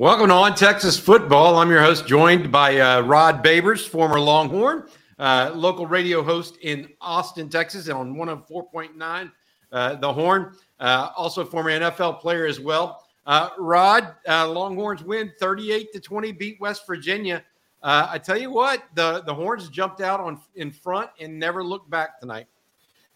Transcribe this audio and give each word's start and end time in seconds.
Welcome 0.00 0.28
to 0.28 0.34
on 0.34 0.54
Texas 0.54 0.98
football. 0.98 1.58
I'm 1.58 1.70
your 1.70 1.82
host, 1.82 2.06
joined 2.06 2.50
by 2.50 2.80
uh, 2.80 3.02
Rod 3.02 3.44
Babers, 3.44 3.86
former 3.86 4.18
Longhorn, 4.18 4.88
uh, 5.18 5.52
local 5.54 5.86
radio 5.86 6.22
host 6.22 6.56
in 6.62 6.88
Austin, 7.02 7.50
Texas, 7.50 7.86
and 7.86 7.98
on 7.98 8.14
104.9 8.14 9.30
uh, 9.72 9.94
The 9.96 10.10
Horn. 10.10 10.56
Uh, 10.80 11.10
also, 11.14 11.44
former 11.44 11.68
NFL 11.68 12.18
player 12.18 12.46
as 12.46 12.58
well. 12.58 13.04
Uh, 13.26 13.50
Rod, 13.58 14.14
uh, 14.26 14.48
Longhorns 14.48 15.04
win 15.04 15.34
38 15.38 15.92
to 15.92 16.00
20, 16.00 16.32
beat 16.32 16.58
West 16.62 16.86
Virginia. 16.86 17.44
I 17.82 18.16
tell 18.16 18.38
you 18.38 18.50
what, 18.50 18.84
the 18.94 19.22
the 19.26 19.34
Horns 19.34 19.68
jumped 19.68 20.00
out 20.00 20.18
on 20.18 20.40
in 20.54 20.70
front 20.70 21.10
and 21.20 21.38
never 21.38 21.62
looked 21.62 21.90
back 21.90 22.18
tonight. 22.20 22.46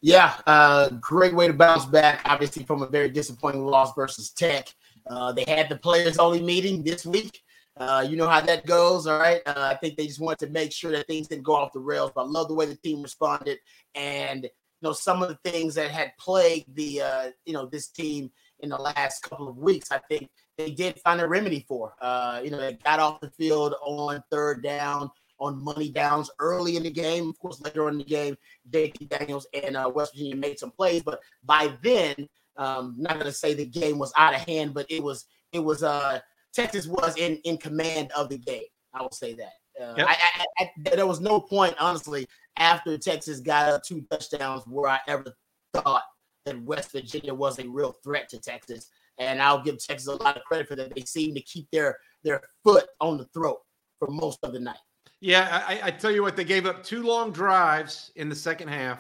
Yeah, 0.03 0.91
great 1.01 1.33
way 1.33 1.47
to 1.47 1.55
bounce 1.55 1.87
back. 1.87 2.21
Obviously, 2.27 2.63
from 2.63 2.83
a 2.83 2.87
very 2.87 3.09
disappointing 3.09 3.65
loss 3.65 3.95
versus 3.95 4.29
Tech. 4.29 4.69
Uh, 5.07 5.33
they 5.33 5.45
had 5.47 5.69
the 5.69 5.77
players 5.77 6.19
only 6.19 6.43
meeting 6.43 6.83
this 6.83 7.05
week. 7.05 7.43
Uh, 7.77 8.07
you 8.09 8.17
know 8.17 8.29
how 8.29 8.41
that 8.41 8.67
goes, 8.67 9.07
all 9.07 9.19
right? 9.19 9.43
Uh, 9.47 9.71
I 9.73 9.75
think 9.75 9.97
they 9.97 10.07
just 10.07 10.21
wanted 10.21 10.47
to 10.47 10.53
make 10.53 10.73
sure 10.73 10.93
that 10.93 11.07
things 11.07 11.27
didn't 11.27 11.43
go 11.43 11.57
off 11.57 11.73
the 11.73 11.81
rails. 11.81 12.13
But 12.15 12.25
I 12.25 12.29
love 12.29 12.49
the 12.49 12.55
way 12.55 12.67
the 12.67 12.77
team 12.77 13.03
responded, 13.03 13.59
and 13.95 14.45
you 14.45 14.51
know 14.81 14.93
some 14.93 15.23
of 15.23 15.29
the 15.29 15.51
things 15.51 15.75
that 15.75 15.91
had 15.91 16.13
plagued 16.19 16.75
the 16.77 17.03
uh, 17.03 17.31
you 17.45 17.53
know 17.53 17.67
this 17.67 17.89
team 17.89 18.31
in 18.61 18.69
the 18.69 18.79
last 18.79 19.23
couple 19.23 19.49
of 19.49 19.59
weeks. 19.59 19.91
I 19.91 19.99
think 20.09 20.31
they 20.57 20.71
did 20.71 21.01
find 21.01 21.21
a 21.21 21.27
remedy 21.27 21.65
for. 21.67 21.95
Uh, 22.01 22.41
you 22.45 22.51
know, 22.51 22.59
they 22.59 22.75
got 22.75 23.01
off 23.01 23.21
the 23.21 23.31
field 23.31 23.75
on 23.83 24.23
third 24.31 24.63
down, 24.63 25.11
on 25.41 25.63
money 25.63 25.91
downs 25.91 26.31
early 26.39 26.77
in 26.77 26.85
the 26.85 26.91
game. 26.91 27.29
Of 27.29 27.39
course, 27.41 27.61
later 27.61 27.87
on 27.87 27.95
in 27.95 27.99
the 27.99 28.05
game, 28.05 28.37
JT 28.71 29.09
Daniels 29.09 29.47
and 29.53 29.77
uh, 29.77 29.91
West 29.93 30.15
Virginia 30.15 30.37
made 30.37 30.59
some 30.59 30.71
plays, 30.71 31.03
but 31.03 31.21
by 31.45 31.75
then 31.83 32.29
um, 32.57 32.95
not 32.99 33.15
going 33.15 33.27
to 33.27 33.33
say 33.33 33.55
the 33.55 33.67
game 33.67 33.99
was 33.99 34.13
out 34.17 34.35
of 34.35 34.41
hand, 34.43 34.75
but 34.75 34.87
it 34.91 35.03
was 35.03 35.27
it 35.53 35.59
was 35.59 35.83
uh 35.83 36.21
Texas 36.53 36.87
was 36.87 37.17
in 37.17 37.37
in 37.45 37.57
command 37.57 38.11
of 38.17 38.29
the 38.29 38.39
game. 38.39 38.65
I 38.93 39.03
will 39.03 39.13
say 39.13 39.35
that. 39.35 39.53
Uh, 39.81 39.95
yep. 39.97 40.07
I, 40.09 40.13
I, 40.13 40.45
I, 40.61 40.71
there 40.95 41.07
was 41.07 41.21
no 41.21 41.41
point, 41.41 41.75
honestly, 41.81 42.29
after 42.57 42.97
Texas 42.97 43.41
got 43.41 43.69
up 43.73 43.83
two 43.83 44.05
touchdowns 44.11 44.65
where 44.67 44.89
I 44.89 45.01
ever 45.09 45.35
thought 45.73 46.05
that 46.47 46.63
West 46.63 46.93
Virginia 46.93 47.35
was 47.35 47.59
a 47.59 47.67
real 47.69 47.97
threat 48.05 48.29
to 48.29 48.39
Texas. 48.39 48.91
And 49.19 49.41
I'll 49.41 49.63
give 49.63 49.85
Texas 49.85 50.09
a 50.09 50.23
lot 50.23 50.37
of 50.37 50.45
credit 50.45 50.69
for 50.69 50.77
that. 50.77 50.95
They 50.95 51.03
seem 51.03 51.35
to 51.35 51.41
keep 51.41 51.69
their 51.71 51.99
their 52.23 52.41
foot 52.63 52.87
on 53.01 53.19
the 53.19 53.27
throat 53.27 53.59
for 53.99 54.09
most 54.09 54.39
of 54.43 54.53
the 54.53 54.61
night. 54.61 54.79
Yeah, 55.21 55.63
I, 55.67 55.81
I 55.85 55.91
tell 55.91 56.11
you 56.11 56.23
what, 56.23 56.37
they 56.37 56.45
gave 56.45 56.67
up 56.67 56.83
two 56.83 57.03
long 57.03 57.33
drives 57.33 58.13
in 58.17 58.29
the 58.29 58.35
second 58.35 58.69
half. 58.69 58.99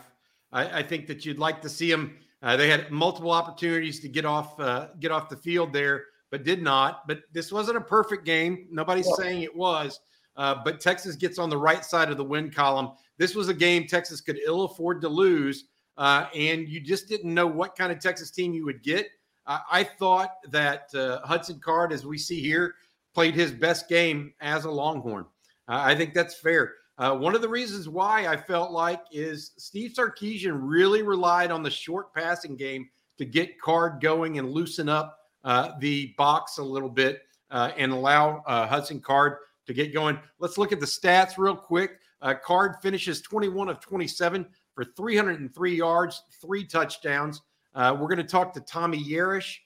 I, 0.52 0.80
I 0.80 0.83
think 0.83 1.06
that 1.08 1.27
you'd 1.27 1.39
like 1.39 1.61
to 1.62 1.68
see 1.68 1.91
them 1.91 2.16
uh, 2.44 2.56
they 2.56 2.68
had 2.68 2.90
multiple 2.90 3.30
opportunities 3.30 4.00
to 4.00 4.08
get 4.08 4.26
off 4.26 4.60
uh, 4.60 4.88
get 5.00 5.10
off 5.10 5.30
the 5.30 5.36
field 5.36 5.72
there, 5.72 6.04
but 6.30 6.44
did 6.44 6.62
not. 6.62 7.08
But 7.08 7.22
this 7.32 7.50
wasn't 7.50 7.78
a 7.78 7.80
perfect 7.80 8.26
game. 8.26 8.68
Nobody's 8.70 9.08
yeah. 9.08 9.24
saying 9.24 9.42
it 9.42 9.56
was. 9.56 9.98
Uh, 10.36 10.56
but 10.62 10.78
Texas 10.78 11.16
gets 11.16 11.38
on 11.38 11.48
the 11.48 11.56
right 11.56 11.84
side 11.84 12.10
of 12.10 12.18
the 12.18 12.24
win 12.24 12.50
column. 12.50 12.90
This 13.16 13.34
was 13.34 13.48
a 13.48 13.54
game 13.54 13.86
Texas 13.86 14.20
could 14.20 14.38
ill 14.44 14.64
afford 14.64 15.00
to 15.00 15.08
lose, 15.08 15.64
uh, 15.96 16.26
and 16.34 16.68
you 16.68 16.80
just 16.80 17.08
didn't 17.08 17.32
know 17.32 17.46
what 17.46 17.76
kind 17.76 17.90
of 17.90 17.98
Texas 17.98 18.30
team 18.30 18.52
you 18.52 18.64
would 18.66 18.82
get. 18.82 19.06
I 19.46 19.84
thought 19.84 20.36
that 20.50 20.94
uh, 20.94 21.20
Hudson 21.22 21.60
Card, 21.60 21.92
as 21.92 22.06
we 22.06 22.16
see 22.16 22.40
here, 22.40 22.76
played 23.12 23.34
his 23.34 23.52
best 23.52 23.90
game 23.90 24.32
as 24.40 24.64
a 24.64 24.70
Longhorn. 24.70 25.26
I 25.68 25.94
think 25.94 26.14
that's 26.14 26.34
fair. 26.34 26.72
Uh, 26.96 27.16
one 27.16 27.34
of 27.34 27.42
the 27.42 27.48
reasons 27.48 27.88
why 27.88 28.26
I 28.26 28.36
felt 28.36 28.70
like 28.70 29.02
is 29.10 29.52
Steve 29.56 29.92
Sarkisian 29.92 30.58
really 30.62 31.02
relied 31.02 31.50
on 31.50 31.62
the 31.62 31.70
short 31.70 32.14
passing 32.14 32.56
game 32.56 32.88
to 33.18 33.24
get 33.24 33.60
Card 33.60 34.00
going 34.00 34.38
and 34.38 34.50
loosen 34.50 34.88
up 34.88 35.18
uh, 35.42 35.72
the 35.80 36.14
box 36.16 36.58
a 36.58 36.62
little 36.62 36.88
bit 36.88 37.22
uh, 37.50 37.72
and 37.76 37.92
allow 37.92 38.42
uh, 38.46 38.66
Hudson 38.66 39.00
Card 39.00 39.38
to 39.66 39.74
get 39.74 39.92
going. 39.92 40.18
Let's 40.38 40.56
look 40.56 40.72
at 40.72 40.78
the 40.78 40.86
stats 40.86 41.36
real 41.36 41.56
quick. 41.56 41.98
Uh, 42.22 42.34
Card 42.34 42.77
finishes 42.80 43.20
21 43.22 43.68
of 43.68 43.80
27 43.80 44.46
for 44.74 44.84
303 44.84 45.74
yards, 45.74 46.22
three 46.40 46.64
touchdowns. 46.64 47.42
Uh, 47.74 47.96
we're 47.98 48.08
going 48.08 48.18
to 48.18 48.24
talk 48.24 48.54
to 48.54 48.60
Tommy 48.60 49.02
Yarish. 49.02 49.56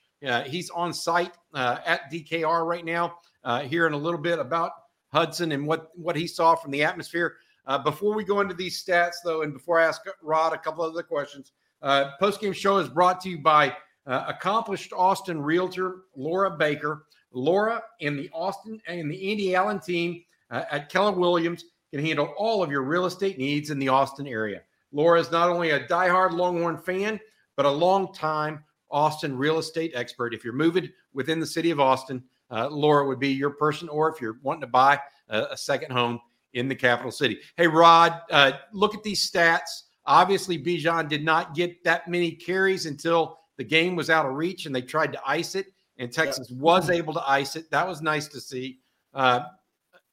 he's 0.46 0.70
on 0.70 0.94
site 0.94 1.34
at 1.54 2.10
DKR 2.10 2.66
right 2.66 2.86
now 2.86 3.18
here 3.64 3.86
in 3.86 3.92
a 3.92 3.98
little 3.98 4.20
bit 4.20 4.38
about– 4.38 4.72
Hudson 5.12 5.52
and 5.52 5.66
what 5.66 5.90
what 5.94 6.16
he 6.16 6.26
saw 6.26 6.54
from 6.54 6.70
the 6.70 6.84
atmosphere. 6.84 7.36
Uh, 7.66 7.78
before 7.78 8.14
we 8.14 8.24
go 8.24 8.40
into 8.40 8.54
these 8.54 8.82
stats, 8.82 9.16
though, 9.22 9.42
and 9.42 9.52
before 9.52 9.78
I 9.78 9.86
ask 9.86 10.02
Rod 10.22 10.52
a 10.52 10.58
couple 10.58 10.84
other 10.84 11.02
questions, 11.02 11.52
uh, 11.82 12.12
post 12.18 12.40
game 12.40 12.52
show 12.52 12.78
is 12.78 12.88
brought 12.88 13.20
to 13.22 13.28
you 13.28 13.38
by 13.38 13.76
uh, 14.06 14.24
accomplished 14.26 14.92
Austin 14.92 15.40
realtor 15.40 16.04
Laura 16.16 16.50
Baker. 16.50 17.06
Laura 17.32 17.82
and 18.00 18.18
the 18.18 18.30
Austin 18.32 18.80
and 18.86 19.10
the 19.10 19.30
Andy 19.30 19.54
Allen 19.54 19.80
team 19.80 20.22
uh, 20.50 20.64
at 20.70 20.88
Keller 20.88 21.12
Williams 21.12 21.64
can 21.90 22.04
handle 22.04 22.32
all 22.38 22.62
of 22.62 22.70
your 22.70 22.82
real 22.82 23.04
estate 23.04 23.36
needs 23.38 23.70
in 23.70 23.78
the 23.78 23.88
Austin 23.88 24.26
area. 24.26 24.62
Laura 24.92 25.20
is 25.20 25.30
not 25.30 25.50
only 25.50 25.70
a 25.70 25.86
diehard 25.86 26.32
Longhorn 26.32 26.78
fan, 26.78 27.20
but 27.56 27.66
a 27.66 27.70
long-time 27.70 28.64
Austin 28.90 29.36
real 29.36 29.58
estate 29.58 29.92
expert. 29.94 30.32
If 30.32 30.42
you're 30.44 30.54
moving 30.54 30.88
within 31.12 31.40
the 31.40 31.46
city 31.46 31.70
of 31.70 31.80
Austin, 31.80 32.24
uh, 32.50 32.68
Laura 32.68 33.06
would 33.06 33.18
be 33.18 33.28
your 33.28 33.50
person, 33.50 33.88
or 33.88 34.08
if 34.12 34.20
you're 34.20 34.38
wanting 34.42 34.62
to 34.62 34.66
buy 34.66 34.98
a, 35.28 35.48
a 35.50 35.56
second 35.56 35.92
home 35.92 36.20
in 36.54 36.68
the 36.68 36.74
capital 36.74 37.10
city. 37.10 37.38
Hey, 37.56 37.66
Rod, 37.66 38.20
uh, 38.30 38.52
look 38.72 38.94
at 38.94 39.02
these 39.02 39.30
stats. 39.30 39.82
Obviously, 40.06 40.58
Bijan 40.58 41.08
did 41.08 41.24
not 41.24 41.54
get 41.54 41.84
that 41.84 42.08
many 42.08 42.32
carries 42.32 42.86
until 42.86 43.38
the 43.56 43.64
game 43.64 43.96
was 43.96 44.08
out 44.08 44.24
of 44.24 44.34
reach 44.34 44.66
and 44.66 44.74
they 44.74 44.82
tried 44.82 45.12
to 45.12 45.20
ice 45.26 45.54
it, 45.54 45.66
and 45.98 46.12
Texas 46.12 46.50
was 46.50 46.90
able 46.90 47.12
to 47.12 47.28
ice 47.28 47.56
it. 47.56 47.70
That 47.70 47.86
was 47.86 48.00
nice 48.00 48.28
to 48.28 48.40
see. 48.40 48.78
Uh, 49.12 49.40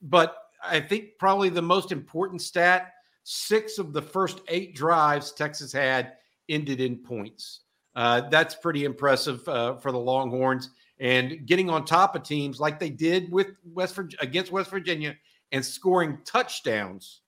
but 0.01 0.37
I 0.63 0.79
think 0.79 1.17
probably 1.19 1.49
the 1.49 1.61
most 1.61 1.91
important 1.91 2.41
stat 2.41 2.91
six 3.23 3.79
of 3.79 3.93
the 3.93 4.01
first 4.01 4.41
eight 4.47 4.75
drives 4.75 5.31
Texas 5.31 5.71
had 5.71 6.13
ended 6.49 6.79
in 6.81 6.97
points. 6.97 7.61
Uh, 7.95 8.21
that's 8.29 8.55
pretty 8.55 8.83
impressive 8.83 9.47
uh, 9.47 9.75
for 9.77 9.91
the 9.91 9.97
Longhorns 9.97 10.69
and 10.99 11.45
getting 11.45 11.69
on 11.69 11.85
top 11.85 12.15
of 12.15 12.23
teams 12.23 12.59
like 12.59 12.79
they 12.79 12.89
did 12.89 13.31
with 13.31 13.47
West 13.65 13.95
Virginia, 13.95 14.17
against 14.21 14.51
West 14.51 14.69
Virginia 14.69 15.15
and 15.51 15.65
scoring 15.65 16.17
touchdowns 16.25 17.21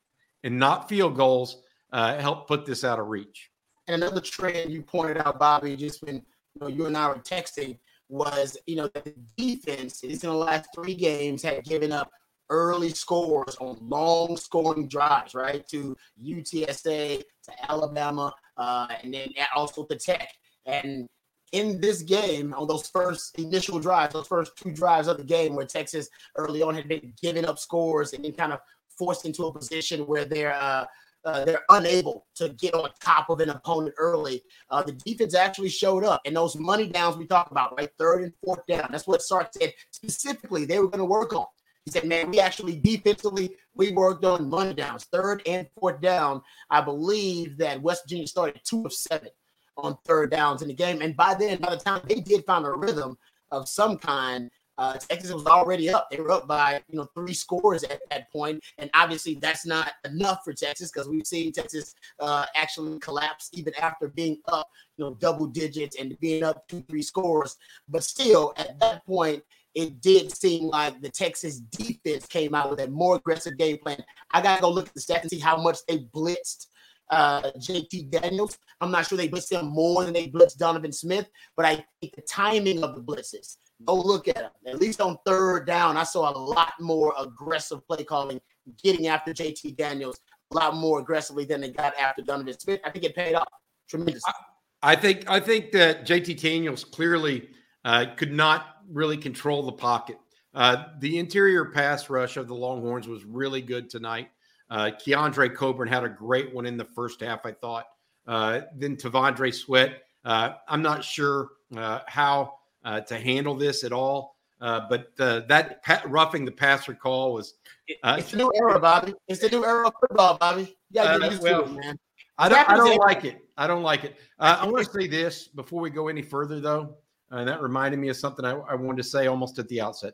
and 0.43 0.57
not 0.57 0.87
field 0.87 1.15
goals 1.15 1.63
uh, 1.91 2.17
helped 2.19 2.47
put 2.47 2.65
this 2.65 2.83
out 2.83 2.99
of 2.99 3.07
reach. 3.07 3.49
And 3.87 4.01
another 4.01 4.21
trend 4.21 4.71
you 4.71 4.81
pointed 4.81 5.17
out, 5.17 5.39
Bobby, 5.39 5.75
just 5.75 6.03
when 6.03 6.15
you, 6.15 6.21
know, 6.61 6.67
you 6.67 6.85
and 6.85 6.97
I 6.97 7.07
were 7.09 7.15
texting, 7.15 7.77
was 8.09 8.57
you 8.65 8.77
know 8.77 8.89
that 8.93 9.03
the 9.03 9.13
defense, 9.37 10.03
in 10.03 10.17
the 10.17 10.31
last 10.31 10.69
three 10.73 10.95
games, 10.95 11.43
had 11.43 11.63
given 11.65 11.91
up 11.91 12.09
early 12.49 12.89
scores 12.89 13.57
on 13.59 13.77
long 13.81 14.37
scoring 14.37 14.87
drives, 14.87 15.35
right? 15.35 15.67
To 15.69 15.95
UTSA, 16.23 17.21
to 17.43 17.71
Alabama, 17.71 18.33
uh, 18.55 18.87
and 19.03 19.13
then 19.13 19.29
also 19.55 19.83
to 19.83 19.95
Tech. 19.95 20.29
And 20.65 21.07
in 21.51 21.79
this 21.79 22.01
game 22.01 22.53
on 22.53 22.67
those 22.67 22.87
first 22.87 23.37
initial 23.39 23.79
drives, 23.79 24.13
those 24.13 24.27
first 24.27 24.57
two 24.57 24.71
drives 24.71 25.07
of 25.07 25.17
the 25.17 25.23
game 25.23 25.55
where 25.55 25.65
Texas 25.65 26.09
early 26.35 26.61
on 26.61 26.75
had 26.75 26.87
been 26.87 27.13
giving 27.21 27.45
up 27.45 27.57
scores 27.57 28.13
and 28.13 28.23
then 28.23 28.33
kind 28.33 28.53
of 28.53 28.59
forced 28.97 29.25
into 29.25 29.45
a 29.45 29.53
position 29.53 30.01
where 30.07 30.25
they're 30.25 30.53
uh, 30.53 30.85
uh, 31.25 31.43
they're 31.43 31.63
unable 31.69 32.25
to 32.35 32.49
get 32.49 32.73
on 32.73 32.89
top 33.01 33.29
of 33.29 33.41
an 33.41 33.49
opponent 33.49 33.93
early. 33.97 34.41
Uh, 34.69 34.81
the 34.81 34.93
defense 34.93 35.35
actually 35.35 35.67
showed 35.67 36.05
up, 36.05 36.21
and 36.25 36.35
those 36.35 36.55
money 36.55 36.87
downs 36.87 37.17
we 37.17 37.25
talked 37.25 37.51
about, 37.51 37.75
right, 37.77 37.89
third 37.97 38.23
and 38.23 38.33
fourth 38.43 38.65
down. 38.65 38.87
That's 38.91 39.07
what 39.07 39.21
Sark 39.21 39.49
said 39.51 39.73
specifically 39.91 40.63
they 40.63 40.79
were 40.79 40.87
going 40.87 40.99
to 40.99 41.05
work 41.05 41.33
on. 41.33 41.45
He 41.83 41.91
said, 41.91 42.05
"Man, 42.05 42.31
we 42.31 42.39
actually 42.39 42.79
defensively 42.79 43.55
we 43.75 43.91
worked 43.91 44.23
on 44.23 44.49
money 44.49 44.73
downs, 44.73 45.05
third 45.05 45.41
and 45.45 45.67
fourth 45.77 45.99
down. 46.01 46.41
I 46.69 46.81
believe 46.81 47.57
that 47.57 47.81
West 47.81 48.03
Virginia 48.05 48.27
started 48.27 48.61
two 48.63 48.85
of 48.85 48.93
seven." 48.93 49.29
On 49.77 49.97
third 50.05 50.31
downs 50.31 50.61
in 50.61 50.67
the 50.67 50.73
game. 50.73 51.01
And 51.01 51.15
by 51.15 51.33
then, 51.33 51.59
by 51.59 51.71
the 51.71 51.81
time 51.81 52.01
they 52.07 52.19
did 52.19 52.45
find 52.45 52.65
a 52.65 52.71
rhythm 52.71 53.17
of 53.51 53.67
some 53.67 53.97
kind, 53.97 54.49
uh, 54.77 54.93
Texas 54.93 55.33
was 55.33 55.45
already 55.47 55.89
up. 55.89 56.07
They 56.11 56.17
were 56.17 56.31
up 56.31 56.47
by 56.47 56.81
you 56.89 56.97
know 56.97 57.07
three 57.15 57.33
scores 57.33 57.83
at 57.83 57.99
that 58.11 58.31
point, 58.31 58.63
and 58.77 58.89
obviously 58.93 59.35
that's 59.35 59.65
not 59.65 59.91
enough 60.05 60.41
for 60.43 60.53
Texas 60.53 60.91
because 60.91 61.09
we've 61.09 61.25
seen 61.25 61.51
Texas 61.51 61.95
uh, 62.19 62.45
actually 62.55 62.99
collapse 62.99 63.49
even 63.53 63.73
after 63.81 64.07
being 64.09 64.39
up 64.47 64.69
you 64.97 65.05
know 65.05 65.15
double 65.15 65.47
digits 65.47 65.95
and 65.99 66.17
being 66.19 66.43
up 66.43 66.67
two 66.67 66.83
three 66.87 67.01
scores. 67.01 67.55
But 67.89 68.03
still, 68.03 68.53
at 68.57 68.79
that 68.79 69.03
point, 69.05 69.41
it 69.73 69.99
did 69.99 70.35
seem 70.35 70.67
like 70.67 71.01
the 71.01 71.09
Texas 71.09 71.59
defense 71.59 72.27
came 72.27 72.53
out 72.53 72.69
with 72.69 72.79
a 72.79 72.87
more 72.87 73.15
aggressive 73.15 73.57
game 73.57 73.79
plan. 73.79 74.03
I 74.31 74.41
gotta 74.41 74.61
go 74.61 74.69
look 74.69 74.87
at 74.87 74.93
the 74.93 75.01
stats 75.01 75.21
and 75.21 75.31
see 75.31 75.39
how 75.39 75.57
much 75.57 75.79
they 75.87 75.99
blitzed 75.99 76.67
uh, 77.09 77.51
JT 77.57 78.09
Daniels. 78.11 78.57
I'm 78.81 78.91
not 78.91 79.07
sure 79.07 79.17
they 79.17 79.29
blitzed 79.29 79.51
him 79.51 79.67
more 79.67 80.03
than 80.03 80.13
they 80.13 80.27
blitzed 80.27 80.57
Donovan 80.57 80.91
Smith, 80.91 81.29
but 81.55 81.65
I 81.65 81.85
think 82.01 82.15
the 82.15 82.21
timing 82.21 82.83
of 82.83 82.95
the 82.95 83.01
blitzes. 83.01 83.57
Go 83.85 83.95
look 83.95 84.27
at 84.27 84.35
them. 84.35 84.51
At 84.65 84.79
least 84.79 85.01
on 85.01 85.17
third 85.25 85.67
down, 85.67 85.97
I 85.97 86.03
saw 86.03 86.31
a 86.31 86.37
lot 86.37 86.73
more 86.79 87.13
aggressive 87.19 87.87
play 87.87 88.03
calling, 88.03 88.41
getting 88.83 89.07
after 89.07 89.33
JT 89.33 89.77
Daniels 89.77 90.19
a 90.51 90.55
lot 90.55 90.75
more 90.75 90.99
aggressively 90.99 91.45
than 91.45 91.61
they 91.61 91.69
got 91.69 91.95
after 91.97 92.21
Donovan 92.21 92.57
Smith. 92.59 92.79
I 92.83 92.89
think 92.89 93.05
it 93.05 93.15
paid 93.15 93.35
off 93.35 93.47
tremendously. 93.87 94.33
I, 94.81 94.93
I 94.93 94.95
think 94.95 95.29
I 95.29 95.39
think 95.39 95.71
that 95.73 96.05
JT 96.05 96.41
Daniels 96.41 96.83
clearly 96.83 97.49
uh, 97.85 98.05
could 98.15 98.31
not 98.31 98.77
really 98.89 99.17
control 99.17 99.63
the 99.63 99.71
pocket. 99.71 100.17
Uh, 100.53 100.85
the 100.99 101.19
interior 101.19 101.65
pass 101.65 102.09
rush 102.09 102.35
of 102.37 102.47
the 102.47 102.55
Longhorns 102.55 103.07
was 103.07 103.23
really 103.25 103.61
good 103.61 103.89
tonight. 103.89 104.29
Uh, 104.69 104.91
Keondre 105.05 105.53
Coburn 105.53 105.87
had 105.87 106.03
a 106.03 106.09
great 106.09 106.53
one 106.53 106.65
in 106.65 106.77
the 106.77 106.85
first 106.85 107.21
half, 107.21 107.45
I 107.45 107.51
thought. 107.51 107.85
Uh, 108.27 108.61
then 108.75 108.97
T'Vondre 108.97 109.53
Sweat. 109.53 110.03
Uh, 110.25 110.55
I'm 110.67 110.81
not 110.81 111.03
sure 111.03 111.49
uh, 111.75 112.01
how 112.07 112.55
uh, 112.83 112.99
to 113.01 113.17
handle 113.17 113.55
this 113.55 113.83
at 113.83 113.93
all, 113.93 114.35
uh, 114.59 114.81
but 114.89 115.15
that 115.17 116.01
roughing 116.07 116.43
the 116.43 116.51
passer 116.51 116.93
call 116.93 117.33
was. 117.33 117.53
it's 117.87 118.31
the 118.31 118.37
new 118.37 118.51
era, 118.55 118.79
Bobby. 118.79 119.13
It's 119.27 119.39
the 119.39 119.49
new 119.49 119.65
era 119.65 119.87
of 119.87 119.93
football, 119.99 120.37
Bobby. 120.37 120.77
Yeah, 120.91 121.17
well, 121.41 121.63
it, 121.63 121.71
man. 121.71 121.97
I 122.37 122.49
don't, 122.49 122.69
I 122.69 122.75
don't 122.75 122.97
like 122.97 123.25
it. 123.25 123.39
I 123.57 123.65
don't 123.65 123.83
like 123.83 124.03
it. 124.03 124.17
I 124.37 124.65
want 124.65 124.85
to 124.85 124.91
say 124.91 125.07
this 125.07 125.47
before 125.47 125.81
we 125.81 125.89
go 125.89 126.09
any 126.09 126.21
further, 126.21 126.59
though. 126.59 126.97
And 127.29 127.47
that 127.47 127.61
reminded 127.61 127.99
me 127.99 128.09
of 128.09 128.15
something 128.15 128.45
I, 128.45 128.51
I 128.51 128.75
wanted 128.75 128.97
to 128.97 129.03
say 129.03 129.27
almost 129.27 129.59
at 129.59 129.67
the 129.69 129.81
outset. 129.81 130.13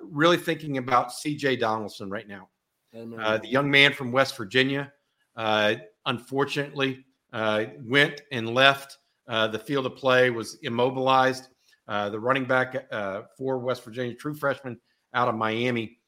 really 0.00 0.36
thinking 0.36 0.78
about 0.78 1.08
CJ 1.08 1.58
Donaldson 1.58 2.10
right 2.10 2.28
now. 2.28 2.48
Uh, 2.96 3.36
the 3.38 3.48
young 3.48 3.70
man 3.70 3.92
from 3.92 4.10
West 4.10 4.36
Virginia, 4.36 4.90
uh, 5.36 5.74
unfortunately, 6.06 7.04
uh, 7.32 7.66
went 7.82 8.22
and 8.32 8.54
left 8.54 8.96
uh, 9.28 9.46
the 9.46 9.58
field 9.58 9.84
of 9.84 9.96
play, 9.96 10.30
was 10.30 10.56
immobilized. 10.62 11.48
Uh, 11.88 12.08
the 12.08 12.18
running 12.18 12.46
back 12.46 12.90
for 13.36 13.58
West 13.58 13.84
Virginia, 13.84 14.14
true 14.14 14.34
freshman 14.34 14.78
out 15.14 15.28
of 15.28 15.34
Miami, 15.34 15.98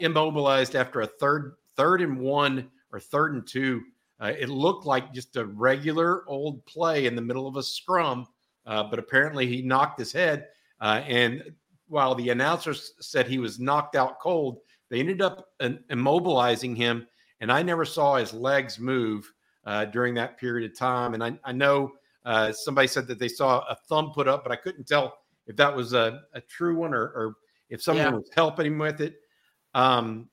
immobilized 0.00 0.76
after 0.76 1.00
a 1.00 1.06
third 1.06 1.54
third 1.74 2.00
and 2.00 2.18
one 2.18 2.68
or 2.92 3.00
third 3.00 3.34
and 3.34 3.46
two. 3.46 3.82
it 4.20 4.48
looked 4.48 4.86
like 4.86 5.12
just 5.12 5.36
a 5.36 5.44
regular 5.44 6.28
old 6.28 6.64
play 6.66 7.06
in 7.06 7.16
the 7.16 7.22
middle 7.22 7.48
of 7.48 7.56
a 7.56 7.62
scrum, 7.62 8.26
but 8.64 8.98
apparently 8.98 9.46
he 9.46 9.62
knocked 9.62 9.98
his 9.98 10.12
head. 10.12 10.46
and 10.80 11.42
while 11.88 12.14
the 12.14 12.30
announcers 12.30 12.92
said 13.00 13.26
he 13.26 13.38
was 13.38 13.58
knocked 13.58 13.96
out 13.96 14.20
cold, 14.20 14.58
they 14.90 15.00
ended 15.00 15.22
up 15.22 15.48
immobilizing 15.60 16.76
him, 16.76 17.06
and 17.40 17.50
I 17.50 17.62
never 17.62 17.84
saw 17.84 18.16
his 18.16 18.32
legs 18.32 18.78
move 18.78 19.30
uh, 19.64 19.84
during 19.86 20.14
that 20.14 20.38
period 20.38 20.70
of 20.70 20.78
time. 20.78 21.14
And 21.14 21.22
I, 21.22 21.38
I 21.44 21.52
know 21.52 21.92
uh, 22.24 22.52
somebody 22.52 22.88
said 22.88 23.06
that 23.08 23.18
they 23.18 23.28
saw 23.28 23.60
a 23.68 23.76
thumb 23.88 24.12
put 24.14 24.28
up, 24.28 24.42
but 24.42 24.52
I 24.52 24.56
couldn't 24.56 24.86
tell 24.86 25.18
if 25.46 25.56
that 25.56 25.74
was 25.74 25.92
a, 25.92 26.22
a 26.34 26.40
true 26.40 26.76
one 26.76 26.94
or, 26.94 27.02
or 27.02 27.34
if 27.68 27.82
someone 27.82 28.06
yeah. 28.06 28.12
was 28.12 28.30
helping 28.34 28.66
him 28.66 28.78
with 28.78 29.00
it. 29.00 29.16
Um, 29.74 30.28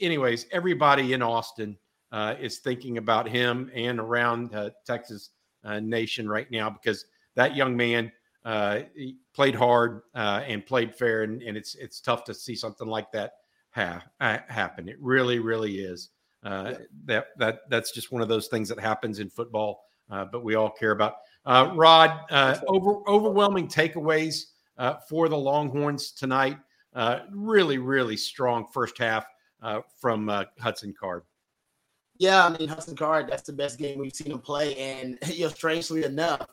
anyways, 0.00 0.46
everybody 0.50 1.12
in 1.12 1.22
Austin 1.22 1.76
uh, 2.12 2.34
is 2.40 2.58
thinking 2.58 2.98
about 2.98 3.28
him 3.28 3.70
and 3.74 4.00
around 4.00 4.54
uh, 4.54 4.70
Texas 4.86 5.30
uh, 5.64 5.78
nation 5.80 6.28
right 6.28 6.50
now 6.50 6.70
because 6.70 7.04
that 7.36 7.54
young 7.54 7.76
man 7.76 8.10
uh, 8.44 8.80
played 9.34 9.54
hard 9.54 10.02
and 10.14 10.64
played 10.64 10.94
fair, 10.94 11.22
and, 11.22 11.42
and 11.42 11.56
it's 11.56 11.74
it's 11.74 12.00
tough 12.00 12.24
to 12.24 12.34
see 12.34 12.56
something 12.56 12.88
like 12.88 13.12
that 13.12 13.32
ha- 13.70 14.02
happen. 14.20 14.88
It 14.88 14.96
really, 15.00 15.38
really 15.38 15.80
is. 15.80 16.10
Uh, 16.42 16.72
yeah. 16.72 16.78
That 17.04 17.26
that 17.38 17.60
that's 17.68 17.92
just 17.92 18.12
one 18.12 18.22
of 18.22 18.28
those 18.28 18.48
things 18.48 18.68
that 18.70 18.80
happens 18.80 19.18
in 19.18 19.28
football, 19.28 19.84
uh, 20.10 20.24
but 20.24 20.42
we 20.42 20.54
all 20.54 20.70
care 20.70 20.92
about. 20.92 21.14
Uh, 21.44 21.72
Rod, 21.74 22.20
uh, 22.30 22.58
over, 22.66 23.00
overwhelming 23.08 23.68
takeaways 23.68 24.44
uh, 24.78 24.96
for 25.08 25.28
the 25.28 25.36
Longhorns 25.36 26.12
tonight. 26.12 26.58
Uh, 26.94 27.20
really, 27.32 27.78
really 27.78 28.16
strong 28.16 28.66
first 28.72 28.98
half 28.98 29.26
from 30.00 30.28
Hudson 30.58 30.94
Card. 30.98 31.22
Yeah, 32.16 32.44
I 32.46 32.58
mean 32.58 32.68
Hudson 32.68 32.96
Card. 32.96 33.28
That's 33.28 33.42
the 33.42 33.52
best 33.52 33.78
game 33.78 33.98
we've 33.98 34.14
seen 34.14 34.32
him 34.32 34.40
play, 34.40 34.76
and 34.76 35.18
you 35.26 35.44
know, 35.44 35.50
strangely 35.50 36.04
enough, 36.04 36.46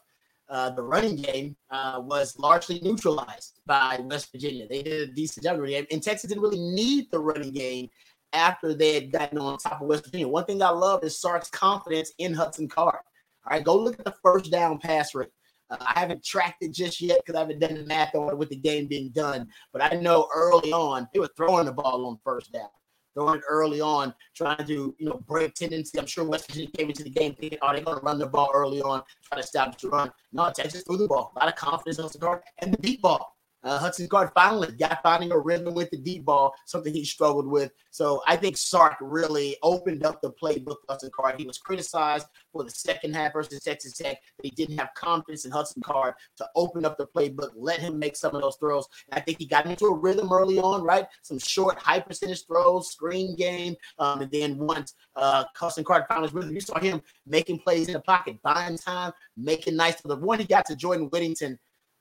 uh, 0.50 0.70
the 0.70 0.82
running 0.82 1.16
game 1.16 1.56
uh, 1.72 2.00
was 2.02 2.38
largely 2.40 2.80
neutralized 2.82 3.60
by 3.66 4.00
West 4.04 4.32
Virginia. 4.32 4.68
They 4.68 4.82
did 4.82 5.10
a 5.10 5.14
decent 5.14 5.46
job 5.46 5.60
it. 5.64 5.88
And 5.92 6.02
Texas 6.02 6.30
didn't 6.30 6.44
really 6.44 6.60
need 6.60 7.12
the 7.12 7.20
running 7.20 7.52
game 7.52 7.90
after 8.34 8.74
they 8.74 8.94
had 8.94 9.12
gotten 9.12 9.38
on 9.38 9.58
top 9.58 9.82
of 9.82 9.88
West 9.88 10.06
Virginia. 10.06 10.28
One 10.28 10.46
thing 10.46 10.62
I 10.62 10.70
love 10.70 11.04
is 11.04 11.20
Sark's 11.20 11.50
confidence 11.50 12.14
in 12.18 12.34
Hudson 12.34 12.68
Card. 12.68 13.00
All 13.46 13.52
right, 13.52 13.64
go 13.64 13.76
look 13.76 14.00
at 14.00 14.06
the 14.06 14.16
first 14.24 14.52
down 14.52 14.80
pass 14.80 15.14
rate. 15.16 15.30
Uh, 15.70 15.78
I 15.80 16.00
haven't 16.00 16.24
tracked 16.24 16.64
it 16.64 16.74
just 16.74 17.02
yet 17.02 17.20
because 17.26 17.36
I 17.36 17.42
haven't 17.42 17.60
done 17.60 17.76
the 17.76 17.86
math 17.86 18.16
on 18.16 18.30
it 18.30 18.38
with 18.38 18.50
the 18.50 18.56
game 18.56 18.88
being 18.88 19.10
done. 19.10 19.48
But 19.74 19.82
I 19.82 19.96
know 19.98 20.30
early 20.34 20.72
on 20.72 21.08
they 21.14 21.20
were 21.20 21.30
throwing 21.36 21.66
the 21.66 21.74
ball 21.74 22.06
on 22.06 22.20
first 22.24 22.52
down 22.52 22.70
throwing 23.18 23.42
early 23.50 23.82
on, 23.82 24.14
trying 24.36 24.66
to 24.68 24.96
you 24.98 25.10
know 25.10 25.20
break 25.28 25.56
tendency. 25.56 25.98
I'm 25.98 26.06
sure 26.06 26.24
West 26.24 26.48
Virginia 26.48 26.70
came 26.72 26.90
into 26.90 27.04
the 27.04 27.10
game 27.10 27.34
thinking, 27.34 27.58
"Are 27.62 27.74
oh, 27.74 27.76
they 27.76 27.84
going 27.84 27.98
to 27.98 28.04
run 28.04 28.20
the 28.20 28.28
ball 28.28 28.52
early 28.54 28.82
on, 28.82 29.02
try 29.24 29.42
to 29.42 29.48
stop 29.48 29.80
the 29.80 29.90
run?" 29.90 30.12
No, 30.32 30.52
Texas 30.52 30.84
threw 30.84 30.98
the 30.98 31.08
ball, 31.08 31.34
a 31.36 31.40
lot 31.40 31.48
of 31.48 31.56
confidence 31.56 32.00
on 32.00 32.10
the 32.12 32.20
guard 32.20 32.42
and 32.60 32.74
the 32.74 32.78
deep 32.78 33.02
ball. 33.02 33.37
Uh, 33.64 33.78
Hudson 33.78 34.08
Card 34.08 34.30
finally 34.34 34.72
got 34.72 35.02
finding 35.04 35.32
a 35.32 35.40
rhythm 35.40 35.74
with 35.74 35.90
the 35.90 35.98
deep 35.98 36.26
ball, 36.26 36.54
something 36.66 36.94
he 36.94 37.04
struggled 37.04 37.48
with. 37.48 37.72
So 37.92 38.22
I 38.28 38.36
think 38.36 38.56
Sark 38.58 38.96
really 39.02 39.58
opened 39.64 40.06
up 40.06 40.22
the 40.22 40.32
playbook 40.32 40.78
for 40.82 40.90
Hudson 40.90 41.12
Card. 41.14 41.40
He 41.40 41.46
was 41.46 41.58
criticized 41.58 42.28
for 42.52 42.64
the 42.64 42.70
second 42.70 43.16
half 43.16 43.34
versus 43.34 43.60
Texas 43.62 43.94
Tech 43.94 44.22
that 44.38 44.46
he 44.46 44.52
didn't 44.52 44.78
have 44.78 44.94
confidence 44.96 45.46
in 45.46 45.52
Hudson 45.52 45.82
Card 45.82 46.14
to 46.38 46.48
open 46.56 46.86
up 46.86 46.98
the 46.98 47.08
playbook, 47.08 47.50
let 47.56 47.80
him 47.80 47.98
make 47.98 48.16
some 48.16 48.36
of 48.36 48.42
those 48.42 48.58
throws. 48.58 48.88
And 49.10 49.20
I 49.20 49.24
think 49.24 49.40
he 49.40 49.46
got 49.46 49.66
into 49.66 49.86
a 49.86 49.96
rhythm 49.96 50.32
early 50.32 50.60
on, 50.60 50.84
right? 50.84 51.08
Some 51.24 51.40
short, 51.40 51.80
high 51.80 52.00
percentage 52.00 52.46
throws, 52.46 52.90
screen 52.90 53.36
game, 53.36 53.76
um, 54.00 54.22
and 54.22 54.32
then 54.32 54.58
once 54.58 54.94
uh, 55.16 55.46
Hudson 55.56 55.84
Card 55.84 56.06
found 56.08 56.24
his 56.24 56.34
rhythm, 56.34 56.54
you 56.54 56.62
saw 56.62 56.80
him 56.80 57.02
making 57.26 57.60
plays 57.60 57.88
in 57.88 57.94
the 57.94 58.02
pocket, 58.02 58.38
buying 58.44 58.78
time, 58.78 59.12
making 59.36 59.76
nice. 59.76 60.00
For 60.00 60.10
the 60.10 60.18
one 60.18 60.40
he 60.40 60.46
got 60.46 60.66
to 60.68 60.76
Jordan 60.76 61.10
Whittington 61.12 61.58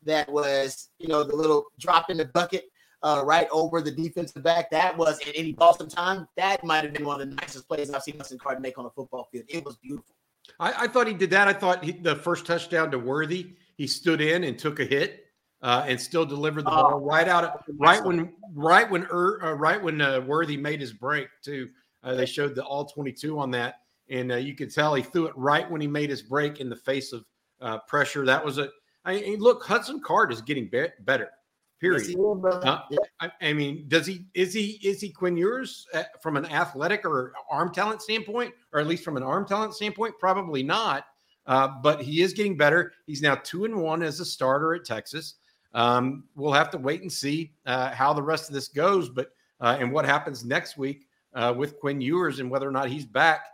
that 0.07 0.31
was, 0.31 0.89
you 0.99 1.09
know, 1.09 1.23
the 1.23 1.37
little 1.37 1.67
drop 1.79 2.11
in 2.11 2.17
the 2.17 2.25
bucket 2.25 2.65
uh, 3.03 3.23
right 3.25 3.49
over 3.53 3.81
the 3.81 3.91
defensive 3.91 4.43
back. 4.43 4.71
That 4.71 4.97
was 4.97 5.21
at 5.21 5.33
any 5.35 5.53
Boston 5.53 5.89
time. 5.89 6.27
That 6.37 6.65
might 6.65 6.85
have 6.85 6.93
been 6.93 7.05
one 7.05 7.21
of 7.21 7.29
the 7.29 7.35
nicest 7.35 7.69
plays 7.69 7.91
I've 7.91 8.03
seen 8.03 8.17
Hudson 8.17 8.39
Card 8.39 8.61
make 8.61 8.79
on 8.79 8.87
a 8.87 8.91
football 8.91 9.29
field. 9.31 9.45
It 9.49 9.65
was 9.65 9.77
beautiful. 9.77 10.15
I, 10.59 10.85
I 10.85 10.87
thought 10.87 11.07
he 11.07 11.15
did 11.15 11.31
that. 11.31 11.49
I 11.49 11.53
thought 11.53 11.85
he, 11.85 11.93
the 11.93 12.17
first 12.17 12.47
touchdown 12.47 12.91
to 12.93 12.99
Worthy, 12.99 13.55
he 13.77 13.87
stood 13.87 14.21
in 14.21 14.45
and 14.45 14.59
took 14.59 14.81
a 14.81 14.85
hit. 14.85 15.23
Uh, 15.63 15.85
and 15.89 15.99
still 15.99 16.27
delivered 16.27 16.67
the 16.67 16.71
ball 16.71 16.93
oh, 16.93 16.99
right 16.99 17.27
out 17.27 17.43
of 17.43 17.51
right 17.79 18.05
when 18.05 18.31
right 18.55 18.89
when 18.91 19.07
uh, 19.11 19.53
right 19.55 19.83
when 19.83 20.03
uh, 20.03 20.21
Worthy 20.21 20.57
made 20.57 20.83
his 20.83 20.93
break 20.93 21.29
too. 21.43 21.71
Uh, 22.05 22.15
they 22.15 22.27
showed 22.27 22.55
the 22.55 22.63
all 22.63 22.85
22 22.85 23.39
on 23.39 23.51
that, 23.53 23.81
and 24.11 24.33
uh, 24.33 24.37
you 24.37 24.55
could 24.55 24.73
tell 24.73 24.95
he 24.95 25.03
threw 25.03 25.27
it 25.27 25.33
right 25.35 25.69
when 25.69 25.81
he 25.81 25.87
made 25.87 26.11
his 26.11 26.21
break 26.23 26.61
in 26.61 26.69
the 26.69 26.77
face 26.77 27.11
of 27.15 27.25
uh, 27.63 27.79
pressure. 27.79 28.27
That 28.27 28.45
was 28.45 28.59
a 28.59 28.69
I 29.07 29.21
mean, 29.21 29.39
look, 29.39 29.63
Hudson 29.63 30.01
Card 30.01 30.33
is 30.33 30.43
getting 30.43 30.67
be- 30.67 30.89
better. 31.01 31.31
Period. 31.79 32.17
Uh, 32.19 32.81
I, 33.21 33.31
I, 33.41 33.53
mean, 33.53 33.85
does 33.89 34.07
he 34.07 34.25
is 34.33 34.55
he 34.55 34.81
is 34.83 34.99
he 34.99 35.11
Quinn 35.11 35.37
Ewers 35.37 35.87
uh, 35.93 36.05
from 36.23 36.39
an 36.39 36.47
athletic 36.47 37.05
or 37.05 37.35
arm 37.51 37.73
talent 37.73 38.01
standpoint, 38.01 38.55
or 38.73 38.81
at 38.81 38.87
least 38.87 39.05
from 39.05 39.19
an 39.19 39.23
arm 39.23 39.47
talent 39.47 39.75
standpoint? 39.75 40.15
Probably 40.19 40.63
not. 40.63 41.05
Uh, 41.47 41.69
but 41.83 42.01
he 42.01 42.23
is 42.23 42.33
getting 42.33 42.57
better. 42.57 42.93
He's 43.07 43.21
now 43.21 43.37
two 43.37 43.67
and 43.67 43.77
one 43.77 44.03
as 44.03 44.21
a 44.21 44.25
starter 44.25 44.75
at 44.75 44.87
Texas. 44.87 45.35
Um, 45.75 46.25
we'll 46.35 46.53
have 46.53 46.71
to 46.71 46.79
wait 46.79 47.03
and 47.03 47.13
see 47.13 47.53
uh, 47.67 47.91
how 47.91 48.15
the 48.15 48.23
rest 48.23 48.49
of 48.49 48.55
this 48.55 48.69
goes, 48.69 49.11
but 49.11 49.31
uh, 49.61 49.77
and 49.79 49.93
what 49.93 50.07
happens 50.07 50.47
next 50.47 50.79
week 50.79 51.07
uh, 51.35 51.53
with 51.55 51.79
Quinn 51.79 52.01
Ewers 52.01 52.41
and 52.41 52.51
whether 52.51 52.67
or 52.67 52.73
not 52.73 52.89
he's 52.89 53.05
back 53.05 53.45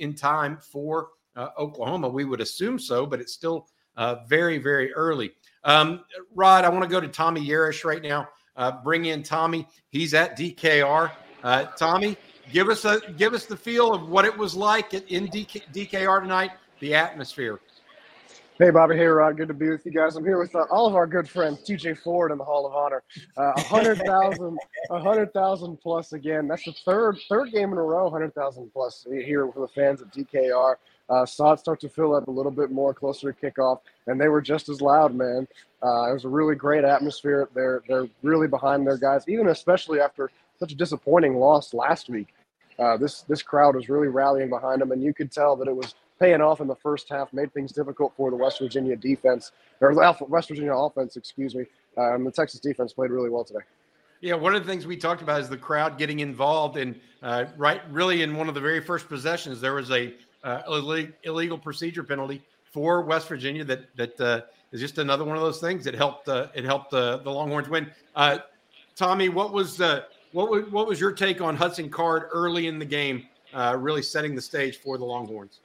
in 0.00 0.14
time 0.14 0.58
for 0.58 1.10
Oklahoma. 1.36 2.08
We 2.08 2.24
would 2.24 2.40
assume 2.40 2.80
so, 2.80 3.06
but 3.06 3.20
it's 3.20 3.32
still 3.32 3.68
uh, 3.96 4.16
very, 4.28 4.58
very 4.58 4.92
early. 4.92 5.32
Um, 5.64 6.04
Rod, 6.34 6.64
I 6.64 6.68
want 6.68 6.82
to 6.82 6.88
go 6.88 7.00
to 7.00 7.08
Tommy 7.08 7.46
Yarish 7.46 7.84
right 7.84 8.02
now. 8.02 8.28
Uh, 8.56 8.70
bring 8.82 9.06
in 9.06 9.22
Tommy. 9.22 9.66
He's 9.90 10.14
at 10.14 10.38
DKR. 10.38 11.10
Uh, 11.42 11.64
Tommy, 11.76 12.16
give 12.52 12.68
us 12.68 12.84
a 12.84 13.00
give 13.16 13.34
us 13.34 13.46
the 13.46 13.56
feel 13.56 13.92
of 13.92 14.08
what 14.08 14.24
it 14.24 14.36
was 14.36 14.54
like 14.54 14.94
in 14.94 15.28
DK, 15.28 15.62
DKR 15.72 16.20
tonight. 16.20 16.52
The 16.80 16.94
atmosphere. 16.94 17.60
Hey, 18.56 18.70
Bobby. 18.70 18.96
Hey, 18.96 19.06
Rod. 19.06 19.36
Good 19.36 19.48
to 19.48 19.54
be 19.54 19.68
with 19.68 19.84
you 19.84 19.90
guys. 19.90 20.14
I'm 20.14 20.24
here 20.24 20.38
with 20.38 20.54
uh, 20.54 20.64
all 20.70 20.86
of 20.86 20.94
our 20.94 21.08
good 21.08 21.28
friends, 21.28 21.68
TJ 21.68 21.98
Ford 21.98 22.30
in 22.30 22.38
the 22.38 22.44
Hall 22.44 22.64
of 22.66 22.72
Honor. 22.72 23.02
Uh, 23.36 23.52
a 23.56 23.60
hundred 23.62 23.98
thousand, 24.06 24.56
a 24.90 25.00
hundred 25.00 25.32
thousand 25.32 25.78
plus 25.78 26.12
again. 26.12 26.46
That's 26.46 26.64
the 26.64 26.72
third 26.84 27.18
third 27.28 27.50
game 27.50 27.72
in 27.72 27.78
a 27.78 27.82
row, 27.82 28.08
hundred 28.08 28.32
thousand 28.34 28.70
plus 28.72 29.04
here 29.10 29.50
for 29.52 29.58
the 29.58 29.72
fans 29.74 30.02
of 30.02 30.10
DKR. 30.12 30.76
Uh, 31.08 31.26
saw 31.26 31.52
it 31.52 31.58
start 31.58 31.80
to 31.80 31.88
fill 31.88 32.14
up 32.14 32.28
a 32.28 32.30
little 32.30 32.52
bit 32.52 32.70
more 32.70 32.94
closer 32.94 33.32
to 33.32 33.50
kickoff, 33.50 33.80
and 34.06 34.20
they 34.20 34.28
were 34.28 34.40
just 34.40 34.68
as 34.68 34.80
loud, 34.80 35.14
man. 35.14 35.46
Uh, 35.82 36.10
it 36.10 36.14
was 36.14 36.24
a 36.24 36.28
really 36.28 36.54
great 36.54 36.84
atmosphere. 36.84 37.48
They're 37.54 37.82
they're 37.86 38.08
really 38.22 38.48
behind 38.48 38.86
their 38.86 38.96
guys, 38.96 39.24
even 39.28 39.48
especially 39.48 40.00
after 40.00 40.30
such 40.58 40.72
a 40.72 40.74
disappointing 40.74 41.36
loss 41.36 41.74
last 41.74 42.08
week. 42.08 42.28
Uh, 42.78 42.96
this 42.96 43.22
this 43.22 43.42
crowd 43.42 43.76
was 43.76 43.88
really 43.88 44.08
rallying 44.08 44.48
behind 44.48 44.80
them, 44.80 44.92
and 44.92 45.02
you 45.02 45.12
could 45.12 45.30
tell 45.30 45.56
that 45.56 45.68
it 45.68 45.76
was 45.76 45.94
paying 46.18 46.40
off 46.40 46.60
in 46.60 46.66
the 46.66 46.76
first 46.76 47.08
half. 47.08 47.32
Made 47.32 47.52
things 47.52 47.72
difficult 47.72 48.14
for 48.16 48.30
the 48.30 48.36
West 48.36 48.58
Virginia 48.60 48.96
defense 48.96 49.52
or 49.80 49.92
West 49.92 50.48
Virginia 50.48 50.74
offense, 50.74 51.16
excuse 51.16 51.54
me. 51.54 51.66
Um, 51.96 52.24
the 52.24 52.32
Texas 52.32 52.60
defense 52.60 52.92
played 52.92 53.10
really 53.10 53.30
well 53.30 53.44
today. 53.44 53.60
Yeah, 54.20 54.34
one 54.34 54.54
of 54.54 54.64
the 54.64 54.70
things 54.70 54.86
we 54.86 54.96
talked 54.96 55.20
about 55.20 55.40
is 55.42 55.50
the 55.50 55.56
crowd 55.56 55.98
getting 55.98 56.20
involved, 56.20 56.78
and 56.78 56.98
uh, 57.22 57.44
right, 57.58 57.82
really, 57.90 58.22
in 58.22 58.34
one 58.34 58.48
of 58.48 58.54
the 58.54 58.60
very 58.60 58.80
first 58.80 59.08
possessions, 59.08 59.60
there 59.60 59.74
was 59.74 59.90
a 59.90 60.14
uh, 60.44 61.10
illegal 61.24 61.58
procedure 61.58 62.04
penalty 62.04 62.42
for 62.70 63.02
West 63.02 63.28
Virginia 63.28 63.64
that 63.64 63.96
that 63.96 64.20
uh, 64.20 64.40
is 64.72 64.80
just 64.80 64.98
another 64.98 65.24
one 65.24 65.36
of 65.36 65.42
those 65.42 65.60
things 65.60 65.84
that 65.84 65.94
helped 65.94 66.28
uh, 66.28 66.48
it 66.54 66.64
helped 66.64 66.92
uh, 66.92 67.16
the 67.18 67.30
Longhorns 67.30 67.68
win. 67.68 67.90
Uh, 68.14 68.38
Tommy, 68.96 69.28
what 69.28 69.52
was 69.52 69.76
the 69.76 70.04
what 70.32 70.50
was 70.50 70.64
what 70.66 70.86
was 70.86 71.00
your 71.00 71.12
take 71.12 71.40
on 71.40 71.56
Hudson 71.56 71.88
Card 71.88 72.24
early 72.32 72.66
in 72.66 72.78
the 72.78 72.84
game, 72.84 73.26
uh, 73.52 73.76
really 73.78 74.02
setting 74.02 74.34
the 74.34 74.42
stage 74.42 74.78
for 74.78 74.98
the 74.98 75.04
Longhorns? 75.04 75.60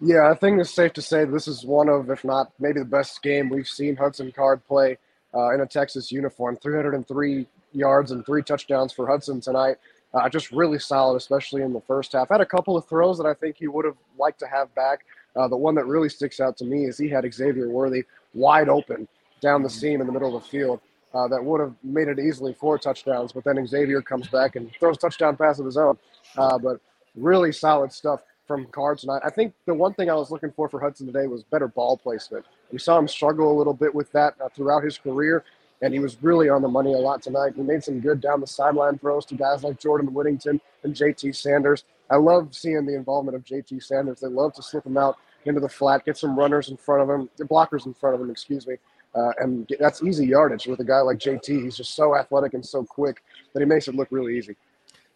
Yeah, 0.00 0.30
I 0.30 0.34
think 0.34 0.60
it's 0.60 0.74
safe 0.74 0.92
to 0.94 1.02
say 1.02 1.24
this 1.24 1.46
is 1.46 1.64
one 1.64 1.88
of, 1.88 2.10
if 2.10 2.24
not 2.24 2.52
maybe 2.58 2.80
the 2.80 2.84
best 2.84 3.22
game 3.22 3.48
we've 3.48 3.68
seen 3.68 3.94
Hudson 3.94 4.32
Card 4.32 4.64
play 4.66 4.98
uh, 5.32 5.54
in 5.54 5.60
a 5.60 5.66
Texas 5.66 6.10
uniform. 6.10 6.56
303 6.56 7.46
yards 7.72 8.10
and 8.10 8.26
three 8.26 8.42
touchdowns 8.42 8.92
for 8.92 9.06
Hudson 9.06 9.40
tonight. 9.40 9.76
Uh, 10.14 10.28
just 10.28 10.50
really 10.52 10.78
solid, 10.78 11.16
especially 11.16 11.62
in 11.62 11.72
the 11.72 11.80
first 11.80 12.12
half. 12.12 12.28
Had 12.28 12.40
a 12.40 12.46
couple 12.46 12.76
of 12.76 12.86
throws 12.86 13.16
that 13.18 13.26
I 13.26 13.32
think 13.34 13.56
he 13.56 13.66
would 13.66 13.84
have 13.84 13.96
liked 14.18 14.38
to 14.40 14.46
have 14.46 14.74
back. 14.74 15.06
Uh, 15.34 15.48
the 15.48 15.56
one 15.56 15.74
that 15.74 15.86
really 15.86 16.10
sticks 16.10 16.38
out 16.38 16.56
to 16.58 16.64
me 16.64 16.84
is 16.84 16.98
he 16.98 17.08
had 17.08 17.24
Xavier 17.32 17.70
Worthy 17.70 18.04
wide 18.34 18.68
open 18.68 19.08
down 19.40 19.62
the 19.62 19.70
seam 19.70 20.00
in 20.00 20.06
the 20.06 20.12
middle 20.12 20.36
of 20.36 20.42
the 20.42 20.48
field. 20.48 20.80
Uh, 21.14 21.28
that 21.28 21.42
would 21.42 21.60
have 21.60 21.74
made 21.82 22.08
it 22.08 22.18
easily 22.18 22.54
four 22.54 22.78
touchdowns, 22.78 23.32
but 23.32 23.44
then 23.44 23.66
Xavier 23.66 24.00
comes 24.00 24.28
back 24.28 24.56
and 24.56 24.70
throws 24.78 24.96
touchdown 24.96 25.36
pass 25.36 25.58
of 25.58 25.66
his 25.66 25.76
own. 25.76 25.98
Uh, 26.36 26.58
but 26.58 26.80
really 27.16 27.52
solid 27.52 27.92
stuff 27.92 28.22
from 28.46 28.66
Cards 28.66 29.02
tonight. 29.02 29.20
I 29.24 29.30
think 29.30 29.54
the 29.66 29.74
one 29.74 29.94
thing 29.94 30.10
I 30.10 30.14
was 30.14 30.30
looking 30.30 30.50
for 30.52 30.68
for 30.68 30.80
Hudson 30.80 31.06
today 31.06 31.26
was 31.26 31.42
better 31.42 31.68
ball 31.68 31.96
placement. 31.96 32.44
We 32.70 32.78
saw 32.78 32.98
him 32.98 33.08
struggle 33.08 33.52
a 33.52 33.56
little 33.56 33.74
bit 33.74 33.94
with 33.94 34.10
that 34.12 34.34
uh, 34.42 34.48
throughout 34.48 34.82
his 34.82 34.98
career, 34.98 35.44
and 35.82 35.92
he 35.92 36.00
was 36.00 36.16
really 36.22 36.48
on 36.48 36.62
the 36.62 36.68
money 36.68 36.94
a 36.94 36.98
lot 36.98 37.22
tonight. 37.22 37.52
He 37.56 37.62
made 37.62 37.82
some 37.84 38.00
good 38.00 38.20
down 38.20 38.40
the 38.40 38.46
sideline 38.46 38.98
throws 38.98 39.26
to 39.26 39.34
guys 39.34 39.64
like 39.64 39.78
Jordan 39.78 40.14
Whittington 40.14 40.60
and 40.84 40.94
JT 40.94 41.34
Sanders. 41.34 41.84
I 42.08 42.16
love 42.16 42.54
seeing 42.54 42.86
the 42.86 42.94
involvement 42.94 43.36
of 43.36 43.44
JT 43.44 43.82
Sanders. 43.82 44.20
They 44.20 44.28
love 44.28 44.54
to 44.54 44.62
slip 44.62 44.86
him 44.86 44.96
out 44.96 45.16
into 45.44 45.60
the 45.60 45.68
flat, 45.68 46.04
get 46.04 46.16
some 46.16 46.38
runners 46.38 46.68
in 46.68 46.76
front 46.76 47.02
of 47.02 47.10
him, 47.10 47.28
blockers 47.48 47.86
in 47.86 47.94
front 47.94 48.14
of 48.14 48.20
him, 48.20 48.30
excuse 48.30 48.66
me. 48.66 48.76
Uh, 49.14 49.32
and 49.38 49.66
get, 49.66 49.78
that's 49.78 50.02
easy 50.02 50.26
yardage 50.26 50.66
with 50.66 50.80
a 50.80 50.84
guy 50.84 51.00
like 51.00 51.18
JT. 51.18 51.64
He's 51.64 51.76
just 51.76 51.94
so 51.94 52.16
athletic 52.16 52.54
and 52.54 52.64
so 52.64 52.84
quick 52.84 53.22
that 53.52 53.60
he 53.60 53.66
makes 53.66 53.88
it 53.88 53.94
look 53.94 54.08
really 54.10 54.38
easy. 54.38 54.56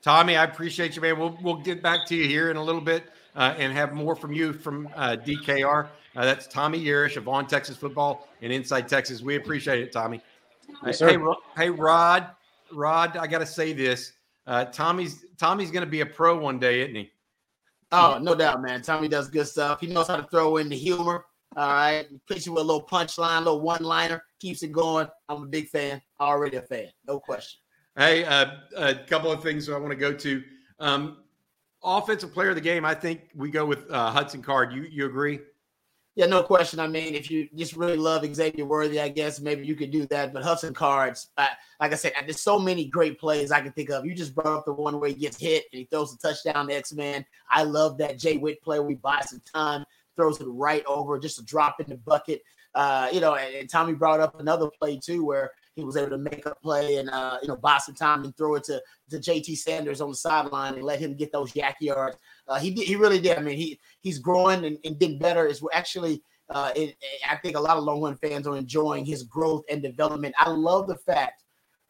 Tommy, 0.03 0.37
I 0.37 0.45
appreciate 0.45 0.97
you, 0.97 1.03
man. 1.03 1.19
We'll, 1.19 1.39
we'll 1.43 1.57
get 1.57 1.83
back 1.83 2.07
to 2.07 2.17
you 2.17 2.27
here 2.27 2.51
in 2.51 2.57
a 2.57 2.63
little 2.63 2.81
bit 2.81 3.05
uh, 3.35 3.55
and 3.57 3.73
have 3.73 3.93
more 3.95 4.15
from 4.15 4.33
you 4.33 4.53
from 4.53 4.89
uh, 4.95 5.17
DKR. 5.17 5.89
Uh, 6.15 6.25
that's 6.25 6.47
Tommy 6.47 6.83
Yarish 6.83 7.17
of 7.17 7.29
On 7.29 7.47
Texas 7.47 7.77
Football 7.77 8.29
and 8.43 8.53
Inside 8.53 8.89
Texas. 8.89 9.21
We 9.23 9.37
appreciate 9.37 9.81
it, 9.81 9.93
Tommy. 9.93 10.23
Yes, 10.85 11.01
hey, 11.01 11.19
hey, 11.57 11.71
Rod, 11.71 12.29
Rod, 12.73 13.17
I 13.17 13.27
got 13.27 13.39
to 13.39 13.47
say 13.47 13.73
this. 13.73 14.13
Uh, 14.47 14.65
Tommy's 14.67 15.25
Tommy's 15.39 15.71
going 15.71 15.85
to 15.85 15.91
be 15.91 16.01
a 16.01 16.07
pro 16.07 16.39
one 16.39 16.59
day, 16.59 16.83
isn't 16.83 16.95
he? 16.95 17.11
Oh, 17.93 18.19
no 18.21 18.35
doubt, 18.35 18.63
man. 18.63 18.83
Tommy 18.83 19.09
does 19.09 19.29
good 19.29 19.47
stuff. 19.47 19.81
He 19.81 19.87
knows 19.87 20.09
how 20.09 20.17
to 20.17 20.27
throw 20.29 20.57
in 20.57 20.69
the 20.69 20.77
humor. 20.77 21.25
All 21.57 21.69
right. 21.69 22.07
Puts 22.27 22.47
you 22.47 22.53
with 22.53 22.63
a 22.63 22.67
little 22.67 22.87
punchline, 22.87 23.39
a 23.39 23.41
little 23.41 23.61
one 23.61 23.83
liner, 23.83 24.23
keeps 24.41 24.63
it 24.63 24.73
going. 24.73 25.09
I'm 25.29 25.45
a 25.45 25.47
big 25.47 25.69
fan. 25.69 26.03
Already 26.21 26.57
a 26.57 26.63
fan. 26.63 26.89
No 27.07 27.21
question. 27.21 27.61
Hey, 27.97 28.25
uh, 28.25 28.57
a 28.77 28.95
couple 28.95 29.31
of 29.33 29.43
things 29.43 29.71
I 29.71 29.79
want 29.79 29.91
to 29.91 29.97
go 29.97 30.13
to. 30.13 30.43
Um, 30.81 31.19
offensive 31.83 32.33
player 32.33 32.51
of 32.51 32.57
the 32.57 32.61
game, 32.61 32.85
I 32.85 32.95
think 32.95 33.31
we 33.35 33.51
go 33.51 33.65
with 33.65 33.91
uh, 33.91 34.11
Hudson 34.11 34.43
Card. 34.43 34.73
You 34.73 34.83
you 34.83 35.07
agree? 35.07 35.41
Yeah, 36.17 36.27
no 36.27 36.43
question. 36.43 36.81
I 36.81 36.87
mean, 36.87 37.15
if 37.15 37.31
you 37.31 37.47
just 37.55 37.77
really 37.77 37.99
love 37.99 38.25
Xavier 38.35 38.65
Worthy, 38.65 39.01
I 39.01 39.11
guess 39.11 39.39
maybe 39.39 39.67
you 39.67 39.75
could 39.75 39.91
do 39.91 40.07
that. 40.07 40.33
But 40.33 40.43
Hudson 40.43 40.73
Cards, 40.73 41.29
I, 41.37 41.51
like 41.79 41.93
I 41.93 41.95
said, 41.95 42.15
there's 42.25 42.41
so 42.41 42.59
many 42.59 42.87
great 42.87 43.21
plays 43.21 43.53
I 43.53 43.61
can 43.61 43.73
think 43.73 43.91
of. 43.91 44.07
You 44.07 44.15
just 44.15 44.35
brought 44.35 44.47
up 44.47 44.65
the 44.65 44.73
one 44.73 44.99
where 44.99 45.11
he 45.11 45.15
gets 45.15 45.39
hit 45.39 45.67
and 45.71 45.79
he 45.79 45.85
throws 45.85 46.15
a 46.15 46.19
touchdown 46.19 46.69
to 46.69 46.75
X 46.75 46.95
Man. 46.95 47.25
I 47.51 47.65
love 47.65 47.99
that 47.99 48.19
Jay 48.19 48.39
Witt 48.39 48.63
play. 48.63 48.81
We 48.81 48.95
buy 48.95 49.21
some 49.27 49.43
time 49.55 49.85
throws 50.17 50.41
it 50.41 50.47
right 50.47 50.85
over, 50.87 51.19
just 51.19 51.39
a 51.39 51.45
drop 51.45 51.81
in 51.81 51.87
the 51.89 51.97
bucket. 51.97 52.43
Uh, 52.75 53.09
you 53.13 53.21
know, 53.21 53.37
and, 53.37 53.55
and, 53.55 53.71
Tommy 53.71 53.95
brought 53.95 54.21
up 54.21 54.39
another 54.39 54.69
play 54.69 54.99
too 54.99 55.25
where 55.25 55.51
he 55.77 55.85
was 55.85 55.97
able 55.97 56.11
to 56.11 56.19
make 56.19 56.45
a 56.45 56.55
play 56.57 56.97
and 56.97 57.09
uh, 57.09 57.39
you 57.41 57.49
know 57.49 57.57
buy 57.57 57.79
some 57.79 57.95
time 57.95 58.23
and 58.25 58.37
throw 58.37 58.57
it 58.57 58.65
to, 58.65 58.83
to 59.09 59.19
JT 59.19 59.57
Sanders 59.57 60.03
on 60.03 60.11
the 60.11 60.17
sideline 60.17 60.75
and 60.75 60.83
let 60.83 61.01
him 61.01 61.15
get 61.15 61.33
those 61.33 61.53
YAC 61.53 61.75
yards. 61.81 62.19
Uh, 62.49 62.59
he 62.59 62.71
did, 62.71 62.87
he 62.87 62.97
really 62.97 63.21
did. 63.21 63.39
I 63.39 63.41
mean, 63.41 63.57
he 63.57 63.79
he's 64.01 64.19
growing 64.19 64.65
and, 64.65 64.79
and 64.85 64.99
getting 64.99 65.19
better. 65.19 65.47
Is 65.47 65.63
actually 65.73 66.23
uh, 66.51 66.73
it, 66.77 66.97
I 67.29 67.37
think 67.37 67.57
a 67.57 67.61
lot 67.61 67.77
of 67.77 67.85
Longhorn 67.85 68.17
fans 68.17 68.47
are 68.47 68.57
enjoying 68.57 69.05
his 69.05 69.25
growth 69.25 69.65
and 69.71 69.83
development. 69.83 70.35
I 70.39 70.51
love 70.51 70.87
the 70.87 70.97
fact 70.97 71.43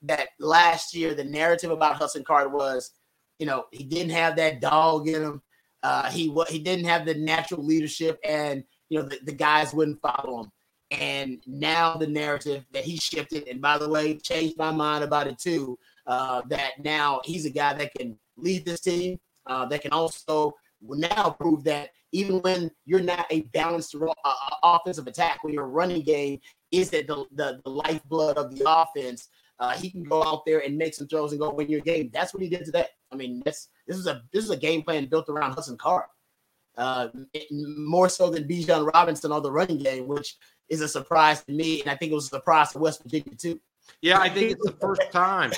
that 0.02 0.28
last 0.40 0.94
year 0.94 1.14
the 1.14 1.24
narrative 1.24 1.70
about 1.70 1.96
Hudson 1.96 2.24
Card 2.24 2.52
was, 2.52 2.92
you 3.38 3.46
know, 3.46 3.66
he 3.70 3.84
didn't 3.84 4.12
have 4.12 4.36
that 4.36 4.60
dog 4.60 5.08
in 5.08 5.22
him. 5.22 5.42
Uh, 5.82 6.10
he 6.10 6.34
he 6.48 6.58
didn't 6.58 6.86
have 6.86 7.04
the 7.04 7.14
natural 7.14 7.64
leadership, 7.64 8.18
and 8.24 8.64
you 8.88 8.98
know 8.98 9.06
the, 9.06 9.18
the 9.24 9.32
guys 9.32 9.74
wouldn't 9.74 10.00
follow 10.00 10.40
him. 10.40 10.52
And 10.90 11.42
now 11.46 11.96
the 11.96 12.06
narrative 12.06 12.64
that 12.72 12.84
he 12.84 12.96
shifted, 12.96 13.46
and 13.48 13.60
by 13.60 13.78
the 13.78 13.88
way, 13.88 14.16
changed 14.16 14.56
my 14.56 14.70
mind 14.70 15.04
about 15.04 15.26
it 15.26 15.38
too. 15.38 15.78
Uh, 16.06 16.42
that 16.48 16.82
now 16.82 17.20
he's 17.24 17.44
a 17.44 17.50
guy 17.50 17.74
that 17.74 17.92
can 17.94 18.18
lead 18.36 18.64
this 18.64 18.80
team, 18.80 19.18
uh, 19.46 19.66
that 19.66 19.82
can 19.82 19.92
also 19.92 20.54
now 20.82 21.30
prove 21.30 21.64
that 21.64 21.90
even 22.12 22.40
when 22.40 22.70
you're 22.84 23.00
not 23.00 23.26
a 23.30 23.42
balanced 23.52 23.94
uh, 23.94 24.06
uh, 24.24 24.34
offensive 24.62 25.06
attack, 25.06 25.42
when 25.42 25.52
your 25.52 25.68
running 25.68 26.02
game 26.02 26.40
is 26.70 26.90
that 26.90 27.06
the, 27.06 27.24
the, 27.32 27.60
the 27.64 27.70
lifeblood 27.70 28.36
of 28.38 28.54
the 28.54 28.64
offense, 28.66 29.28
uh, 29.58 29.72
he 29.72 29.90
can 29.90 30.04
go 30.04 30.22
out 30.22 30.44
there 30.46 30.60
and 30.60 30.76
make 30.76 30.94
some 30.94 31.06
throws 31.08 31.32
and 31.32 31.40
go 31.40 31.52
win 31.52 31.68
your 31.68 31.80
game. 31.80 32.10
That's 32.12 32.32
what 32.32 32.42
he 32.42 32.48
did 32.48 32.64
today. 32.64 32.86
I 33.10 33.16
mean, 33.16 33.42
this 33.44 33.68
this 33.86 33.96
is 33.96 34.06
a 34.06 34.22
this 34.32 34.44
is 34.44 34.50
a 34.50 34.56
game 34.56 34.82
plan 34.82 35.06
built 35.06 35.28
around 35.28 35.52
Hudson 35.52 35.78
Card, 35.78 36.04
uh, 36.76 37.08
more 37.50 38.08
so 38.08 38.30
than 38.30 38.44
Bijan 38.44 38.92
Robinson 38.92 39.32
on 39.32 39.42
the 39.42 39.50
running 39.50 39.78
game, 39.78 40.06
which 40.06 40.36
is 40.68 40.80
a 40.80 40.88
surprise 40.88 41.42
to 41.44 41.52
me, 41.52 41.80
and 41.80 41.90
I 41.90 41.96
think 41.96 42.12
it 42.12 42.14
was 42.14 42.26
a 42.26 42.36
surprise 42.36 42.72
to 42.72 42.78
West 42.78 43.02
Virginia 43.02 43.34
too. 43.36 43.60
Yeah, 44.02 44.18
I 44.18 44.28
think 44.28 44.50
it's 44.50 44.64
the 44.64 44.76
first 44.80 45.02
time. 45.12 45.52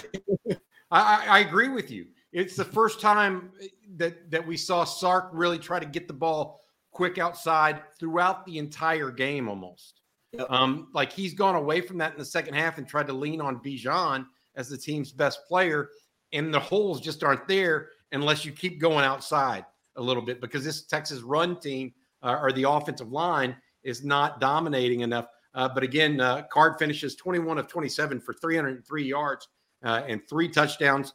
I, 0.50 0.56
I, 0.90 1.24
I 1.28 1.38
agree 1.40 1.68
with 1.68 1.90
you. 1.90 2.06
It's 2.32 2.56
the 2.56 2.64
first 2.64 3.00
time 3.00 3.50
that 3.96 4.30
that 4.30 4.46
we 4.46 4.56
saw 4.56 4.84
Sark 4.84 5.30
really 5.32 5.58
try 5.58 5.78
to 5.78 5.86
get 5.86 6.08
the 6.08 6.14
ball 6.14 6.60
quick 6.90 7.18
outside 7.18 7.82
throughout 7.98 8.44
the 8.44 8.58
entire 8.58 9.10
game, 9.10 9.48
almost. 9.48 10.00
Yep. 10.32 10.50
Um, 10.50 10.88
like 10.92 11.12
he's 11.12 11.32
gone 11.32 11.54
away 11.54 11.80
from 11.80 11.96
that 11.98 12.12
in 12.12 12.18
the 12.18 12.24
second 12.24 12.54
half 12.54 12.76
and 12.78 12.86
tried 12.86 13.06
to 13.06 13.12
lean 13.12 13.40
on 13.40 13.60
Bijan 13.60 14.26
as 14.56 14.68
the 14.68 14.76
team's 14.76 15.12
best 15.12 15.46
player, 15.48 15.88
and 16.32 16.52
the 16.52 16.60
holes 16.60 17.00
just 17.00 17.22
aren't 17.22 17.48
there 17.48 17.88
unless 18.12 18.44
you 18.44 18.52
keep 18.52 18.80
going 18.80 19.04
outside 19.04 19.64
a 19.96 20.02
little 20.02 20.22
bit 20.22 20.40
because 20.40 20.64
this 20.64 20.82
Texas 20.86 21.22
run 21.22 21.58
team 21.58 21.92
uh, 22.22 22.38
or 22.40 22.52
the 22.52 22.68
offensive 22.68 23.10
line 23.10 23.56
is 23.84 24.04
not 24.04 24.40
dominating 24.40 25.00
enough. 25.00 25.26
Uh, 25.54 25.68
but 25.68 25.82
again, 25.82 26.20
uh, 26.20 26.42
Card 26.52 26.78
finishes 26.78 27.16
21 27.16 27.58
of 27.58 27.66
27 27.66 28.20
for 28.20 28.34
303 28.34 29.04
yards 29.04 29.48
uh, 29.84 30.02
and 30.06 30.20
three 30.28 30.48
touchdowns. 30.48 31.14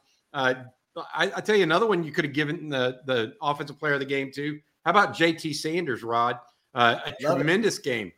Uh, 0.95 1.03
I, 1.13 1.31
I, 1.35 1.41
tell 1.41 1.55
you 1.55 1.63
another 1.63 1.87
one 1.87 2.03
you 2.03 2.11
could 2.11 2.25
have 2.25 2.33
given 2.33 2.69
the 2.69 2.99
the 3.05 3.33
offensive 3.41 3.79
player 3.79 3.93
of 3.93 3.99
the 3.99 4.05
game 4.05 4.31
to. 4.35 4.59
How 4.85 4.91
about 4.91 5.13
JT 5.13 5.55
Sanders, 5.55 6.03
Rod? 6.03 6.37
Uh, 6.75 6.99
a 7.05 7.13
tremendous 7.21 7.77
it. 7.77 7.83
game 7.83 8.11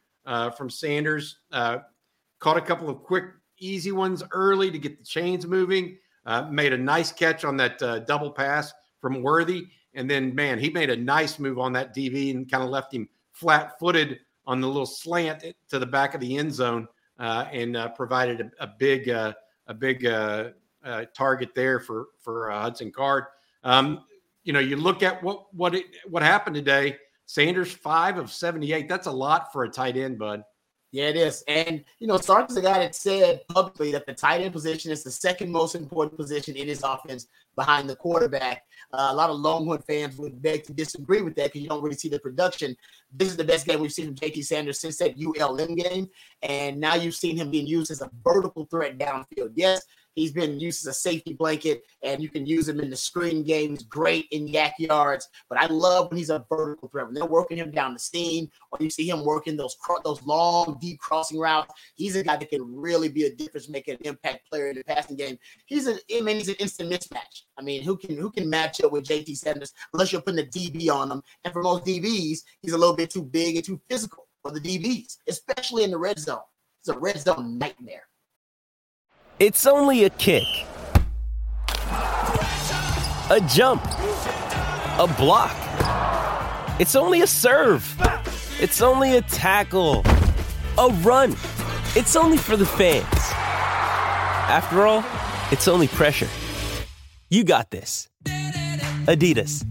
from 0.58 0.70
Sanders. 0.70 1.40
caught 1.52 2.58
a 2.58 2.62
couple 2.62 2.90
of 2.90 3.04
quick, 3.04 3.26
easy 3.60 3.92
ones 3.92 4.24
early 4.32 4.72
to 4.72 4.80
get 4.80 4.98
the 4.98 5.06
chains 5.06 5.46
moving. 5.46 5.98
Uh, 6.26 6.44
made 6.50 6.74
a 6.74 6.78
nice 6.78 7.12
catch 7.12 7.46
on 7.46 7.56
that 7.58 7.82
uh, 7.82 8.00
double 8.00 8.32
pass 8.32 8.74
from 9.00 9.22
Worthy. 9.22 9.68
And 9.94 10.10
then, 10.10 10.34
man, 10.34 10.58
he 10.58 10.70
made 10.70 10.90
a 10.90 10.96
nice 10.96 11.40
move 11.40 11.60
on 11.60 11.72
that 11.74 11.96
DB 11.96 12.32
and 12.32 12.50
kind 12.50 12.64
of 12.64 12.70
left 12.70 12.94
him 12.94 13.08
flat 13.32 13.78
footed 13.80 14.20
on 14.48 14.60
the 14.60 14.68
little 14.68 14.86
slant 14.86 15.44
to 15.70 15.80
the 15.80 15.86
back 15.86 16.16
of 16.16 16.22
the 16.22 16.38
end 16.38 16.54
zone 16.54 16.88
uh, 17.20 17.46
and 17.52 17.78
uh, 17.78 17.90
provided 17.90 18.42
a, 18.42 18.64
a 18.64 18.68
big, 18.80 19.10
uh, 19.10 19.34
a 19.68 19.74
big 19.74 20.06
target 21.16 21.50
there 21.56 21.80
for, 21.80 22.08
for 22.20 22.50
Hudson 22.50 22.92
Card. 22.92 23.26
Um, 23.64 24.04
you 24.44 24.54
know, 24.54 24.60
you 24.60 24.78
look 24.78 25.04
at 25.04 25.22
what, 25.24 25.54
what, 25.54 25.76
it, 25.76 25.86
what 26.08 26.24
happened 26.24 26.56
today. 26.56 26.98
Sanders, 27.26 27.72
five 27.72 28.18
of 28.18 28.32
78. 28.32 28.88
That's 28.88 29.08
a 29.08 29.12
lot 29.12 29.52
for 29.52 29.64
a 29.64 29.70
tight 29.70 29.98
end, 29.98 30.20
bud. 30.20 30.44
Yeah, 30.96 31.10
it 31.10 31.18
is. 31.18 31.44
And, 31.50 31.84
you 32.00 32.08
know, 32.08 32.16
Sark 32.16 32.50
is 32.50 32.56
a 32.56 32.62
guy 32.62 32.80
that 32.80 32.96
said 32.96 33.42
publicly 33.50 33.92
that 33.92 34.06
the 34.06 34.14
tight 34.14 34.40
end 34.40 34.54
position 34.54 34.94
is 34.94 35.04
the 35.04 35.12
second 35.12 35.52
most 35.52 35.76
important 35.76 36.18
position 36.18 36.56
in 36.56 36.68
his 36.68 36.84
offense 36.84 37.28
behind 37.58 37.90
the 37.90 37.98
quarterback. 37.98 38.64
Uh, 38.94 39.10
a 39.12 39.14
lot 39.14 39.30
of 39.30 39.38
Longhorn 39.38 39.82
fans 39.82 40.16
would 40.18 40.42
beg 40.42 40.64
to 40.64 40.74
disagree 40.74 41.22
with 41.22 41.36
that 41.36 41.48
because 41.48 41.62
you 41.62 41.68
don't 41.68 41.84
really 41.84 41.98
see 41.98 42.08
the 42.08 42.20
production. 42.20 42.78
This 43.12 43.28
is 43.28 43.36
the 43.36 43.44
best 43.44 43.66
game 43.66 43.82
we've 43.82 43.92
seen 43.92 44.06
from 44.06 44.16
JT 44.16 44.46
Sanders 44.46 44.80
since 44.80 44.98
that 45.00 45.18
ULM 45.20 45.76
game. 45.76 46.10
And 46.44 46.80
now 46.80 46.96
you've 46.96 47.16
seen 47.16 47.36
him 47.36 47.52
being 47.52 47.68
used 47.68 47.92
as 47.92 48.02
a 48.02 48.10
vertical 48.24 48.66
threat 48.66 48.98
downfield. 48.98 49.52
Yes, 49.56 49.82
He's 50.16 50.32
been 50.32 50.60
used 50.60 50.86
as 50.86 50.92
a 50.92 50.98
safety 50.98 51.34
blanket, 51.34 51.84
and 52.02 52.24
you 52.24 52.30
can 52.30 52.46
use 52.46 52.68
him 52.68 52.80
in 52.80 52.90
the 52.90 52.96
screen 52.96 53.44
game. 53.44 53.72
He's 53.72 53.84
great 53.84 54.28
in 54.32 54.48
YAC 54.48 54.72
yards, 54.80 55.30
but 55.50 55.62
I 55.62 55.68
love 55.68 56.10
when 56.10 56.18
he's 56.18 56.30
a 56.30 56.46
vertical 56.50 56.88
threat. 56.88 57.06
When 57.06 57.14
they're 57.14 57.26
working 57.26 57.58
him 57.58 57.72
down 57.72 57.94
the 57.94 58.00
seam, 58.00 58.50
or 58.72 58.80
you 58.82 58.90
see 58.90 59.10
him 59.10 59.24
working 59.24 59.58
those 59.58 59.76
those 60.04 60.24
long, 60.24 60.78
deep 60.80 61.00
crossing 61.00 61.40
routes, 61.40 61.74
he's 61.96 62.16
a 62.16 62.24
guy 62.24 62.38
that 62.38 62.50
can 62.50 62.76
really 62.76 63.10
be 63.10 63.26
a 63.26 63.36
difference 63.36 63.70
maker, 63.70 63.92
an 63.92 63.98
impact 64.06 64.50
player 64.50 64.70
in 64.70 64.78
the 64.78 64.84
passing 64.84 65.18
game. 65.18 65.38
He's 65.66 65.88
an, 65.88 66.00
I 66.16 66.22
mean, 66.22 66.38
he's 66.38 66.50
an 66.50 66.56
instant 66.56 66.92
mismatch. 66.92 67.44
I 67.58 67.62
mean, 67.62 67.84
who 67.84 67.98
can 67.98 68.18
who 68.18 68.32
can 68.32 68.50
match 68.50 68.82
up 68.82 68.92
with 68.92 69.06
JT 69.06 69.36
Sanders 69.38 69.74
unless 69.94 70.12
you're 70.12 70.22
putting 70.22 70.40
a 70.40 70.50
DB 70.50 70.90
on 70.90 71.12
him? 71.12 71.22
And 71.44 71.54
for 71.54 71.62
most 71.62 71.84
DBs, 71.86 72.40
he's 72.62 72.74
a 72.74 72.78
little 72.78 72.96
bit 72.96 73.10
too 73.10 73.24
big 73.24 73.58
and 73.58 73.66
too 73.66 73.82
physical 73.90 74.28
for 74.42 74.52
the 74.52 74.60
DBs, 74.60 75.18
especially 75.28 75.84
in 75.84 75.92
the 75.92 75.98
red 75.98 76.20
zone. 76.20 76.40
It's 76.82 76.90
a 76.90 77.00
red 77.00 77.20
zone 77.20 77.58
nightmare. 77.58 78.08
It's 79.38 79.68
only 79.68 80.06
a 80.06 80.10
kick, 80.12 80.46
a 81.90 83.46
jump, 83.50 83.84
a 83.84 85.14
block. 85.18 85.54
It's 86.80 86.96
only 86.96 87.20
a 87.20 87.28
serve. 87.28 87.84
It's 88.62 88.82
only 88.82 89.18
a 89.18 89.22
tackle, 89.24 90.04
a 90.78 90.88
run. 91.02 91.32
It's 91.98 92.16
only 92.16 92.38
for 92.38 92.56
the 92.56 92.66
fans. 92.66 93.06
After 94.48 94.88
all, 94.88 95.04
it's 95.52 95.68
only 95.68 95.90
pressure. 95.90 96.30
You 97.30 97.44
got 97.44 97.72
this. 97.72 98.08
Adidas. 99.04 99.66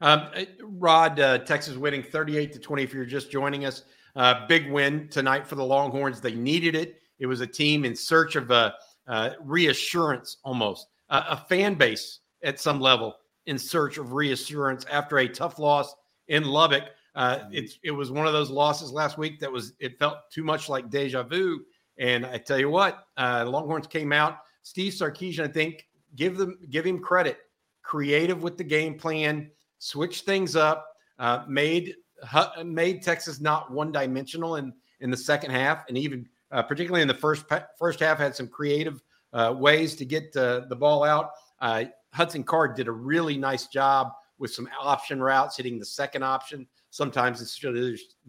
Um, 0.00 0.28
Rod, 0.62 1.20
uh, 1.20 1.38
Texas 1.38 1.76
winning 1.76 2.02
38 2.02 2.54
to 2.54 2.58
20. 2.58 2.82
If 2.82 2.94
you're 2.94 3.04
just 3.04 3.30
joining 3.30 3.66
us, 3.66 3.82
uh, 4.16 4.46
big 4.46 4.70
win 4.70 5.08
tonight 5.08 5.46
for 5.46 5.54
the 5.54 5.64
Longhorns. 5.64 6.20
They 6.20 6.34
needed 6.34 6.74
it. 6.74 7.00
It 7.18 7.26
was 7.26 7.40
a 7.40 7.46
team 7.46 7.84
in 7.84 7.94
search 7.94 8.36
of 8.36 8.50
a, 8.50 8.74
uh, 9.06 9.30
reassurance, 9.40 10.38
almost 10.44 10.88
a 11.10 11.36
fan 11.36 11.74
base 11.74 12.20
at 12.42 12.58
some 12.58 12.80
level 12.80 13.16
in 13.46 13.58
search 13.58 13.98
of 13.98 14.12
reassurance 14.12 14.84
after 14.90 15.18
a 15.18 15.28
tough 15.28 15.58
loss 15.58 15.94
in 16.28 16.44
Lubbock. 16.44 16.84
Uh, 17.14 17.36
mm-hmm. 17.36 17.52
it's 17.52 17.78
it 17.84 17.90
was 17.90 18.10
one 18.10 18.26
of 18.26 18.32
those 18.32 18.50
losses 18.50 18.90
last 18.90 19.18
week 19.18 19.38
that 19.40 19.50
was 19.50 19.74
it 19.78 19.98
felt 19.98 20.18
too 20.32 20.42
much 20.42 20.68
like 20.68 20.90
deja 20.90 21.22
vu. 21.22 21.60
And 21.98 22.26
I 22.26 22.38
tell 22.38 22.58
you 22.58 22.70
what, 22.70 23.06
uh, 23.16 23.44
Longhorns 23.46 23.86
came 23.86 24.12
out. 24.12 24.38
Steve 24.62 24.92
Sarkisian, 24.92 25.44
I 25.44 25.48
think, 25.48 25.86
give 26.16 26.36
them 26.36 26.58
give 26.70 26.84
him 26.84 27.00
credit. 27.00 27.38
Creative 27.82 28.42
with 28.42 28.56
the 28.56 28.64
game 28.64 28.98
plan, 28.98 29.50
switched 29.78 30.24
things 30.24 30.56
up, 30.56 30.88
uh, 31.18 31.44
made 31.46 31.94
made 32.64 33.02
Texas 33.02 33.40
not 33.40 33.70
one 33.70 33.92
dimensional 33.92 34.56
in 34.56 34.72
in 35.00 35.10
the 35.10 35.16
second 35.16 35.50
half, 35.50 35.84
and 35.88 35.98
even 35.98 36.26
uh, 36.50 36.62
particularly 36.62 37.02
in 37.02 37.08
the 37.08 37.14
first 37.14 37.44
first 37.78 38.00
half 38.00 38.18
had 38.18 38.34
some 38.34 38.48
creative 38.48 39.02
uh, 39.32 39.54
ways 39.56 39.94
to 39.96 40.04
get 40.04 40.34
uh, 40.36 40.62
the 40.68 40.76
ball 40.76 41.04
out. 41.04 41.30
Uh, 41.60 41.84
Hudson 42.12 42.44
Card 42.44 42.76
did 42.76 42.88
a 42.88 42.92
really 42.92 43.36
nice 43.36 43.66
job 43.66 44.12
with 44.38 44.52
some 44.52 44.68
option 44.80 45.22
routes, 45.22 45.56
hitting 45.56 45.78
the 45.78 45.84
second 45.84 46.22
option. 46.22 46.66
Sometimes 46.90 47.42
it's 47.42 47.58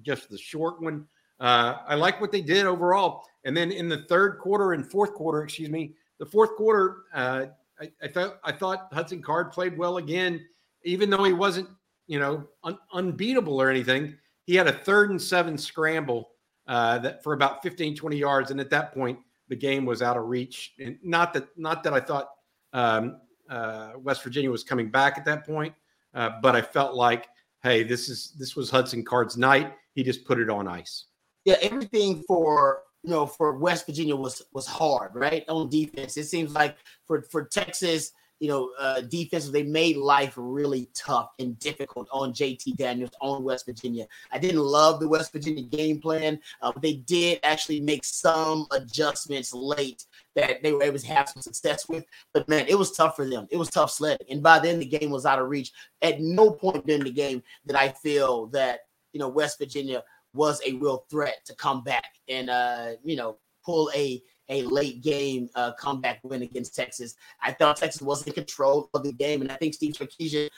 just 0.02 0.30
the 0.30 0.38
short 0.38 0.82
one. 0.82 1.06
Uh, 1.40 1.76
I 1.88 1.96
like 1.96 2.22
what 2.22 2.32
they 2.32 2.42
did 2.42 2.66
overall. 2.66 3.24
And 3.44 3.56
then 3.56 3.72
in 3.72 3.90
the 3.90 4.04
third 4.10 4.40
quarter 4.40 4.74
and 4.74 4.90
fourth 4.90 5.14
quarter, 5.14 5.44
excuse 5.44 5.70
me, 5.70 5.94
the 6.18 6.26
fourth 6.26 6.56
quarter, 6.56 7.04
uh, 7.14 7.46
I, 7.80 7.92
I, 8.02 8.08
thought 8.08 8.40
I 8.44 8.52
thought 8.52 8.88
Hudson 8.92 9.22
Card 9.22 9.52
played 9.52 9.78
well 9.78 9.98
again, 9.98 10.44
even 10.84 11.10
though 11.10 11.24
he 11.24 11.34
wasn't, 11.34 11.70
you 12.08 12.20
know, 12.20 12.48
un- 12.64 12.80
unbeatable 12.94 13.62
or 13.62 13.70
anything. 13.70 14.16
He 14.46 14.56
had 14.56 14.68
a 14.68 14.72
third 14.72 15.10
and 15.10 15.22
seven 15.22 15.58
scramble 15.58 16.30
uh, 16.68 17.00
that 17.00 17.24
for 17.24 17.34
about 17.34 17.64
15, 17.64 17.96
20 17.96 18.18
yards, 18.18 18.52
and 18.52 18.60
at 18.60 18.70
that 18.70 18.94
point, 18.94 19.20
the 19.48 19.56
game 19.56 19.86
was 19.86 20.02
out 20.02 20.18
of 20.18 20.26
reach. 20.26 20.74
And 20.80 20.98
not 21.04 21.34
that 21.34 21.48
not 21.58 21.84
that 21.84 21.94
I 21.94 22.00
thought 22.00 22.30
um, 22.74 23.22
uh, 23.50 23.92
West 23.98 24.24
Virginia 24.24 24.50
was 24.50 24.64
coming 24.64 24.90
back 24.90 25.18
at 25.18 25.26
that 25.26 25.46
point, 25.46 25.74
uh, 26.14 26.32
but 26.42 26.56
I 26.56 26.62
felt 26.62 26.96
like, 26.96 27.28
hey, 27.64 27.84
this 27.84 28.10
is 28.10 28.34
this 28.38 28.56
was 28.56 28.70
Hudson 28.70 29.04
Card's 29.04 29.38
night. 29.38 29.74
He 29.94 30.04
just 30.04 30.26
put 30.26 30.40
it 30.40 30.50
on 30.50 30.68
ice. 30.68 31.06
Yeah, 31.46 31.56
everything 31.62 32.24
for 32.28 32.82
you 33.04 33.12
know 33.12 33.26
for 33.26 33.58
West 33.58 33.86
Virginia 33.86 34.16
was 34.16 34.42
was 34.54 34.66
hard, 34.66 35.12
right? 35.14 35.44
On 35.48 35.70
defense, 35.70 36.18
it 36.18 36.26
seems 36.26 36.54
like 36.54 36.78
for 37.06 37.22
for 37.24 37.46
Texas, 37.46 38.12
you 38.40 38.50
know, 38.50 38.72
uh, 38.80 39.02
defensive, 39.02 39.54
they 39.54 39.64
made 39.64 39.98
life 39.98 40.34
really 40.36 40.90
tough 40.94 41.32
and 41.40 41.58
difficult 41.60 42.08
on 42.12 42.34
JT 42.34 42.76
Daniels 42.76 43.12
on 43.22 43.44
West 43.44 43.66
Virginia. 43.66 44.08
I 44.32 44.40
didn't 44.40 44.62
love 44.62 45.00
the 45.00 45.08
West 45.08 45.32
Virginia 45.32 45.64
game 45.64 46.02
plan, 46.02 46.40
uh, 46.62 46.72
but 46.72 46.82
they 46.82 46.96
did 46.96 47.40
actually 47.44 47.80
make 47.80 48.04
some 48.04 48.68
adjustments 48.72 49.54
late 49.54 50.06
that 50.36 50.62
they 50.62 50.74
were 50.74 50.84
able 50.84 51.00
to 51.00 51.08
have 51.08 51.30
some 51.30 51.42
success 51.42 51.88
with. 51.88 52.06
But 52.34 52.50
man, 52.50 52.66
it 52.68 52.78
was 52.78 52.92
tough 52.92 53.16
for 53.16 53.26
them. 53.26 53.48
It 53.52 53.58
was 53.58 53.70
tough 53.70 53.92
sledding. 53.92 54.28
And 54.30 54.44
by 54.44 54.60
then, 54.60 54.80
the 54.80 54.86
game 54.86 55.12
was 55.12 55.26
out 55.26 55.40
of 55.40 55.50
reach. 55.50 55.72
At 56.02 56.20
no 56.20 56.52
point 56.52 56.90
in 56.90 57.04
the 57.04 57.12
game 57.12 57.42
did 57.66 57.76
I 57.76 57.90
feel 57.90 58.48
that, 58.48 58.82
you 59.14 59.20
know, 59.20 59.30
West 59.30 59.58
Virginia 59.58 60.04
was 60.34 60.62
a 60.66 60.74
real 60.74 61.06
threat 61.10 61.38
to 61.46 61.56
come 61.56 61.84
back 61.84 62.16
and, 62.28 62.50
uh, 62.50 62.92
you 63.04 63.16
know, 63.16 63.38
pull 63.66 63.90
a 63.96 64.22
a 64.50 64.64
late 64.64 65.02
game 65.02 65.50
uh, 65.56 65.72
comeback 65.74 66.20
win 66.24 66.44
against 66.44 66.76
Texas. 66.76 67.16
I 67.42 67.52
thought 67.52 67.78
Texas 67.78 68.02
was 68.02 68.26
in 68.28 68.34
control 68.34 68.90
of 68.94 69.04
the 69.04 69.14
game, 69.14 69.42
and 69.42 69.52
I 69.52 69.56
think 69.56 69.74
Steve 69.74 69.94
Sarkisian, 69.94 70.50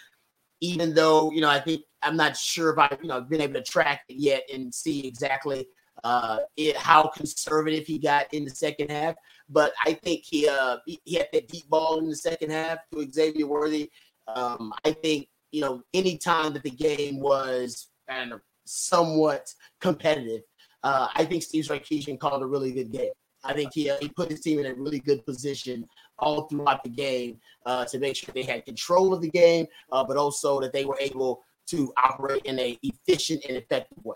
even 0.61 0.93
though 0.93 1.31
you 1.31 1.41
know, 1.41 1.49
I 1.49 1.59
think 1.59 1.81
I'm 2.01 2.17
not 2.17 2.35
sure 2.35 2.71
if 2.71 2.77
I 2.77 2.95
you 3.01 3.07
know 3.07 3.21
been 3.21 3.41
able 3.41 3.55
to 3.55 3.63
track 3.63 4.01
it 4.09 4.17
yet 4.17 4.43
and 4.53 4.73
see 4.73 5.07
exactly 5.07 5.67
uh, 6.03 6.39
it, 6.55 6.75
how 6.77 7.07
conservative 7.07 7.85
he 7.85 7.97
got 7.97 8.31
in 8.33 8.45
the 8.45 8.51
second 8.51 8.91
half. 8.91 9.15
But 9.49 9.73
I 9.85 9.93
think 9.93 10.23
he 10.25 10.47
uh, 10.47 10.77
he, 10.85 10.99
had 11.15 11.27
that 11.33 11.47
deep 11.47 11.69
ball 11.69 11.99
in 11.99 12.09
the 12.09 12.15
second 12.15 12.51
half 12.51 12.79
to 12.93 13.09
Xavier 13.09 13.47
Worthy. 13.47 13.89
Um, 14.27 14.73
I 14.83 14.91
think 14.91 15.27
you 15.51 15.61
know 15.61 15.81
any 15.93 16.17
time 16.17 16.53
that 16.53 16.63
the 16.63 16.71
game 16.71 17.19
was 17.19 17.87
know 18.09 18.39
somewhat 18.65 19.53
competitive, 19.79 20.41
uh, 20.83 21.07
I 21.15 21.23
think 21.25 21.43
Steve 21.43 21.65
Sarkisian 21.65 22.19
called 22.19 22.43
a 22.43 22.47
really 22.47 22.73
good 22.73 22.91
game. 22.91 23.11
I 23.43 23.53
think 23.53 23.73
he, 23.73 23.89
uh, 23.89 23.97
he 23.99 24.09
put 24.09 24.29
his 24.29 24.41
team 24.41 24.59
in 24.59 24.65
a 24.65 24.73
really 24.73 24.99
good 24.99 25.25
position 25.25 25.85
all 26.19 26.43
throughout 26.43 26.83
the 26.83 26.89
game 26.89 27.39
uh, 27.65 27.85
to 27.85 27.99
make 27.99 28.15
sure 28.15 28.33
they 28.33 28.43
had 28.43 28.65
control 28.65 29.13
of 29.13 29.21
the 29.21 29.29
game, 29.29 29.67
uh, 29.91 30.03
but 30.03 30.17
also 30.17 30.59
that 30.59 30.73
they 30.73 30.85
were 30.85 30.97
able 30.99 31.43
to 31.67 31.93
operate 32.03 32.43
in 32.45 32.57
a 32.59 32.77
efficient 32.83 33.43
and 33.47 33.57
effective 33.57 34.03
way. 34.03 34.15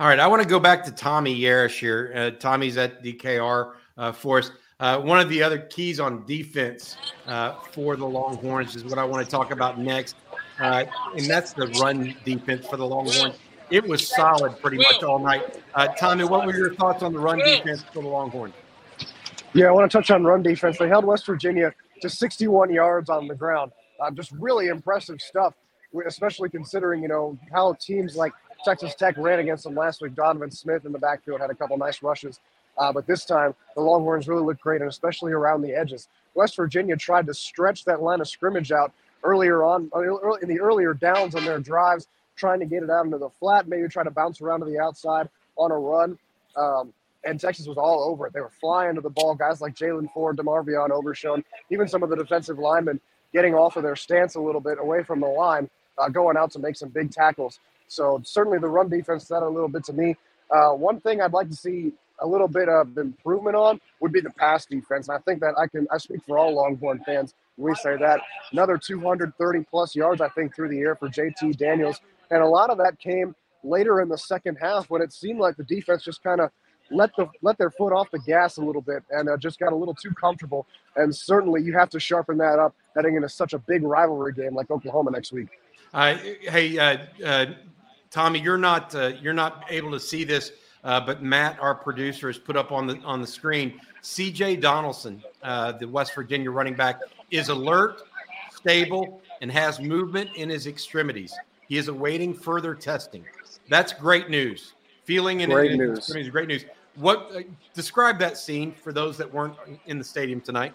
All 0.00 0.08
right, 0.08 0.18
I 0.18 0.26
want 0.26 0.42
to 0.42 0.48
go 0.48 0.58
back 0.58 0.84
to 0.84 0.90
Tommy 0.90 1.38
Yarrish 1.38 1.78
here. 1.78 2.12
Uh, 2.14 2.30
Tommy's 2.30 2.76
at 2.76 3.04
DKR 3.04 3.74
uh, 3.96 4.12
for 4.12 4.38
us. 4.38 4.50
Uh, 4.80 4.98
one 4.98 5.20
of 5.20 5.28
the 5.28 5.42
other 5.42 5.58
keys 5.58 6.00
on 6.00 6.24
defense 6.24 6.96
for 7.70 7.96
the 7.96 8.06
Longhorns 8.06 8.74
is 8.74 8.84
what 8.84 8.98
I 8.98 9.04
want 9.04 9.24
to 9.24 9.30
talk 9.30 9.50
about 9.50 9.78
next, 9.78 10.16
and 10.58 11.26
that's 11.26 11.52
the 11.52 11.66
run 11.80 12.16
defense 12.24 12.66
for 12.66 12.78
the 12.78 12.86
Longhorns 12.86 13.36
it 13.70 13.86
was 13.86 14.06
solid 14.06 14.58
pretty 14.60 14.78
much 14.78 15.02
all 15.02 15.18
night. 15.18 15.62
Uh, 15.74 15.88
Tommy, 15.88 16.24
what 16.24 16.46
were 16.46 16.56
your 16.56 16.74
thoughts 16.74 17.02
on 17.02 17.12
the 17.12 17.18
run 17.18 17.38
defense 17.38 17.82
for 17.92 18.02
the 18.02 18.08
Longhorns? 18.08 18.54
Yeah, 19.52 19.66
I 19.66 19.70
want 19.72 19.90
to 19.90 19.98
touch 19.98 20.10
on 20.10 20.24
run 20.24 20.42
defense. 20.42 20.78
They 20.78 20.88
held 20.88 21.04
West 21.04 21.26
Virginia 21.26 21.72
to 22.02 22.08
61 22.08 22.72
yards 22.72 23.10
on 23.10 23.26
the 23.26 23.34
ground. 23.34 23.72
Uh, 24.00 24.10
just 24.10 24.32
really 24.32 24.68
impressive 24.68 25.20
stuff, 25.20 25.54
especially 26.06 26.48
considering 26.48 27.02
you 27.02 27.08
know 27.08 27.38
how 27.52 27.74
teams 27.74 28.16
like 28.16 28.32
Texas 28.64 28.94
Tech 28.94 29.16
ran 29.18 29.38
against 29.38 29.64
them 29.64 29.74
last 29.74 30.00
week. 30.02 30.14
Donovan 30.14 30.50
Smith 30.50 30.84
in 30.84 30.92
the 30.92 30.98
backfield 30.98 31.40
had 31.40 31.50
a 31.50 31.54
couple 31.54 31.76
nice 31.76 32.02
rushes, 32.02 32.40
uh, 32.78 32.92
but 32.92 33.06
this 33.06 33.24
time 33.24 33.54
the 33.74 33.82
Longhorns 33.82 34.28
really 34.28 34.42
looked 34.42 34.62
great, 34.62 34.80
and 34.80 34.88
especially 34.88 35.32
around 35.32 35.62
the 35.62 35.72
edges. 35.72 36.08
West 36.34 36.56
Virginia 36.56 36.96
tried 36.96 37.26
to 37.26 37.34
stretch 37.34 37.84
that 37.84 38.02
line 38.02 38.20
of 38.20 38.28
scrimmage 38.28 38.72
out 38.72 38.92
earlier 39.22 39.62
on 39.64 39.90
in 40.42 40.48
the 40.48 40.60
earlier 40.60 40.94
downs 40.94 41.34
on 41.34 41.44
their 41.44 41.58
drives 41.58 42.06
trying 42.40 42.60
to 42.60 42.66
get 42.66 42.82
it 42.82 42.90
out 42.90 43.04
into 43.04 43.18
the 43.18 43.30
flat, 43.38 43.68
maybe 43.68 43.86
try 43.88 44.02
to 44.02 44.10
bounce 44.10 44.40
around 44.40 44.60
to 44.60 44.66
the 44.66 44.80
outside 44.80 45.28
on 45.56 45.70
a 45.70 45.78
run. 45.78 46.18
Um, 46.56 46.92
and 47.24 47.38
Texas 47.38 47.66
was 47.66 47.76
all 47.76 48.02
over 48.10 48.26
it. 48.26 48.32
They 48.32 48.40
were 48.40 48.52
flying 48.60 48.94
to 48.96 49.02
the 49.02 49.10
ball. 49.10 49.34
Guys 49.34 49.60
like 49.60 49.76
Jaylan 49.76 50.10
Ford, 50.12 50.38
DeMarvion 50.38 50.90
Overshown, 50.90 51.44
even 51.70 51.86
some 51.86 52.02
of 52.02 52.08
the 52.08 52.16
defensive 52.16 52.58
linemen 52.58 52.98
getting 53.32 53.54
off 53.54 53.76
of 53.76 53.82
their 53.82 53.94
stance 53.94 54.34
a 54.36 54.40
little 54.40 54.60
bit 54.60 54.78
away 54.80 55.04
from 55.04 55.20
the 55.20 55.26
line, 55.26 55.68
uh, 55.98 56.08
going 56.08 56.36
out 56.36 56.50
to 56.52 56.58
make 56.58 56.76
some 56.76 56.88
big 56.88 57.12
tackles. 57.12 57.60
So 57.88 58.20
certainly 58.24 58.58
the 58.58 58.68
run 58.68 58.88
defense 58.88 59.26
that 59.28 59.42
a 59.42 59.48
little 59.48 59.68
bit 59.68 59.84
to 59.84 59.92
me. 59.92 60.16
Uh, 60.50 60.70
one 60.70 60.98
thing 61.00 61.20
I'd 61.20 61.32
like 61.32 61.48
to 61.50 61.56
see 61.56 61.92
a 62.20 62.26
little 62.26 62.48
bit 62.48 62.68
of 62.68 62.96
improvement 62.98 63.56
on 63.56 63.80
would 64.00 64.12
be 64.12 64.20
the 64.20 64.30
pass 64.30 64.64
defense. 64.66 65.08
And 65.08 65.16
I 65.16 65.20
think 65.20 65.40
that 65.40 65.54
I 65.58 65.66
can 65.66 65.86
I 65.92 65.98
speak 65.98 66.22
for 66.26 66.38
all 66.38 66.54
Longhorn 66.54 67.02
fans 67.04 67.34
we 67.60 67.74
say 67.74 67.96
that. 67.98 68.20
Another 68.52 68.78
230 68.78 69.64
plus 69.70 69.94
yards, 69.94 70.20
I 70.20 70.28
think, 70.30 70.54
through 70.54 70.70
the 70.70 70.80
air 70.80 70.96
for 70.96 71.08
JT 71.08 71.56
Daniels. 71.58 72.00
And 72.30 72.42
a 72.42 72.46
lot 72.46 72.70
of 72.70 72.78
that 72.78 72.98
came 72.98 73.34
later 73.62 74.00
in 74.00 74.08
the 74.08 74.18
second 74.18 74.56
half 74.60 74.88
when 74.90 75.02
it 75.02 75.12
seemed 75.12 75.38
like 75.38 75.56
the 75.56 75.64
defense 75.64 76.02
just 76.02 76.22
kind 76.22 76.40
of 76.40 76.50
let 76.90 77.14
the 77.16 77.28
let 77.42 77.56
their 77.58 77.70
foot 77.70 77.92
off 77.92 78.10
the 78.10 78.18
gas 78.20 78.56
a 78.56 78.60
little 78.60 78.82
bit 78.82 79.02
and 79.10 79.28
uh, 79.28 79.36
just 79.36 79.58
got 79.58 79.72
a 79.72 79.76
little 79.76 79.94
too 79.94 80.12
comfortable. 80.12 80.66
And 80.96 81.14
certainly 81.14 81.62
you 81.62 81.72
have 81.74 81.88
to 81.90 82.00
sharpen 82.00 82.38
that 82.38 82.58
up 82.58 82.74
heading 82.96 83.16
into 83.16 83.28
such 83.28 83.52
a 83.52 83.58
big 83.58 83.82
rivalry 83.82 84.32
game 84.32 84.54
like 84.54 84.70
Oklahoma 84.70 85.10
next 85.12 85.32
week. 85.32 85.48
Uh, 85.92 86.16
hey, 86.42 86.78
uh, 86.78 86.98
uh 87.24 87.46
Tommy, 88.10 88.40
you're 88.40 88.58
not 88.58 88.94
uh, 88.94 89.12
you're 89.20 89.32
not 89.32 89.64
able 89.70 89.92
to 89.92 90.00
see 90.00 90.24
this, 90.24 90.52
uh, 90.82 91.00
but 91.00 91.22
Matt, 91.22 91.58
our 91.60 91.74
producer, 91.74 92.26
has 92.26 92.38
put 92.38 92.56
up 92.56 92.72
on 92.72 92.86
the 92.86 92.98
on 93.04 93.20
the 93.20 93.26
screen. 93.26 93.80
C.J. 94.02 94.56
Donaldson, 94.56 95.22
the 95.42 95.88
West 95.88 96.14
Virginia 96.14 96.50
running 96.50 96.74
back, 96.74 97.00
is 97.30 97.50
alert, 97.50 98.02
stable, 98.50 99.20
and 99.42 99.52
has 99.52 99.78
movement 99.78 100.30
in 100.36 100.48
his 100.48 100.66
extremities. 100.66 101.34
He 101.70 101.78
is 101.78 101.86
awaiting 101.86 102.34
further 102.34 102.74
testing. 102.74 103.24
That's 103.68 103.92
great 103.92 104.28
news. 104.28 104.74
Feeling 105.04 105.42
in 105.42 105.50
great 105.50 105.78
news. 105.78 106.12
great 106.30 106.48
news. 106.48 106.64
What 106.96 107.30
uh, 107.32 107.42
describe 107.74 108.18
that 108.18 108.36
scene 108.36 108.72
for 108.72 108.92
those 108.92 109.16
that 109.18 109.32
weren't 109.32 109.54
in 109.86 109.96
the 109.96 110.02
stadium 110.02 110.40
tonight? 110.40 110.72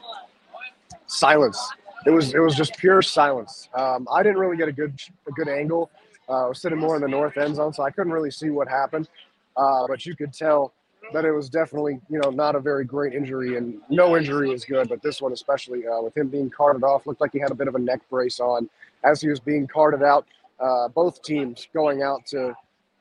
Silence. 1.08 1.60
It 2.05 2.12
was 2.12 2.34
it 2.34 2.39
was 2.39 2.55
just 2.55 2.77
pure 2.77 3.01
silence. 3.01 3.67
Um, 3.73 4.08
I 4.10 4.23
didn't 4.23 4.38
really 4.38 4.55
get 4.55 4.69
a 4.69 4.71
good 4.71 4.97
a 5.27 5.31
good 5.31 5.49
angle. 5.49 5.91
Uh, 6.29 6.45
I 6.45 6.47
was 6.47 6.62
sitting 6.62 6.79
more 6.79 6.95
in 6.95 7.01
the 7.01 7.10
north 7.10 7.38
end 7.38 7.58
zone, 7.58 7.73
so 7.73 7.84
I 7.84 7.91
couldn't 7.91 8.13
really 8.13 8.31
see 8.31 8.49
what 8.49 8.69
happened. 8.69 9.10
uh, 9.58 9.88
but 9.89 10.05
you 10.05 10.15
could 10.15 10.31
tell 10.31 10.71
that 11.12 11.25
it 11.25 11.31
was 11.31 11.49
definitely 11.49 11.99
you 12.10 12.19
know 12.19 12.29
not 12.29 12.55
a 12.55 12.60
very 12.62 12.86
great 12.86 13.13
injury, 13.13 13.58
and 13.58 13.81
no 13.89 14.15
injury 14.15 14.51
is 14.51 14.63
good, 14.63 14.88
but 14.88 15.01
this 15.01 15.21
one 15.21 15.34
especially 15.34 15.86
uh, 15.86 16.01
with 16.01 16.15
him 16.15 16.29
being 16.29 16.49
carted 16.49 16.86
off, 16.86 17.05
looked 17.05 17.19
like 17.19 17.34
he 17.34 17.39
had 17.39 17.51
a 17.51 17.55
bit 17.55 17.67
of 17.67 17.75
a 17.75 17.79
neck 17.79 17.99
brace 18.10 18.39
on 18.39 18.69
as 19.03 19.19
he 19.19 19.27
was 19.27 19.41
being 19.41 19.67
carted 19.67 20.01
out. 20.01 20.25
Uh, 20.59 20.87
both 20.87 21.21
teams 21.23 21.67
going 21.73 22.01
out 22.01 22.25
to 22.25 22.53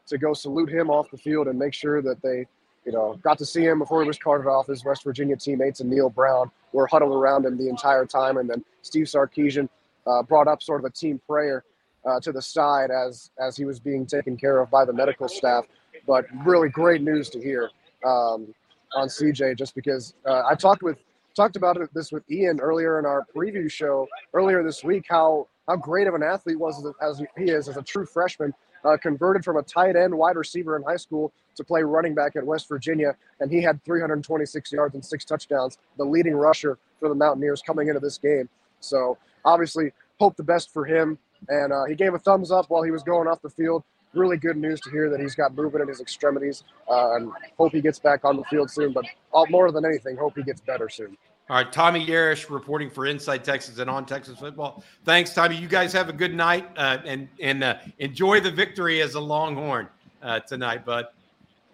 to 0.07 0.19
go 0.19 0.35
salute 0.35 0.69
him 0.69 0.91
off 0.91 1.11
the 1.11 1.17
field 1.17 1.49
and 1.49 1.59
make 1.59 1.73
sure 1.73 2.03
that 2.03 2.21
they 2.21 2.47
you 2.85 2.93
know, 2.93 3.19
got 3.23 3.39
to 3.39 3.47
see 3.47 3.65
him 3.65 3.79
before 3.79 4.03
he 4.03 4.07
was 4.07 4.19
carted 4.19 4.47
off. 4.47 4.67
His 4.67 4.85
West 4.85 5.05
Virginia 5.05 5.37
teammates 5.37 5.81
and 5.81 5.91
Neal 5.91 6.11
Brown 6.11 6.51
were 6.73 6.87
huddled 6.87 7.13
around 7.13 7.47
him 7.47 7.57
the 7.57 7.69
entire 7.69 8.05
time. 8.05 8.37
And 8.37 8.49
then 8.49 8.65
Steve 8.83 9.07
Sarkisian 9.07 9.69
uh, 10.07 10.23
brought 10.23 10.49
up 10.49 10.63
sort 10.63 10.81
of 10.81 10.85
a 10.85 10.91
team 10.91 11.21
prayer 11.27 11.65
uh, 12.05 12.21
to 12.21 12.33
the 12.33 12.43
side 12.43 12.91
as 12.91 13.31
as 13.39 13.57
he 13.57 13.65
was 13.65 13.81
being 13.81 14.05
taken 14.05 14.37
care 14.37 14.61
of 14.61 14.71
by 14.71 14.85
the 14.85 14.93
medical 14.93 15.29
staff. 15.29 15.65
But 16.07 16.27
really 16.45 16.69
great 16.69 17.01
news 17.01 17.31
to 17.31 17.41
hear 17.41 17.71
um, 18.05 18.55
on 18.95 19.09
CJ, 19.09 19.57
just 19.57 19.75
because 19.75 20.13
uh, 20.27 20.43
I 20.47 20.55
talked 20.55 20.83
with 20.83 20.99
talked 21.35 21.57
about 21.57 21.79
this 21.95 22.13
with 22.13 22.31
Ian 22.31 22.61
earlier 22.61 22.99
in 22.99 23.07
our 23.07 23.27
preview 23.35 23.71
show 23.71 24.07
earlier 24.35 24.63
this 24.63 24.85
week. 24.85 25.07
How 25.09 25.49
how 25.69 25.77
great 25.77 26.07
of 26.07 26.15
an 26.15 26.23
athlete 26.23 26.59
was 26.59 26.87
as 27.01 27.23
he 27.37 27.45
is 27.45 27.69
as 27.69 27.77
a 27.77 27.83
true 27.83 28.07
freshman 28.07 28.53
uh, 28.85 28.97
converted 28.97 29.45
from 29.45 29.57
a 29.57 29.63
tight 29.63 29.97
end 29.97 30.17
wide 30.17 30.37
receiver 30.37 30.77
in 30.77 30.83
high 30.83 30.97
school 30.97 31.33
to 31.57 31.65
play 31.65 31.83
running 31.83 32.15
back 32.15 32.37
at 32.37 32.45
West 32.45 32.69
Virginia, 32.69 33.17
and 33.41 33.51
he 33.51 33.63
had 33.63 33.83
326 33.85 34.73
yards 34.73 34.95
and 34.95 35.05
six 35.05 35.25
touchdowns, 35.25 35.79
the 35.97 36.05
leading 36.05 36.35
rusher 36.35 36.79
for 37.01 37.09
the 37.09 37.15
Mountaineers 37.15 37.63
coming 37.63 37.89
into 37.89 38.01
this 38.01 38.19
game. 38.19 38.49
So 38.81 39.17
obviously, 39.45 39.93
hope 40.19 40.37
the 40.37 40.43
best 40.43 40.73
for 40.73 40.85
him. 40.85 41.19
And 41.49 41.73
uh, 41.73 41.85
he 41.85 41.95
gave 41.95 42.15
a 42.15 42.19
thumbs 42.19 42.51
up 42.51 42.67
while 42.69 42.83
he 42.83 42.91
was 42.91 43.03
going 43.03 43.29
off 43.29 43.43
the 43.43 43.51
field. 43.51 43.85
Really 44.15 44.37
good 44.37 44.57
news 44.57 44.81
to 44.83 44.91
hear 44.91 45.11
that 45.11 45.21
he's 45.21 45.35
got 45.35 45.55
movement 45.55 45.83
in 45.83 45.89
his 45.89 46.01
extremities, 46.01 46.63
uh, 46.89 47.17
and 47.17 47.33
hope 47.59 47.73
he 47.73 47.81
gets 47.81 47.99
back 47.99 48.25
on 48.25 48.37
the 48.37 48.45
field 48.45 48.71
soon. 48.71 48.93
But 48.93 49.05
all, 49.33 49.47
more 49.49 49.71
than 49.73 49.85
anything, 49.85 50.17
hope 50.17 50.35
he 50.37 50.43
gets 50.43 50.61
better 50.61 50.89
soon. 50.89 51.17
All 51.51 51.57
right, 51.57 51.71
Tommy 51.71 52.07
Yarish 52.07 52.49
reporting 52.49 52.89
for 52.89 53.05
Inside 53.05 53.45
Texas 53.45 53.79
and 53.79 53.91
on 53.91 54.07
Texas 54.07 54.39
football. 54.39 54.83
Thanks, 55.05 55.35
Tommy. 55.35 55.57
You 55.57 55.69
guys 55.69 55.93
have 55.93 56.09
a 56.09 56.13
good 56.13 56.35
night 56.35 56.67
uh, 56.79 56.99
and 57.05 57.29
and 57.39 57.63
uh, 57.63 57.77
enjoy 57.99 58.41
the 58.41 58.51
victory 58.51 59.03
as 59.03 59.15
a 59.15 59.21
Longhorn 59.21 59.89
uh, 60.23 60.41
tonight, 60.41 60.87
bud. 60.87 61.05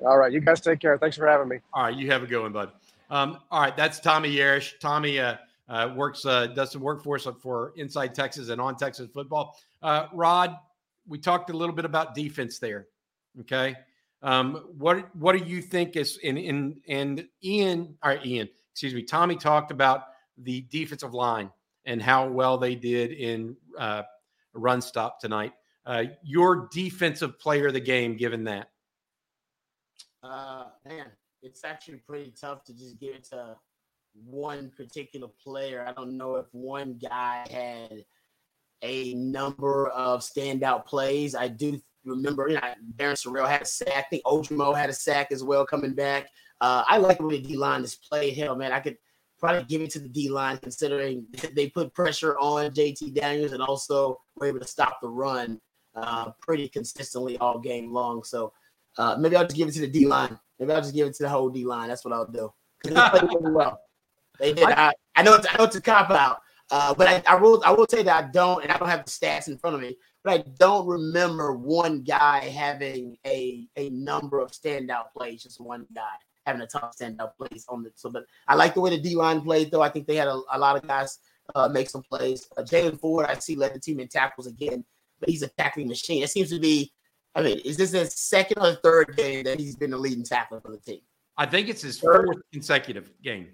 All 0.01 0.19
right, 0.19 0.33
you 0.33 0.41
guys 0.41 0.61
take 0.61 0.81
care. 0.81 0.99
Thanks 0.99 1.17
for 1.17 1.29
having 1.29 1.47
me. 1.47 1.61
All 1.73 1.85
right, 1.85 1.95
you 1.97 2.11
have 2.11 2.25
a 2.25 2.27
good 2.27 2.43
one, 2.43 2.53
bud. 2.53 2.73
Um, 3.11 3.39
all 3.53 3.61
right, 3.61 3.77
that's 3.77 4.01
Tommy 4.01 4.35
Yarish. 4.35 4.81
Tommy 4.81 5.21
uh, 5.21 5.37
uh, 5.69 5.93
works 5.95 6.27
uh, 6.27 6.49
does 6.49 6.73
some 6.73 6.83
work 6.83 7.05
for 7.05 7.15
us 7.15 7.29
for 7.41 7.73
Inside 7.77 8.13
Texas 8.13 8.49
and 8.49 8.61
on 8.61 8.77
Texas 8.77 9.09
football. 9.15 9.57
Rod, 10.13 10.57
we 11.07 11.17
talked 11.17 11.49
a 11.51 11.57
little 11.57 11.77
bit 11.77 11.85
about 11.85 12.17
defense 12.17 12.59
there. 12.59 12.89
Okay, 13.43 13.77
um, 14.25 14.65
what 14.79 15.15
what 15.15 15.39
do 15.39 15.45
you 15.45 15.63
think 15.63 15.95
is 15.95 16.19
in 16.25 16.37
in 16.37 16.81
and 16.89 17.25
Ian? 17.45 17.97
All 18.03 18.11
right, 18.11 18.27
Ian 18.27 18.49
excuse 18.73 18.95
me, 18.95 19.03
Tommy 19.03 19.37
talked 19.37 19.71
about 19.71 20.05
the 20.39 20.63
defensive 20.71 21.15
line 21.15 21.51
and 21.85 22.01
how 22.01 22.29
well 22.29 22.59
they 22.59 22.75
did 22.75 23.13
in 23.13 23.57
uh, 23.79 24.03
run 24.55 24.81
stop 24.81 25.21
tonight. 25.21 25.53
Uh, 25.87 26.05
your 26.23 26.69
defensive 26.73 27.39
player 27.39 27.69
of 27.69 27.73
the 27.73 27.81
game, 27.81 28.17
given 28.17 28.45
that? 28.45 28.71
Uh, 30.23 30.65
man, 30.87 31.07
it's 31.43 31.65
actually 31.65 31.99
pretty 32.07 32.33
tough 32.39 32.65
to 32.65 32.75
just 32.75 33.01
give 33.01 33.15
it 33.15 33.25
to 33.25 33.57
one 34.15 34.71
particular 34.77 35.29
player. 35.43 35.85
I 35.87 35.93
don't 35.93 36.17
know 36.17 36.37
if 36.37 36.47
one 36.53 36.99
guy 37.01 37.47
had 37.51 38.05
a 38.83 39.15
number 39.15 39.89
of 39.89 40.21
standout 40.21 40.85
plays. 40.87 41.35
I 41.35 41.49
do 41.49 41.81
remember, 42.05 42.49
you 42.49 42.55
know, 42.55 42.61
Barryn 42.97 43.15
Sorrell 43.15 43.49
had 43.49 43.63
a 43.63 43.67
sack. 43.67 43.93
I 43.95 44.03
think 44.03 44.25
Ojomo 44.25 44.77
had 44.77 44.91
a 44.91 44.95
sack 44.95 45.33
as 45.33 45.43
well 45.43 45.65
coming 45.67 45.95
back. 45.95 46.29
Uh, 46.61 46.85
I 46.87 46.99
like 46.99 47.19
the 47.19 47.27
way 47.27 47.41
the 47.41 47.49
D 47.49 47.57
line 47.57 47.81
has 47.81 47.95
played 47.95 48.35
him, 48.35 48.59
man. 48.59 48.73
I 48.73 48.81
could 48.81 48.97
probably 49.39 49.65
give 49.65 49.81
it 49.81 49.91
to 49.91 49.99
the 49.99 50.09
D 50.09 50.29
line 50.29 50.59
considering 50.59 51.27
they 51.55 51.69
put 51.69 51.95
pressure 51.95 52.39
on 52.39 52.71
JT 52.71 53.15
Daniels 53.15 53.53
and 53.53 53.63
also 53.63 54.21
were 54.37 54.47
able 54.47 54.61
to 54.61 54.69
stop 54.69 55.01
the 55.01 55.09
run 55.09 55.61
uh, 55.97 56.31
pretty 56.41 56.69
consistently 56.69 57.39
all 57.39 57.59
game 57.59 57.93
long. 57.93 58.23
So 58.23 58.53
uh, 58.99 59.17
maybe 59.19 59.37
I'll 59.37 59.45
just 59.45 59.57
give 59.57 59.69
it 59.69 59.73
to 59.73 59.81
the 59.81 59.89
D 59.89 60.07
line. 60.07 60.39
Maybe 60.59 60.73
I'll 60.73 60.83
just 60.83 60.95
give 60.95 61.07
it 61.07 61.15
to 61.15 61.23
the 61.23 61.29
whole 61.29 61.49
D 61.49 61.65
line. 61.65 61.89
That's 61.89 62.05
what 62.05 62.13
I'll 62.13 62.27
do. 62.27 62.53
They 62.85 62.91
played 62.93 63.23
really 63.23 63.53
well. 63.53 63.81
They 64.39 64.53
did. 64.53 64.65
I, 64.65 64.93
I, 65.17 65.23
know 65.23 65.35
it's, 65.35 65.47
I 65.51 65.57
know 65.57 65.65
it's 65.65 65.77
a 65.77 65.81
cop 65.81 66.11
out, 66.11 66.41
uh, 66.71 66.95
but 66.95 67.09
I, 67.09 67.23
I 67.27 67.35
will 67.35 67.63
I 67.65 67.73
will 67.73 67.87
tell 67.87 68.01
you 68.01 68.05
that 68.07 68.25
I 68.25 68.29
don't, 68.31 68.63
and 68.63 68.73
I 68.73 68.79
don't 68.79 68.89
have 68.89 69.05
the 69.05 69.11
stats 69.11 69.49
in 69.49 69.59
front 69.59 69.77
of 69.77 69.83
me, 69.83 69.97
but 70.25 70.33
I 70.33 70.45
don't 70.59 70.87
remember 70.87 71.53
one 71.53 72.03
guy 72.03 72.41
having 72.47 73.19
a 73.27 73.67
a 73.77 73.91
number 73.91 74.41
of 74.41 74.51
standout 74.53 75.13
plays. 75.15 75.43
Just 75.43 75.61
one 75.61 75.87
guy 75.95 76.17
having 76.47 76.63
a 76.63 76.67
tough 76.67 76.95
stand 76.95 77.21
up 77.21 77.37
plays 77.37 77.67
on 77.69 77.83
the. 77.83 77.91
So, 77.95 78.11
but 78.11 78.25
I 78.49 78.55
like 78.55 78.75
the 78.75 78.81
way 78.81 78.91
the 78.91 78.99
D 78.99 79.15
line 79.15 79.41
played, 79.41 79.71
though. 79.71 79.83
I 79.83 79.89
think 79.89 80.07
they 80.07 80.17
had 80.17 80.29
a, 80.29 80.41
a 80.53 80.59
lot 80.59 80.77
of 80.77 80.87
guys 80.87 81.19
uh, 81.55 81.69
make 81.69 81.89
some 81.91 82.03
plays. 82.03 82.49
Uh, 82.57 82.63
Jaylan 82.63 83.01
Ford, 83.01 83.27
I 83.27 83.35
see, 83.35 83.57
led 83.57 83.75
the 83.75 83.81
team 83.81 84.01
in 84.01 84.09
tackles 84.09 84.47
again, 84.47 84.85
but 85.19 85.29
he's 85.29 85.43
a 85.43 85.49
tackling 85.49 85.89
machine. 85.89 86.23
It 86.23 86.31
seems 86.31 86.51
to 86.51 86.59
be. 86.59 86.93
I 87.35 87.43
mean, 87.43 87.61
is 87.65 87.77
this 87.77 87.93
his 87.93 88.15
second 88.15 88.59
or 88.61 88.75
third 88.75 89.17
game 89.17 89.45
that 89.45 89.61
he's 89.61 89.77
been 89.77 89.93
the 89.93 89.97
leading 89.97 90.25
tackler 90.25 90.61
for 90.61 90.73
the 90.73 90.79
team? 90.79 91.01
I 91.37 91.47
think 91.47 91.69
it's 91.69 91.83
his 91.83 91.99
fourth 91.99 92.39
consecutive 92.53 93.13
game. 93.23 93.49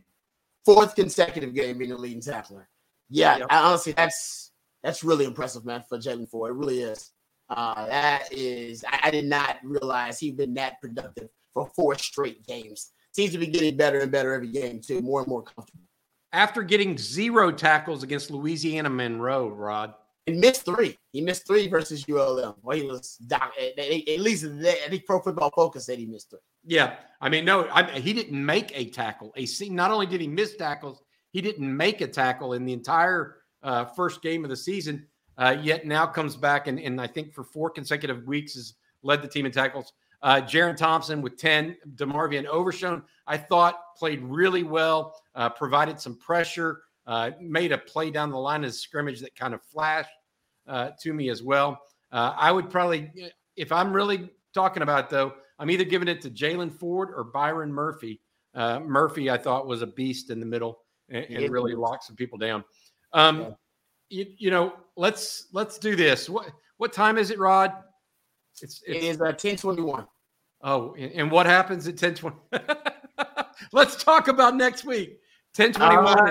Fourth 0.64 0.94
consecutive 0.94 1.54
game 1.54 1.78
being 1.78 1.90
the 1.90 1.98
leading 1.98 2.22
tackler. 2.22 2.68
Yeah. 3.10 3.44
I, 3.50 3.58
honestly, 3.58 3.92
that's 3.92 4.50
that's 4.82 5.04
really 5.04 5.24
impressive, 5.24 5.64
man, 5.64 5.84
for 5.88 5.98
Jaylan 5.98 6.28
Ford. 6.28 6.52
It 6.52 6.54
really 6.54 6.80
is. 6.80 7.12
Uh, 7.48 7.86
that 7.86 8.32
is, 8.32 8.84
I, 8.84 9.00
I, 9.04 9.10
did 9.12 9.26
not 9.26 9.58
realize 9.62 10.18
he'd 10.18 10.36
been 10.36 10.54
that 10.54 10.80
productive 10.80 11.28
for 11.56 11.70
four 11.74 11.96
straight 11.96 12.46
games. 12.46 12.92
Seems 13.12 13.32
to 13.32 13.38
be 13.38 13.46
getting 13.46 13.78
better 13.78 14.00
and 14.00 14.12
better 14.12 14.34
every 14.34 14.52
game, 14.52 14.78
too. 14.78 15.00
More 15.00 15.20
and 15.20 15.28
more 15.28 15.42
comfortable. 15.42 15.84
After 16.34 16.62
getting 16.62 16.98
zero 16.98 17.50
tackles 17.50 18.02
against 18.02 18.30
Louisiana 18.30 18.90
Monroe, 18.90 19.48
Rod. 19.48 19.94
And 20.26 20.38
missed 20.38 20.66
three. 20.66 20.98
He 21.12 21.22
missed 21.22 21.46
three 21.46 21.66
versus 21.66 22.04
ULM. 22.06 22.56
Well, 22.60 22.76
he 22.76 22.82
was 22.82 23.16
at, 23.32 23.78
at 23.78 24.20
least 24.20 24.44
I 24.44 24.88
think 24.90 25.06
Pro 25.06 25.20
Football 25.20 25.50
Focus 25.54 25.86
said 25.86 25.98
he 25.98 26.04
missed 26.04 26.28
three. 26.28 26.40
Yeah, 26.66 26.96
I 27.22 27.30
mean, 27.30 27.46
no, 27.46 27.66
I, 27.72 27.84
he 28.00 28.12
didn't 28.12 28.44
make 28.44 28.76
a 28.78 28.90
tackle. 28.90 29.32
A 29.36 29.46
not 29.70 29.90
only 29.90 30.04
did 30.04 30.20
he 30.20 30.26
miss 30.26 30.56
tackles, 30.56 31.00
he 31.30 31.40
didn't 31.40 31.74
make 31.74 32.02
a 32.02 32.06
tackle 32.06 32.52
in 32.52 32.66
the 32.66 32.72
entire 32.74 33.36
uh, 33.62 33.86
first 33.86 34.20
game 34.20 34.44
of 34.44 34.50
the 34.50 34.56
season. 34.56 35.06
Uh, 35.38 35.56
yet 35.62 35.86
now 35.86 36.06
comes 36.06 36.36
back 36.36 36.66
and, 36.66 36.78
and 36.80 37.00
I 37.00 37.06
think 37.06 37.32
for 37.32 37.44
four 37.44 37.70
consecutive 37.70 38.26
weeks 38.26 38.54
has 38.54 38.74
led 39.02 39.22
the 39.22 39.28
team 39.28 39.46
in 39.46 39.52
tackles. 39.52 39.92
Uh, 40.26 40.40
Jerrin 40.40 40.76
Thompson 40.76 41.22
with 41.22 41.36
10, 41.36 41.76
DeMarvion 41.94 42.46
Overshown, 42.46 43.04
I 43.28 43.36
thought 43.36 43.94
played 43.96 44.24
really 44.24 44.64
well, 44.64 45.14
uh, 45.36 45.48
provided 45.50 46.00
some 46.00 46.18
pressure, 46.18 46.80
uh, 47.06 47.30
made 47.40 47.70
a 47.70 47.78
play 47.78 48.10
down 48.10 48.32
the 48.32 48.36
line 48.36 48.64
of 48.64 48.74
scrimmage 48.74 49.20
that 49.20 49.36
kind 49.36 49.54
of 49.54 49.62
flashed 49.62 50.10
uh, 50.66 50.90
to 51.00 51.14
me 51.14 51.30
as 51.30 51.44
well. 51.44 51.80
Uh, 52.10 52.34
I 52.36 52.50
would 52.50 52.70
probably, 52.70 53.08
if 53.54 53.70
I'm 53.70 53.92
really 53.92 54.28
talking 54.52 54.82
about 54.82 55.10
though, 55.10 55.32
I'm 55.60 55.70
either 55.70 55.84
giving 55.84 56.08
it 56.08 56.20
to 56.22 56.30
Jaylan 56.30 56.72
Ford 56.72 57.10
or 57.14 57.22
Byron 57.22 57.72
Murphy. 57.72 58.20
Uh, 58.52 58.80
Murphy, 58.80 59.30
I 59.30 59.38
thought, 59.38 59.68
was 59.68 59.82
a 59.82 59.86
beast 59.86 60.30
in 60.30 60.40
the 60.40 60.46
middle 60.46 60.80
and, 61.08 61.24
and 61.26 61.52
really 61.52 61.76
locked 61.76 62.02
some 62.02 62.16
people 62.16 62.36
down. 62.36 62.64
Um, 63.12 63.42
yeah. 63.42 63.50
you, 64.08 64.26
you 64.38 64.50
know, 64.50 64.72
let's 64.96 65.46
let's 65.52 65.78
do 65.78 65.94
this. 65.94 66.28
What 66.28 66.50
what 66.78 66.92
time 66.92 67.16
is 67.16 67.30
it, 67.30 67.38
Rod? 67.38 67.72
It's, 68.60 68.82
it's 68.82 68.82
it 68.88 69.04
is 69.04 69.20
uh, 69.20 69.26
1021. 69.26 70.04
Oh, 70.66 70.96
and 70.96 71.30
what 71.30 71.46
happens 71.46 71.86
at 71.86 71.92
1020? 71.92 72.36
Let's 73.72 74.02
talk 74.02 74.26
about 74.26 74.56
next 74.56 74.84
week. 74.84 75.20
1021. 75.54 76.28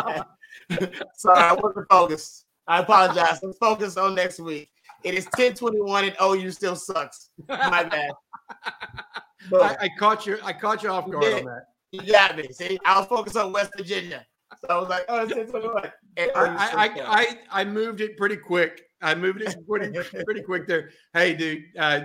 Uh, 0.00 0.24
Sorry, 1.14 1.38
I 1.38 1.52
wasn't 1.52 1.86
focused. 1.90 2.46
I 2.66 2.80
apologize. 2.80 3.40
Let's 3.42 3.58
focus 3.58 3.98
on 3.98 4.14
next 4.14 4.40
week. 4.40 4.70
It 5.04 5.12
is 5.12 5.26
1021 5.26 6.04
and 6.06 6.16
OU 6.20 6.50
still 6.50 6.74
sucks. 6.74 7.28
My 7.46 7.84
bad. 7.84 8.10
I, 9.52 9.76
I, 9.80 9.90
caught 9.98 10.26
you. 10.26 10.38
I 10.42 10.54
caught 10.54 10.82
you 10.82 10.88
off 10.88 11.10
guard 11.10 11.24
on 11.24 11.44
that. 11.44 11.66
You 11.92 12.10
got 12.10 12.38
me. 12.38 12.48
See, 12.52 12.78
I 12.86 12.98
was 12.98 13.06
focused 13.06 13.36
on 13.36 13.52
West 13.52 13.72
Virginia. 13.76 14.26
So 14.62 14.66
I 14.70 14.78
was 14.78 14.88
like, 14.88 15.04
oh, 15.10 15.24
it's 15.24 15.34
1021. 15.34 15.92
I, 16.16 16.30
I, 16.34 16.90
I, 17.06 17.38
I, 17.60 17.64
moved 17.64 18.00
it 18.00 18.16
pretty 18.16 18.36
quick. 18.36 18.80
I 19.02 19.14
moved 19.14 19.42
it 19.42 19.54
pretty, 19.68 19.92
pretty 20.24 20.42
quick 20.42 20.66
there. 20.66 20.90
Hey, 21.12 21.34
dude, 21.34 21.64
uh, 21.78 22.00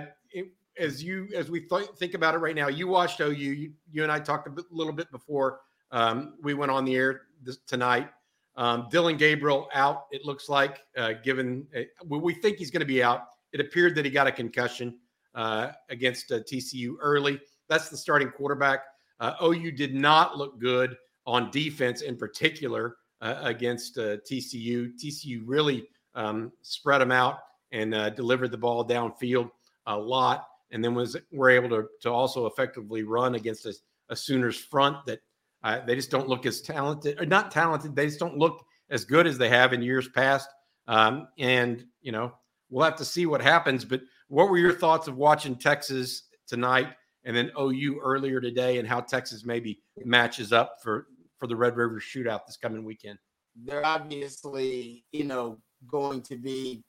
as 0.78 1.02
you 1.02 1.28
as 1.34 1.50
we 1.50 1.60
th- 1.60 1.90
think 1.98 2.14
about 2.14 2.34
it 2.34 2.38
right 2.38 2.54
now, 2.54 2.68
you 2.68 2.88
watched 2.88 3.20
OU. 3.20 3.32
You, 3.32 3.72
you 3.90 4.02
and 4.02 4.12
I 4.12 4.18
talked 4.18 4.48
a 4.48 4.64
little 4.70 4.92
bit 4.92 5.10
before 5.10 5.60
um, 5.90 6.34
we 6.42 6.54
went 6.54 6.70
on 6.70 6.84
the 6.84 6.94
air 6.96 7.22
this, 7.42 7.58
tonight. 7.66 8.08
Um, 8.56 8.88
Dillon 8.90 9.16
Gabriel 9.16 9.68
out. 9.74 10.06
It 10.10 10.24
looks 10.24 10.48
like, 10.48 10.80
uh, 10.96 11.14
given 11.24 11.66
uh, 11.76 11.82
we 12.06 12.34
think 12.34 12.58
he's 12.58 12.70
going 12.70 12.80
to 12.80 12.86
be 12.86 13.02
out. 13.02 13.28
It 13.52 13.60
appeared 13.60 13.94
that 13.96 14.04
he 14.04 14.10
got 14.10 14.26
a 14.26 14.32
concussion 14.32 14.98
uh, 15.34 15.72
against 15.88 16.30
uh, 16.32 16.40
TCU 16.40 16.94
early. 17.00 17.40
That's 17.68 17.88
the 17.88 17.96
starting 17.96 18.30
quarterback. 18.30 18.80
Uh, 19.20 19.34
OU 19.42 19.72
did 19.72 19.94
not 19.94 20.36
look 20.36 20.60
good 20.60 20.96
on 21.26 21.50
defense, 21.50 22.02
in 22.02 22.16
particular 22.16 22.96
against 23.20 23.96
TCU. 23.96 24.92
TCU 25.02 25.42
really 25.46 25.88
um, 26.14 26.52
spread 26.60 27.00
them 27.00 27.10
out 27.10 27.38
and 27.72 28.14
delivered 28.14 28.50
the 28.50 28.58
ball 28.58 28.86
downfield 28.86 29.50
a 29.86 29.96
lot. 29.96 30.46
And 30.74 30.84
then 30.84 30.94
was 30.94 31.16
were 31.32 31.48
able 31.48 31.70
to 31.70 31.86
to 32.02 32.10
also 32.10 32.46
effectively 32.46 33.04
run 33.04 33.36
against 33.36 33.64
a, 33.64 33.74
a 34.10 34.16
Sooners 34.16 34.58
front 34.58 35.06
that 35.06 35.20
uh, 35.62 35.80
they 35.86 35.94
just 35.94 36.10
don't 36.10 36.28
look 36.28 36.44
as 36.44 36.60
talented 36.60 37.18
or 37.18 37.24
not 37.24 37.50
talented. 37.50 37.96
They 37.96 38.06
just 38.06 38.18
don't 38.18 38.36
look 38.36 38.62
as 38.90 39.06
good 39.06 39.26
as 39.26 39.38
they 39.38 39.48
have 39.48 39.72
in 39.72 39.80
years 39.80 40.08
past. 40.08 40.50
Um, 40.86 41.28
and 41.38 41.86
you 42.02 42.12
know 42.12 42.34
we'll 42.68 42.84
have 42.84 42.96
to 42.96 43.04
see 43.04 43.24
what 43.24 43.40
happens. 43.40 43.84
But 43.84 44.02
what 44.28 44.50
were 44.50 44.58
your 44.58 44.74
thoughts 44.74 45.08
of 45.08 45.16
watching 45.16 45.56
Texas 45.56 46.24
tonight 46.46 46.88
and 47.24 47.34
then 47.34 47.50
OU 47.58 48.00
earlier 48.02 48.40
today, 48.40 48.78
and 48.78 48.86
how 48.86 49.00
Texas 49.00 49.46
maybe 49.46 49.80
matches 50.04 50.52
up 50.52 50.82
for 50.82 51.06
for 51.38 51.46
the 51.46 51.56
Red 51.56 51.76
River 51.76 52.00
Shootout 52.00 52.46
this 52.46 52.56
coming 52.56 52.84
weekend? 52.84 53.18
They're 53.64 53.86
obviously 53.86 55.04
you 55.12 55.24
know 55.24 55.58
going 55.86 56.20
to 56.22 56.36
be 56.36 56.82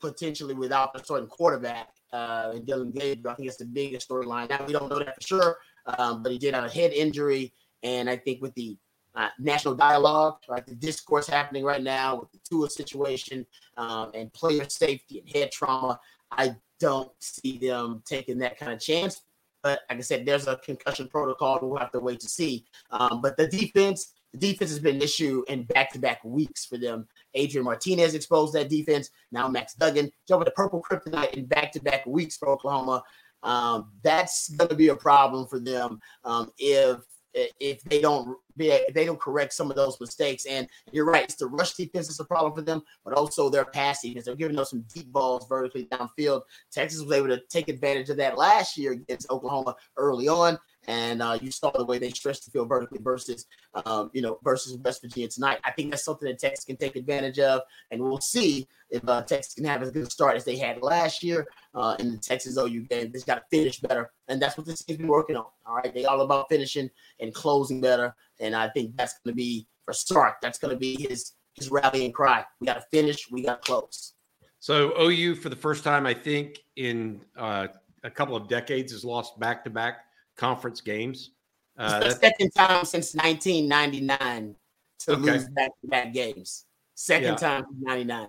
potentially 0.00 0.54
without 0.54 0.90
a 0.94 1.04
certain 1.04 1.26
quarterback. 1.26 1.88
Uh, 2.14 2.52
Dillon 2.64 2.92
Gabriel, 2.92 3.32
I 3.32 3.34
think 3.34 3.48
it's 3.48 3.56
the 3.56 3.64
biggest 3.64 4.08
storyline. 4.08 4.48
Now 4.48 4.64
we 4.66 4.72
don't 4.72 4.88
know 4.88 5.00
that 5.00 5.16
for 5.16 5.20
sure, 5.20 5.56
um, 5.98 6.22
but 6.22 6.30
he 6.30 6.38
did 6.38 6.54
have 6.54 6.64
a 6.64 6.70
head 6.70 6.92
injury, 6.92 7.52
and 7.82 8.08
I 8.08 8.16
think 8.16 8.40
with 8.40 8.54
the 8.54 8.78
uh, 9.16 9.30
national 9.38 9.74
dialogue, 9.74 10.36
right, 10.48 10.66
the 10.66 10.74
discourse 10.74 11.26
happening 11.26 11.64
right 11.64 11.82
now 11.82 12.16
with 12.20 12.30
the 12.32 12.38
Tua 12.48 12.70
situation 12.70 13.44
um, 13.76 14.10
and 14.14 14.32
player 14.32 14.68
safety 14.68 15.20
and 15.20 15.28
head 15.28 15.50
trauma, 15.52 16.00
I 16.30 16.56
don't 16.80 17.12
see 17.20 17.58
them 17.58 18.02
taking 18.04 18.38
that 18.38 18.58
kind 18.58 18.72
of 18.72 18.80
chance. 18.80 19.22
But 19.62 19.80
like 19.88 19.98
I 19.98 20.02
said, 20.02 20.26
there's 20.26 20.46
a 20.46 20.56
concussion 20.56 21.08
protocol. 21.08 21.58
We'll 21.62 21.78
have 21.78 21.92
to 21.92 22.00
wait 22.00 22.20
to 22.20 22.28
see. 22.28 22.66
Um, 22.90 23.20
but 23.22 23.36
the 23.36 23.46
defense, 23.46 24.13
defense 24.38 24.70
has 24.70 24.80
been 24.80 24.96
an 24.96 25.02
issue 25.02 25.44
in 25.48 25.64
back-to-back 25.64 26.24
weeks 26.24 26.64
for 26.64 26.78
them. 26.78 27.06
Adrian 27.34 27.64
Martinez 27.64 28.14
exposed 28.14 28.54
that 28.54 28.68
defense. 28.68 29.10
Now 29.32 29.48
Max 29.48 29.74
Duggan 29.74 30.10
jumping 30.26 30.46
the 30.46 30.50
purple 30.52 30.82
kryptonite 30.82 31.34
in 31.34 31.46
back-to-back 31.46 32.06
weeks 32.06 32.36
for 32.36 32.48
Oklahoma. 32.48 33.02
Um, 33.42 33.92
that's 34.02 34.48
going 34.50 34.70
to 34.70 34.76
be 34.76 34.88
a 34.88 34.96
problem 34.96 35.46
for 35.46 35.60
them 35.60 36.00
um, 36.24 36.50
if 36.58 37.00
if 37.34 37.82
they 37.82 38.00
don't 38.00 38.36
if 38.56 38.94
they 38.94 39.04
don't 39.04 39.20
correct 39.20 39.52
some 39.52 39.70
of 39.70 39.76
those 39.76 40.00
mistakes. 40.00 40.46
And 40.46 40.68
you're 40.92 41.04
right, 41.04 41.24
it's 41.24 41.34
the 41.34 41.48
rush 41.48 41.74
defense 41.74 42.08
is 42.08 42.20
a 42.20 42.24
problem 42.24 42.54
for 42.54 42.62
them, 42.62 42.82
but 43.04 43.14
also 43.14 43.48
their 43.48 43.64
passing 43.64 44.12
because 44.12 44.24
they're 44.24 44.36
giving 44.36 44.58
us 44.58 44.70
some 44.70 44.84
deep 44.94 45.12
balls 45.12 45.46
vertically 45.48 45.86
downfield. 45.86 46.42
Texas 46.70 47.02
was 47.02 47.12
able 47.16 47.28
to 47.28 47.40
take 47.50 47.68
advantage 47.68 48.08
of 48.10 48.16
that 48.18 48.38
last 48.38 48.78
year 48.78 48.92
against 48.92 49.30
Oklahoma 49.30 49.74
early 49.96 50.28
on. 50.28 50.58
And 50.86 51.22
uh, 51.22 51.38
you 51.40 51.50
saw 51.50 51.70
the 51.70 51.84
way 51.84 51.98
they 51.98 52.10
stretched 52.10 52.44
the 52.44 52.50
field 52.50 52.68
vertically 52.68 53.00
versus, 53.02 53.46
um, 53.86 54.10
you 54.12 54.22
know, 54.22 54.38
versus 54.42 54.76
West 54.78 55.02
Virginia 55.02 55.28
tonight. 55.28 55.58
I 55.64 55.70
think 55.70 55.90
that's 55.90 56.04
something 56.04 56.28
that 56.28 56.38
Texas 56.38 56.64
can 56.64 56.76
take 56.76 56.96
advantage 56.96 57.38
of, 57.38 57.62
and 57.90 58.02
we'll 58.02 58.20
see 58.20 58.68
if 58.90 59.06
uh, 59.08 59.22
Texas 59.22 59.54
can 59.54 59.64
have 59.64 59.82
as 59.82 59.90
good 59.90 60.06
a 60.06 60.10
start 60.10 60.36
as 60.36 60.44
they 60.44 60.56
had 60.56 60.82
last 60.82 61.22
year 61.22 61.46
uh, 61.74 61.96
in 61.98 62.12
the 62.12 62.18
Texas 62.18 62.58
OU 62.58 62.82
game. 62.82 63.10
They've 63.12 63.26
got 63.26 63.36
to 63.36 63.44
finish 63.50 63.80
better, 63.80 64.12
and 64.28 64.40
that's 64.40 64.56
what 64.56 64.66
this 64.66 64.82
team's 64.84 64.98
been 64.98 65.08
working 65.08 65.36
on. 65.36 65.46
All 65.66 65.76
right, 65.76 65.92
they 65.92 66.04
all 66.04 66.20
about 66.20 66.48
finishing 66.48 66.90
and 67.20 67.32
closing 67.34 67.80
better, 67.80 68.14
and 68.40 68.54
I 68.54 68.68
think 68.68 68.96
that's 68.96 69.14
going 69.24 69.32
to 69.32 69.36
be 69.36 69.66
for 69.84 69.92
Sark. 69.92 70.36
That's 70.42 70.58
going 70.58 70.72
to 70.72 70.78
be 70.78 70.96
his 71.08 71.32
his 71.54 71.70
rallying 71.70 72.12
cry. 72.12 72.44
We 72.60 72.66
got 72.66 72.74
to 72.74 72.86
finish. 72.90 73.30
We 73.30 73.42
got 73.42 73.62
to 73.62 73.66
close. 73.66 74.14
So 74.58 74.98
OU, 74.98 75.36
for 75.36 75.50
the 75.50 75.56
first 75.56 75.84
time, 75.84 76.06
I 76.06 76.14
think 76.14 76.60
in 76.76 77.20
uh, 77.36 77.68
a 78.02 78.10
couple 78.10 78.34
of 78.34 78.48
decades, 78.48 78.92
has 78.92 79.04
lost 79.04 79.38
back 79.38 79.62
to 79.64 79.70
back 79.70 80.03
conference 80.36 80.80
games. 80.80 81.30
Uh, 81.76 82.00
the 82.00 82.10
second 82.10 82.50
time 82.50 82.84
since 82.84 83.14
1999 83.14 84.54
to 85.00 85.12
okay. 85.12 85.20
lose 85.20 85.48
back-to-back 85.48 86.12
games. 86.12 86.66
Second 86.94 87.32
yeah. 87.32 87.36
time 87.36 87.64
since 87.68 87.82
99. 87.82 88.28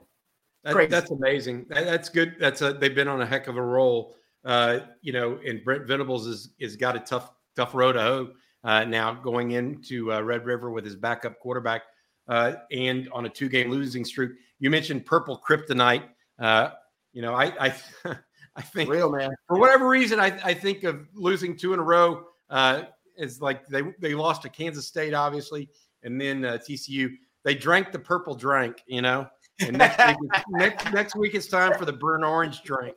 That, 0.64 0.90
that's 0.90 1.12
amazing. 1.12 1.66
That, 1.70 1.86
that's 1.86 2.10
good. 2.10 2.36
That's 2.40 2.62
a 2.62 2.74
they've 2.74 2.96
been 2.96 3.08
on 3.08 3.22
a 3.22 3.26
heck 3.26 3.48
of 3.48 3.58
a 3.58 3.62
roll. 3.62 4.16
Uh, 4.44 4.80
you 5.02 5.14
know, 5.14 5.40
and 5.46 5.64
Brent 5.64 5.86
Venables 5.86 6.26
has 6.26 6.50
is 6.60 6.76
got 6.76 6.96
a 6.96 7.00
tough 7.00 7.32
tough 7.56 7.76
road 7.76 7.94
to 7.94 8.02
hoe 8.02 8.30
uh, 8.64 8.84
now 8.84 9.14
going 9.14 9.52
into 9.52 10.12
uh, 10.12 10.22
Red 10.22 10.46
River 10.46 10.72
with 10.72 10.84
his 10.84 10.96
backup 10.96 11.40
quarterback 11.40 11.84
uh, 12.28 12.54
and 12.72 13.08
on 13.14 13.26
a 13.26 13.30
two 13.30 13.48
game 13.48 13.70
losing 13.70 14.04
streak. 14.04 14.32
You 14.60 14.72
mentioned 14.72 15.06
purple 15.06 15.40
kryptonite. 15.48 16.04
Uh, 16.40 16.70
you 17.14 17.22
know, 17.22 17.36
I 17.36 17.54
I 17.60 17.76
I 18.56 18.62
think 18.62 18.90
real 18.90 19.12
man. 19.12 19.32
For 19.48 19.60
whatever 19.60 19.88
reason, 19.88 20.20
I, 20.20 20.38
I 20.44 20.54
think 20.54 20.84
of 20.84 21.08
losing 21.14 21.58
two 21.58 21.74
in 21.74 21.80
a 21.80 21.84
row 21.84 22.26
uh, 22.50 22.84
is 23.18 23.42
like 23.42 23.68
they 23.68 23.82
they 24.00 24.14
lost 24.14 24.44
to 24.44 24.50
Kansas 24.50 24.88
State, 24.88 25.14
obviously, 25.14 25.70
and 26.04 26.20
then 26.20 26.46
uh, 26.46 26.58
TCU. 26.58 27.12
They 27.44 27.56
drank 27.56 27.92
the 27.92 28.00
purple 28.00 28.34
drink, 28.36 28.84
you 28.88 29.02
know. 29.02 29.28
And 29.60 29.78
next 29.78 30.20
week, 30.20 30.32
next 30.50 30.94
next 30.94 31.16
week 31.16 31.36
it's 31.36 31.48
time 31.48 31.74
for 31.78 31.86
the 31.86 31.94
burnt 31.94 32.24
orange 32.24 32.64
drink. 32.64 32.96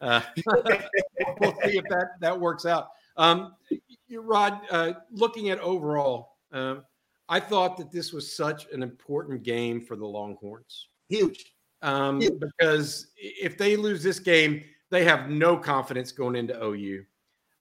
Uh, 0.00 0.20
we'll 0.46 1.54
see 1.64 1.78
if 1.78 1.84
that 1.90 2.08
that 2.20 2.38
works 2.38 2.66
out. 2.66 2.88
Um, 3.16 3.54
Rod, 4.12 4.60
uh, 4.70 4.92
looking 5.10 5.50
at 5.50 5.58
overall, 5.60 6.36
uh, 6.52 6.76
I 7.28 7.40
thought 7.40 7.76
that 7.78 7.92
this 7.92 8.12
was 8.12 8.34
such 8.34 8.66
an 8.72 8.82
important 8.82 9.42
game 9.42 9.80
for 9.80 9.96
the 9.96 10.06
Longhorns. 10.06 10.88
Huge. 11.08 11.54
Um, 11.82 12.20
Huge. 12.20 12.40
Because 12.40 13.08
if 13.16 13.56
they 13.56 13.76
lose 13.76 14.02
this 14.02 14.18
game, 14.18 14.62
they 14.90 15.04
have 15.04 15.30
no 15.30 15.56
confidence 15.56 16.12
going 16.12 16.36
into 16.36 16.62
OU. 16.62 17.04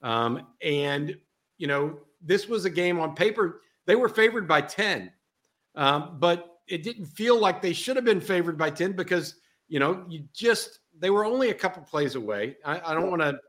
Um, 0.01 0.47
and, 0.61 1.15
you 1.57 1.67
know, 1.67 1.99
this 2.21 2.47
was 2.47 2.65
a 2.65 2.69
game 2.69 2.99
on 2.99 3.15
paper. 3.15 3.61
They 3.85 3.95
were 3.95 4.09
favored 4.09 4.47
by 4.47 4.61
10, 4.61 5.11
um, 5.75 6.17
but 6.19 6.59
it 6.67 6.83
didn't 6.83 7.05
feel 7.05 7.39
like 7.39 7.61
they 7.61 7.73
should 7.73 7.95
have 7.95 8.05
been 8.05 8.21
favored 8.21 8.57
by 8.57 8.69
10 8.69 8.93
because, 8.93 9.35
you 9.67 9.79
know, 9.79 10.03
you 10.07 10.23
just, 10.33 10.79
they 10.97 11.09
were 11.09 11.25
only 11.25 11.49
a 11.49 11.53
couple 11.53 11.81
plays 11.83 12.15
away. 12.15 12.57
I, 12.65 12.91
I 12.91 12.93
don't 12.93 13.09
want 13.09 13.21
to, 13.21 13.39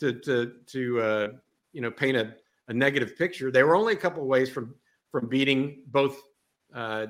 to, 0.00 0.20
to, 0.20 0.52
to, 0.66 1.00
uh, 1.00 1.28
you 1.72 1.80
know, 1.80 1.90
paint 1.90 2.16
a, 2.16 2.34
a 2.68 2.74
negative 2.74 3.16
picture. 3.16 3.50
They 3.50 3.62
were 3.62 3.76
only 3.76 3.92
a 3.92 3.96
couple 3.96 4.26
ways 4.26 4.50
from, 4.50 4.74
from 5.10 5.28
beating 5.28 5.82
both 5.86 6.20
uh, 6.74 7.06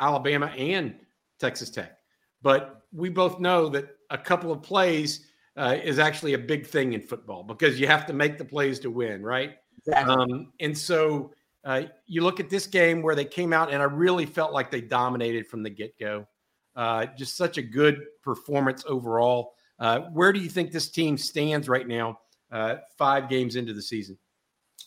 Alabama 0.00 0.46
and 0.56 0.94
Texas 1.38 1.70
Tech. 1.70 1.98
But 2.42 2.82
we 2.92 3.08
both 3.08 3.40
know 3.40 3.68
that 3.70 3.96
a 4.10 4.18
couple 4.18 4.52
of 4.52 4.62
plays 4.62 5.26
uh, 5.56 5.76
is 5.82 5.98
actually 5.98 6.34
a 6.34 6.38
big 6.38 6.66
thing 6.66 6.92
in 6.92 7.00
football 7.00 7.42
because 7.42 7.80
you 7.80 7.86
have 7.86 8.06
to 8.06 8.12
make 8.12 8.38
the 8.38 8.44
plays 8.44 8.78
to 8.80 8.90
win, 8.90 9.22
right? 9.22 9.54
Exactly. 9.78 10.14
Um, 10.14 10.52
and 10.60 10.76
so 10.76 11.32
uh, 11.64 11.82
you 12.06 12.22
look 12.22 12.40
at 12.40 12.50
this 12.50 12.66
game 12.66 13.02
where 13.02 13.14
they 13.14 13.24
came 13.24 13.52
out, 13.52 13.72
and 13.72 13.80
I 13.80 13.86
really 13.86 14.26
felt 14.26 14.52
like 14.52 14.70
they 14.70 14.80
dominated 14.80 15.46
from 15.46 15.62
the 15.62 15.70
get 15.70 15.98
go. 15.98 16.26
Uh, 16.74 17.06
just 17.16 17.36
such 17.36 17.56
a 17.56 17.62
good 17.62 18.04
performance 18.22 18.84
overall. 18.86 19.54
Uh, 19.78 20.00
where 20.12 20.32
do 20.32 20.40
you 20.40 20.48
think 20.48 20.72
this 20.72 20.90
team 20.90 21.16
stands 21.16 21.68
right 21.68 21.88
now, 21.88 22.18
uh, 22.52 22.76
five 22.98 23.30
games 23.30 23.56
into 23.56 23.72
the 23.72 23.80
season? 23.82 24.18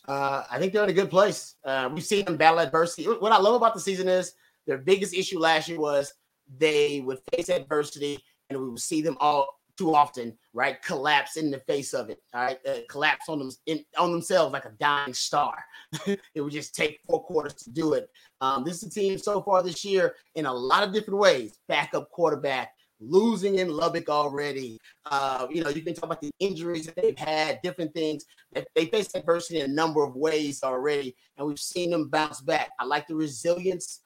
Uh, 0.06 0.44
I 0.50 0.58
think 0.58 0.72
they're 0.72 0.84
in 0.84 0.90
a 0.90 0.94
good 0.94 1.10
place. 1.10 1.56
we've 1.92 2.04
seen 2.04 2.24
them 2.24 2.36
battle 2.36 2.60
adversity. 2.60 3.04
What 3.06 3.32
I 3.32 3.38
love 3.38 3.54
about 3.54 3.74
the 3.74 3.80
season 3.80 4.08
is 4.08 4.34
their 4.66 4.78
biggest 4.78 5.14
issue 5.14 5.38
last 5.40 5.68
year 5.68 5.80
was 5.80 6.14
they 6.58 7.00
would 7.00 7.18
face 7.32 7.48
adversity 7.48 8.18
and 8.48 8.58
we 8.58 8.68
would 8.68 8.80
see 8.80 9.02
them 9.02 9.16
all 9.20 9.59
too 9.80 9.94
often, 9.94 10.36
right? 10.52 10.82
Collapse 10.82 11.38
in 11.38 11.50
the 11.50 11.58
face 11.60 11.94
of 11.94 12.10
it, 12.10 12.18
all 12.34 12.42
right? 12.42 12.58
Uh, 12.68 12.80
collapse 12.90 13.30
on 13.30 13.38
them 13.38 13.50
in, 13.64 13.82
on 13.96 14.12
themselves 14.12 14.52
like 14.52 14.66
a 14.66 14.72
dying 14.78 15.14
star. 15.14 15.54
it 16.06 16.40
would 16.42 16.52
just 16.52 16.74
take 16.74 17.00
four 17.08 17.24
quarters 17.24 17.54
to 17.54 17.70
do 17.70 17.94
it. 17.94 18.10
Um, 18.42 18.62
this 18.62 18.82
is 18.82 18.88
a 18.88 18.90
team 18.90 19.16
so 19.16 19.40
far 19.40 19.62
this 19.62 19.82
year 19.82 20.16
in 20.34 20.44
a 20.44 20.52
lot 20.52 20.82
of 20.82 20.92
different 20.92 21.18
ways. 21.18 21.58
Backup 21.66 22.10
quarterback, 22.10 22.74
losing 23.00 23.54
in 23.54 23.70
Lubbock 23.70 24.10
already. 24.10 24.78
Uh, 25.06 25.46
you 25.50 25.64
know, 25.64 25.70
you 25.70 25.80
can 25.80 25.94
talk 25.94 26.04
about 26.04 26.20
the 26.20 26.32
injuries 26.40 26.84
that 26.84 26.96
they've 26.96 27.18
had, 27.18 27.58
different 27.62 27.94
things. 27.94 28.26
They 28.74 28.84
faced 28.84 29.16
adversity 29.16 29.60
in 29.60 29.70
a 29.70 29.74
number 29.74 30.04
of 30.04 30.14
ways 30.14 30.62
already, 30.62 31.16
and 31.38 31.46
we've 31.46 31.58
seen 31.58 31.88
them 31.88 32.10
bounce 32.10 32.42
back. 32.42 32.68
I 32.78 32.84
like 32.84 33.06
the 33.06 33.14
resilience 33.16 33.99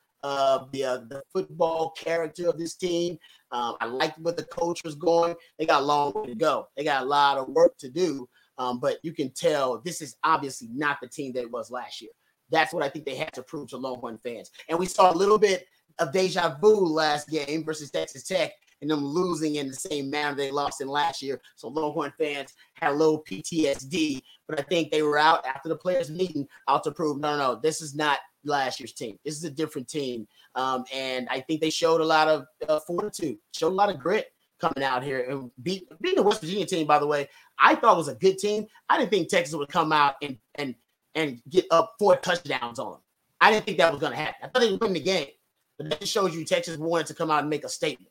the 0.73 0.85
uh, 0.85 0.99
the 1.09 1.23
football 1.33 1.91
character 1.91 2.49
of 2.49 2.59
this 2.59 2.77
team. 2.77 3.19
Um, 3.53 3.77
I 3.81 3.87
liked 3.87 4.19
where 4.19 4.35
the 4.35 4.45
coach 4.45 4.83
was 4.83 4.95
going. 4.95 5.35
They 5.59 5.67
got 5.67 5.83
a 5.83 5.85
long 5.85 6.13
way 6.15 6.27
to 6.27 6.35
go. 6.35 6.67
They 6.77 6.85
got 6.85 7.03
a 7.03 7.07
lot 7.07 7.39
of 7.39 7.49
work 7.49 7.77
to 7.79 7.91
do. 7.91 8.29
Um, 8.57 8.81
but 8.81 8.99
you 9.03 9.13
can 9.13 9.31
tell 9.31 9.81
this 9.85 10.01
is 10.01 10.17
obviously 10.25 10.69
not 10.73 10.99
the 11.03 11.09
team 11.09 11.33
that 11.35 11.43
it 11.43 11.51
was 11.51 11.71
last 11.71 12.01
year. 12.01 12.13
That's 12.51 12.73
what 12.73 12.83
I 12.83 12.89
think 12.89 13.05
they 13.05 13.17
had 13.17 13.33
to 13.35 13.43
prove 13.43 13.69
to 13.69 13.77
Longhorn 13.77 14.19
fans. 14.23 14.51
And 14.69 14.79
we 14.79 14.87
saw 14.87 15.13
a 15.13 15.15
little 15.17 15.39
bit 15.39 15.67
of 15.99 16.13
deja 16.13 16.57
vu 16.61 16.75
last 16.75 17.29
game 17.29 17.65
versus 17.65 17.91
Texas 17.91 18.25
Tech 18.25 18.53
and 18.81 18.91
them 18.91 19.05
losing 19.05 19.57
in 19.57 19.69
the 19.69 19.75
same 19.75 20.11
manner 20.11 20.35
they 20.35 20.51
lost 20.51 20.81
in 20.81 20.89
last 20.89 21.23
year. 21.23 21.41
So 21.57 21.69
Longhorn 21.69 22.13
fans 22.19 22.55
had 22.75 22.97
little 22.97 23.23
PTSD, 23.25 24.21
but 24.49 24.59
I 24.59 24.63
think 24.63 24.91
they 24.91 25.03
were 25.03 25.19
out 25.19 25.47
after 25.47 25.69
the 25.69 25.77
players' 25.77 26.11
meeting 26.11 26.47
out 26.69 26.85
to 26.85 26.93
prove 26.93 27.19
no, 27.19 27.37
no, 27.37 27.55
no, 27.55 27.61
this 27.61 27.81
is 27.81 27.95
not 27.95 28.19
last 28.45 28.81
year's 28.81 28.93
team. 28.93 29.19
This 29.25 29.37
is 29.37 29.45
a 29.45 29.51
different 29.51 29.89
team. 29.89 30.27
Um, 30.55 30.85
and 30.93 31.29
I 31.31 31.41
think 31.41 31.61
they 31.61 31.71
showed 31.71 32.01
a 32.01 32.05
lot 32.05 32.29
of 32.29 32.47
uh, 32.69 32.81
fortitude, 32.81 33.39
showed 33.53 33.73
a 33.73 33.75
lot 33.75 33.91
of 33.91 33.99
grit 33.99 34.27
coming 34.61 34.85
out 34.85 35.03
here 35.03 35.29
and 35.29 35.51
beat 35.63 35.89
beating 36.01 36.17
the 36.17 36.23
West 36.23 36.41
Virginia 36.41 36.67
team. 36.67 36.87
By 36.87 36.99
the 36.99 37.07
way, 37.07 37.29
I 37.59 37.75
thought 37.75 37.97
was 37.97 38.09
a 38.09 38.15
good 38.15 38.39
team. 38.39 38.67
I 38.89 38.99
didn't 38.99 39.11
think 39.11 39.29
Texas 39.29 39.55
would 39.55 39.69
come 39.69 39.93
out 39.93 40.15
and 40.23 40.39
and 40.57 40.75
and 41.15 41.41
get 41.49 41.67
up 41.71 41.95
four 41.99 42.17
touchdowns 42.17 42.79
on 42.79 42.93
them. 42.93 43.01
I 43.41 43.51
didn't 43.51 43.67
think 43.67 43.79
that 43.79 43.93
was 43.93 44.01
going 44.01 44.13
to 44.13 44.19
happen. 44.19 44.37
I 44.43 44.49
thought 44.49 44.61
they 44.61 44.71
would 44.71 44.81
win 44.81 44.95
the 44.95 45.01
game, 45.01 45.29
but 45.77 45.91
that 45.91 46.09
shows 46.09 46.35
you 46.35 46.45
Texas 46.45 46.77
wanted 46.79 47.07
to 47.09 47.15
come 47.15 47.31
out 47.31 47.41
and 47.41 47.51
make 47.51 47.65
a 47.65 47.69
statement. 47.69 48.11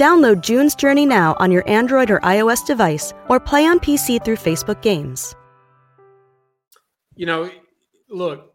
Download 0.00 0.40
June's 0.40 0.74
Journey 0.74 1.04
now 1.04 1.36
on 1.40 1.52
your 1.52 1.68
Android 1.68 2.10
or 2.10 2.20
iOS 2.20 2.64
device 2.64 3.12
or 3.28 3.38
play 3.38 3.66
on 3.66 3.78
PC 3.78 4.24
through 4.24 4.38
Facebook 4.38 4.80
Games. 4.80 5.34
You 7.16 7.26
know, 7.26 7.50
look, 8.08 8.54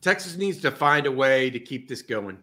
Texas 0.00 0.38
needs 0.38 0.58
to 0.62 0.70
find 0.70 1.04
a 1.04 1.12
way 1.12 1.50
to 1.50 1.60
keep 1.60 1.86
this 1.86 2.00
going. 2.00 2.38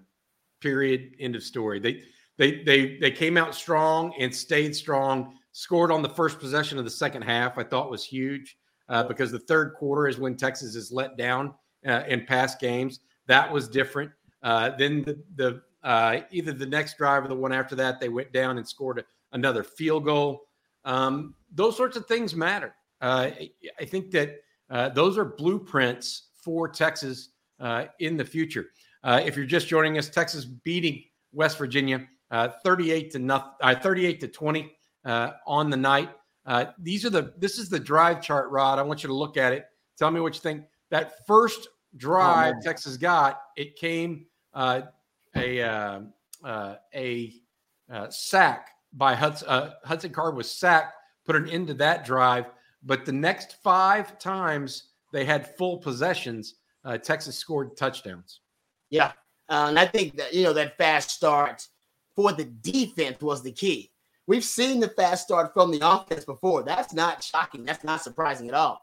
Period. 0.61 1.15
End 1.19 1.35
of 1.35 1.41
story. 1.41 1.79
They 1.79 2.03
they 2.37 2.63
they 2.63 2.99
they 2.99 3.09
came 3.09 3.37
out 3.37 3.55
strong 3.55 4.13
and 4.19 4.33
stayed 4.33 4.75
strong. 4.75 5.39
Scored 5.53 5.91
on 5.91 6.03
the 6.03 6.09
first 6.09 6.39
possession 6.39 6.77
of 6.77 6.83
the 6.83 6.91
second 6.91 7.23
half. 7.23 7.57
I 7.57 7.63
thought 7.63 7.89
was 7.89 8.05
huge 8.05 8.55
uh, 8.87 9.01
because 9.01 9.31
the 9.31 9.39
third 9.39 9.73
quarter 9.73 10.07
is 10.07 10.19
when 10.19 10.37
Texas 10.37 10.75
is 10.75 10.91
let 10.91 11.17
down 11.17 11.55
uh, 11.87 12.03
in 12.07 12.23
past 12.27 12.59
games. 12.59 12.99
That 13.25 13.51
was 13.51 13.67
different. 13.67 14.11
Uh, 14.43 14.69
then 14.77 15.01
the, 15.01 15.23
the 15.37 15.61
uh, 15.83 16.21
either 16.31 16.51
the 16.51 16.65
next 16.65 16.97
drive 16.97 17.25
or 17.25 17.27
the 17.27 17.35
one 17.35 17.51
after 17.51 17.75
that, 17.75 17.99
they 17.99 18.09
went 18.09 18.31
down 18.31 18.57
and 18.57 18.67
scored 18.67 18.99
a, 18.99 19.05
another 19.33 19.63
field 19.63 20.05
goal. 20.05 20.43
Um, 20.85 21.35
those 21.51 21.75
sorts 21.75 21.97
of 21.97 22.05
things 22.05 22.35
matter. 22.35 22.73
Uh, 23.01 23.31
I 23.79 23.85
think 23.85 24.11
that 24.11 24.41
uh, 24.69 24.89
those 24.89 25.17
are 25.17 25.25
blueprints 25.25 26.29
for 26.41 26.69
Texas 26.69 27.29
uh, 27.59 27.85
in 27.99 28.17
the 28.17 28.25
future. 28.25 28.67
Uh, 29.03 29.21
if 29.23 29.35
you're 29.35 29.45
just 29.45 29.67
joining 29.67 29.97
us, 29.97 30.09
Texas 30.09 30.45
beating 30.45 31.03
West 31.33 31.57
Virginia 31.57 32.07
38 32.31 33.11
to 33.11 33.19
nothing, 33.19 33.51
38 33.61 34.19
to 34.21 34.27
20 34.27 34.75
on 35.05 35.69
the 35.69 35.77
night. 35.77 36.09
these 36.79 37.05
are 37.05 37.09
the 37.09 37.33
this 37.37 37.57
is 37.57 37.69
the 37.69 37.79
drive 37.79 38.21
chart, 38.21 38.49
Rod. 38.49 38.79
I 38.79 38.81
want 38.81 39.03
you 39.03 39.07
to 39.07 39.13
look 39.13 39.37
at 39.37 39.53
it. 39.53 39.65
Tell 39.97 40.09
me 40.09 40.19
what 40.21 40.33
you 40.33 40.39
think. 40.39 40.63
That 40.89 41.25
first 41.27 41.67
drive 41.97 42.55
oh, 42.57 42.61
Texas 42.63 42.97
got, 42.97 43.41
it 43.55 43.75
came 43.75 44.25
uh, 44.53 44.81
a 45.35 45.61
uh, 45.61 46.01
uh, 46.43 46.75
a 46.93 47.33
uh, 47.91 48.09
sack 48.09 48.69
by 48.93 49.15
Hudson. 49.15 49.47
Uh, 49.47 49.73
Hudson 49.83 50.11
Card 50.11 50.35
was 50.35 50.49
sacked, 50.49 50.93
put 51.25 51.35
an 51.35 51.49
end 51.49 51.67
to 51.67 51.73
that 51.75 52.05
drive. 52.05 52.45
But 52.83 53.05
the 53.05 53.13
next 53.13 53.57
five 53.63 54.19
times 54.19 54.89
they 55.11 55.25
had 55.25 55.55
full 55.55 55.77
possessions, 55.77 56.55
uh, 56.83 56.97
Texas 56.97 57.37
scored 57.37 57.77
touchdowns. 57.77 58.41
Yeah, 58.89 59.13
and 59.49 59.79
I 59.79 59.85
think 59.85 60.17
that 60.17 60.33
you 60.33 60.43
know 60.43 60.53
that 60.53 60.77
fast 60.77 61.09
start 61.11 61.67
for 62.15 62.31
the 62.33 62.45
defense 62.45 63.21
was 63.21 63.41
the 63.41 63.51
key. 63.51 63.91
We've 64.27 64.43
seen 64.43 64.79
the 64.79 64.89
fast 64.89 65.25
start 65.25 65.53
from 65.53 65.71
the 65.71 65.85
offense 65.85 66.23
before. 66.23 66.63
That's 66.63 66.93
not 66.93 67.23
shocking. 67.23 67.65
That's 67.65 67.83
not 67.83 68.01
surprising 68.01 68.47
at 68.47 68.53
all. 68.53 68.81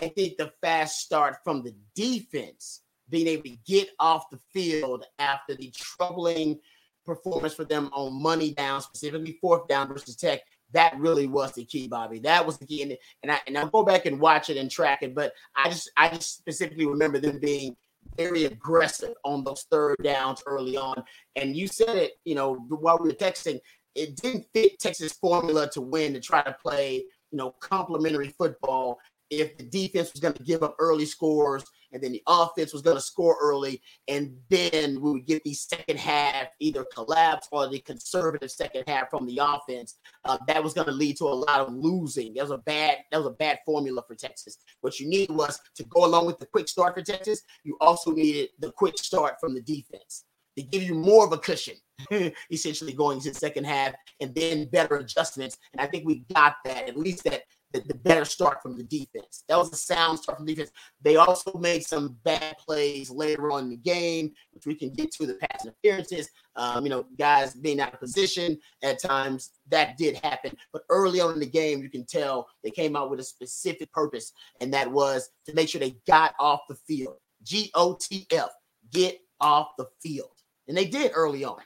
I 0.00 0.08
think 0.08 0.36
the 0.36 0.52
fast 0.60 1.00
start 1.00 1.36
from 1.44 1.62
the 1.62 1.74
defense, 1.94 2.80
being 3.10 3.26
able 3.26 3.44
to 3.44 3.56
get 3.66 3.88
off 3.98 4.30
the 4.30 4.38
field 4.52 5.04
after 5.18 5.54
the 5.54 5.72
troubling 5.74 6.58
performance 7.04 7.54
for 7.54 7.64
them 7.64 7.90
on 7.92 8.20
money 8.20 8.52
down, 8.54 8.80
specifically 8.80 9.38
fourth 9.40 9.66
down 9.68 9.88
versus 9.88 10.16
Tech, 10.16 10.40
that 10.72 10.98
really 10.98 11.26
was 11.26 11.52
the 11.52 11.64
key, 11.64 11.88
Bobby. 11.88 12.20
That 12.20 12.46
was 12.46 12.58
the 12.58 12.66
key. 12.66 12.82
And, 12.82 12.96
and 13.22 13.32
I 13.32 13.40
and 13.46 13.58
I'll 13.58 13.68
go 13.68 13.82
back 13.82 14.06
and 14.06 14.20
watch 14.20 14.50
it 14.50 14.56
and 14.56 14.70
track 14.70 15.02
it, 15.02 15.14
but 15.14 15.32
I 15.56 15.68
just 15.68 15.90
I 15.96 16.08
just 16.10 16.38
specifically 16.38 16.86
remember 16.86 17.18
them 17.18 17.40
being 17.40 17.76
very 18.16 18.44
aggressive 18.44 19.14
on 19.24 19.44
those 19.44 19.66
third 19.70 19.96
downs 20.02 20.42
early 20.46 20.76
on. 20.76 21.02
And 21.36 21.56
you 21.56 21.66
said 21.66 21.96
it, 21.96 22.12
you 22.24 22.34
know, 22.34 22.54
while 22.68 22.98
we 22.98 23.08
were 23.08 23.14
texting, 23.14 23.60
it 23.94 24.16
didn't 24.16 24.46
fit 24.54 24.78
Texas 24.78 25.12
formula 25.12 25.68
to 25.72 25.80
win 25.80 26.14
to 26.14 26.20
try 26.20 26.42
to 26.42 26.56
play, 26.62 27.04
you 27.30 27.36
know, 27.38 27.54
complementary 27.60 28.28
football 28.28 28.98
if 29.30 29.56
the 29.56 29.64
defense 29.64 30.12
was 30.12 30.20
going 30.20 30.34
to 30.34 30.42
give 30.42 30.62
up 30.62 30.76
early 30.78 31.06
scores 31.06 31.64
and 31.92 32.02
then 32.02 32.12
the 32.12 32.22
offense 32.26 32.72
was 32.72 32.82
going 32.82 32.96
to 32.96 33.02
score 33.02 33.36
early, 33.40 33.80
and 34.08 34.36
then 34.48 35.00
we 35.00 35.12
would 35.12 35.26
get 35.26 35.42
the 35.44 35.54
second 35.54 35.98
half 35.98 36.48
either 36.60 36.84
collapse 36.92 37.48
or 37.52 37.68
the 37.68 37.80
conservative 37.80 38.50
second 38.50 38.84
half 38.86 39.10
from 39.10 39.26
the 39.26 39.38
offense. 39.42 39.98
Uh, 40.24 40.38
that 40.46 40.62
was 40.62 40.74
going 40.74 40.86
to 40.86 40.92
lead 40.92 41.16
to 41.16 41.24
a 41.24 41.26
lot 41.26 41.60
of 41.60 41.72
losing. 41.72 42.34
That 42.34 42.42
was 42.42 42.50
a 42.50 42.58
bad 42.58 42.98
that 43.10 43.18
was 43.18 43.26
a 43.26 43.30
bad 43.30 43.58
formula 43.64 44.02
for 44.06 44.14
Texas. 44.14 44.58
What 44.80 44.98
you 45.00 45.08
needed 45.08 45.34
was 45.34 45.58
to 45.76 45.84
go 45.84 46.04
along 46.04 46.26
with 46.26 46.38
the 46.38 46.46
quick 46.46 46.68
start 46.68 46.94
for 46.94 47.02
Texas. 47.02 47.42
You 47.64 47.76
also 47.80 48.12
needed 48.12 48.50
the 48.58 48.72
quick 48.72 48.98
start 48.98 49.36
from 49.40 49.54
the 49.54 49.62
defense 49.62 50.24
to 50.56 50.62
give 50.62 50.82
you 50.82 50.94
more 50.94 51.24
of 51.24 51.32
a 51.32 51.38
cushion, 51.38 51.76
essentially 52.52 52.92
going 52.92 53.18
into 53.18 53.30
the 53.30 53.38
second 53.38 53.64
half, 53.64 53.94
and 54.20 54.34
then 54.34 54.66
better 54.66 54.96
adjustments. 54.96 55.56
And 55.72 55.80
I 55.80 55.86
think 55.86 56.06
we 56.06 56.24
got 56.34 56.56
that 56.64 56.88
at 56.88 56.96
least 56.96 57.24
that 57.24 57.42
the, 57.72 57.80
the, 57.80 57.94
better 57.94 58.24
start 58.24 58.62
from 58.62 58.76
the 58.76 58.82
defense. 58.82 59.44
That 59.48 59.58
was 59.58 59.72
a 59.72 59.76
sound 59.76 60.18
start 60.18 60.38
from 60.38 60.46
the 60.46 60.54
defense. 60.54 60.72
They 61.02 61.16
also 61.16 61.52
made 61.58 61.86
some 61.86 62.16
bad 62.24 62.56
plays 62.58 63.10
later 63.10 63.50
on 63.52 63.64
in 63.64 63.70
the 63.70 63.76
game, 63.76 64.32
which 64.52 64.66
we 64.66 64.74
can 64.74 64.90
get 64.90 65.12
to 65.12 65.26
the 65.26 65.34
pass 65.34 65.64
interferences. 65.64 66.28
Um, 66.56 66.84
you 66.84 66.90
know, 66.90 67.06
guys 67.18 67.54
being 67.54 67.80
out 67.80 67.94
of 67.94 68.00
position 68.00 68.58
at 68.82 69.00
times 69.00 69.50
that 69.68 69.96
did 69.96 70.16
happen. 70.16 70.56
But 70.72 70.82
early 70.88 71.20
on 71.20 71.34
in 71.34 71.40
the 71.40 71.46
game, 71.46 71.82
you 71.82 71.90
can 71.90 72.04
tell 72.04 72.48
they 72.64 72.70
came 72.70 72.96
out 72.96 73.10
with 73.10 73.20
a 73.20 73.24
specific 73.24 73.92
purpose, 73.92 74.32
and 74.60 74.72
that 74.74 74.90
was 74.90 75.30
to 75.46 75.54
make 75.54 75.68
sure 75.68 75.80
they 75.80 75.96
got 76.06 76.34
off 76.40 76.60
the 76.68 76.74
field. 76.74 77.16
G 77.42 77.70
O 77.74 77.96
T 78.00 78.26
F, 78.32 78.50
get 78.92 79.20
off 79.40 79.68
the 79.78 79.86
field. 80.02 80.30
And 80.68 80.76
they 80.76 80.84
did 80.84 81.12
early 81.14 81.44
on. 81.44 81.60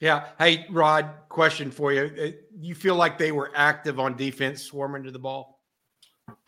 Yeah. 0.00 0.26
Hey, 0.38 0.66
Rod, 0.70 1.10
question 1.28 1.70
for 1.70 1.92
you. 1.92 2.10
Uh, 2.20 2.30
you 2.60 2.74
feel 2.74 2.94
like 2.94 3.18
they 3.18 3.32
were 3.32 3.50
active 3.54 3.98
on 3.98 4.16
defense, 4.16 4.62
swarming 4.62 5.02
to 5.04 5.10
the 5.10 5.18
ball? 5.18 5.60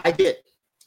I 0.05 0.13
did. 0.13 0.37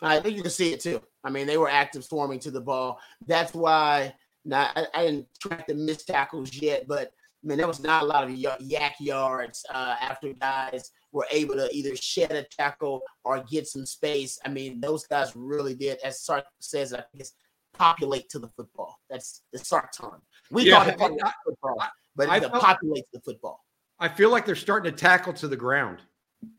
I 0.02 0.20
think 0.20 0.36
you 0.36 0.42
can 0.42 0.52
see 0.52 0.74
it 0.74 0.80
too. 0.80 1.02
I 1.24 1.30
mean, 1.30 1.48
they 1.48 1.58
were 1.58 1.70
active 1.70 2.04
swarming 2.04 2.40
to 2.40 2.52
the 2.52 2.62
ball. 2.62 3.00
That's 3.26 3.54
why 3.54 4.14
now 4.46 4.70
I, 4.76 4.86
I 4.94 5.06
didn't 5.06 5.28
track 5.40 5.68
the 5.68 5.76
missed 5.76 6.08
tackles 6.08 6.54
yet, 6.54 6.88
but 6.88 7.12
I 7.44 7.48
mean, 7.48 7.58
there 7.58 7.68
was 7.68 7.82
not 7.82 8.04
a 8.04 8.06
lot 8.06 8.24
of 8.24 8.30
YAC 8.30 8.94
yards 9.00 9.66
uh, 9.74 9.96
after 10.00 10.32
guys 10.34 10.92
were 11.12 11.28
able 11.32 11.56
to 11.56 11.70
either 11.74 11.96
shed 11.96 12.32
a 12.32 12.44
tackle 12.44 13.02
or 13.24 13.44
get 13.44 13.68
some 13.68 13.86
space. 13.86 14.40
I 14.46 14.50
mean, 14.50 14.80
those 14.80 15.06
guys 15.06 15.34
really 15.36 15.76
did, 15.76 16.00
as 16.04 16.22
Sark 16.22 16.46
says, 16.60 16.94
I 16.94 17.04
guess, 17.18 17.34
populate 17.74 18.30
to 18.30 18.40
the 18.40 18.50
football. 18.50 19.00
That's 19.10 19.44
the 19.52 19.60
Sark 19.60 19.92
term. 19.94 20.22
We 20.52 20.64
yeah, 20.64 20.96
call 20.96 21.14
it 21.14 21.22
football. 21.46 21.78
I, 21.82 21.90
but 22.16 22.30
it 22.30 22.50
felt, 22.50 22.64
populates 22.64 23.10
the 23.14 23.20
football. 23.22 23.66
I 24.00 24.10
feel 24.10 24.32
like 24.32 24.46
they're 24.46 24.56
starting 24.56 24.92
to 24.92 24.98
tackle 24.98 25.34
to 25.34 25.48
the 25.48 25.56
ground 25.56 26.02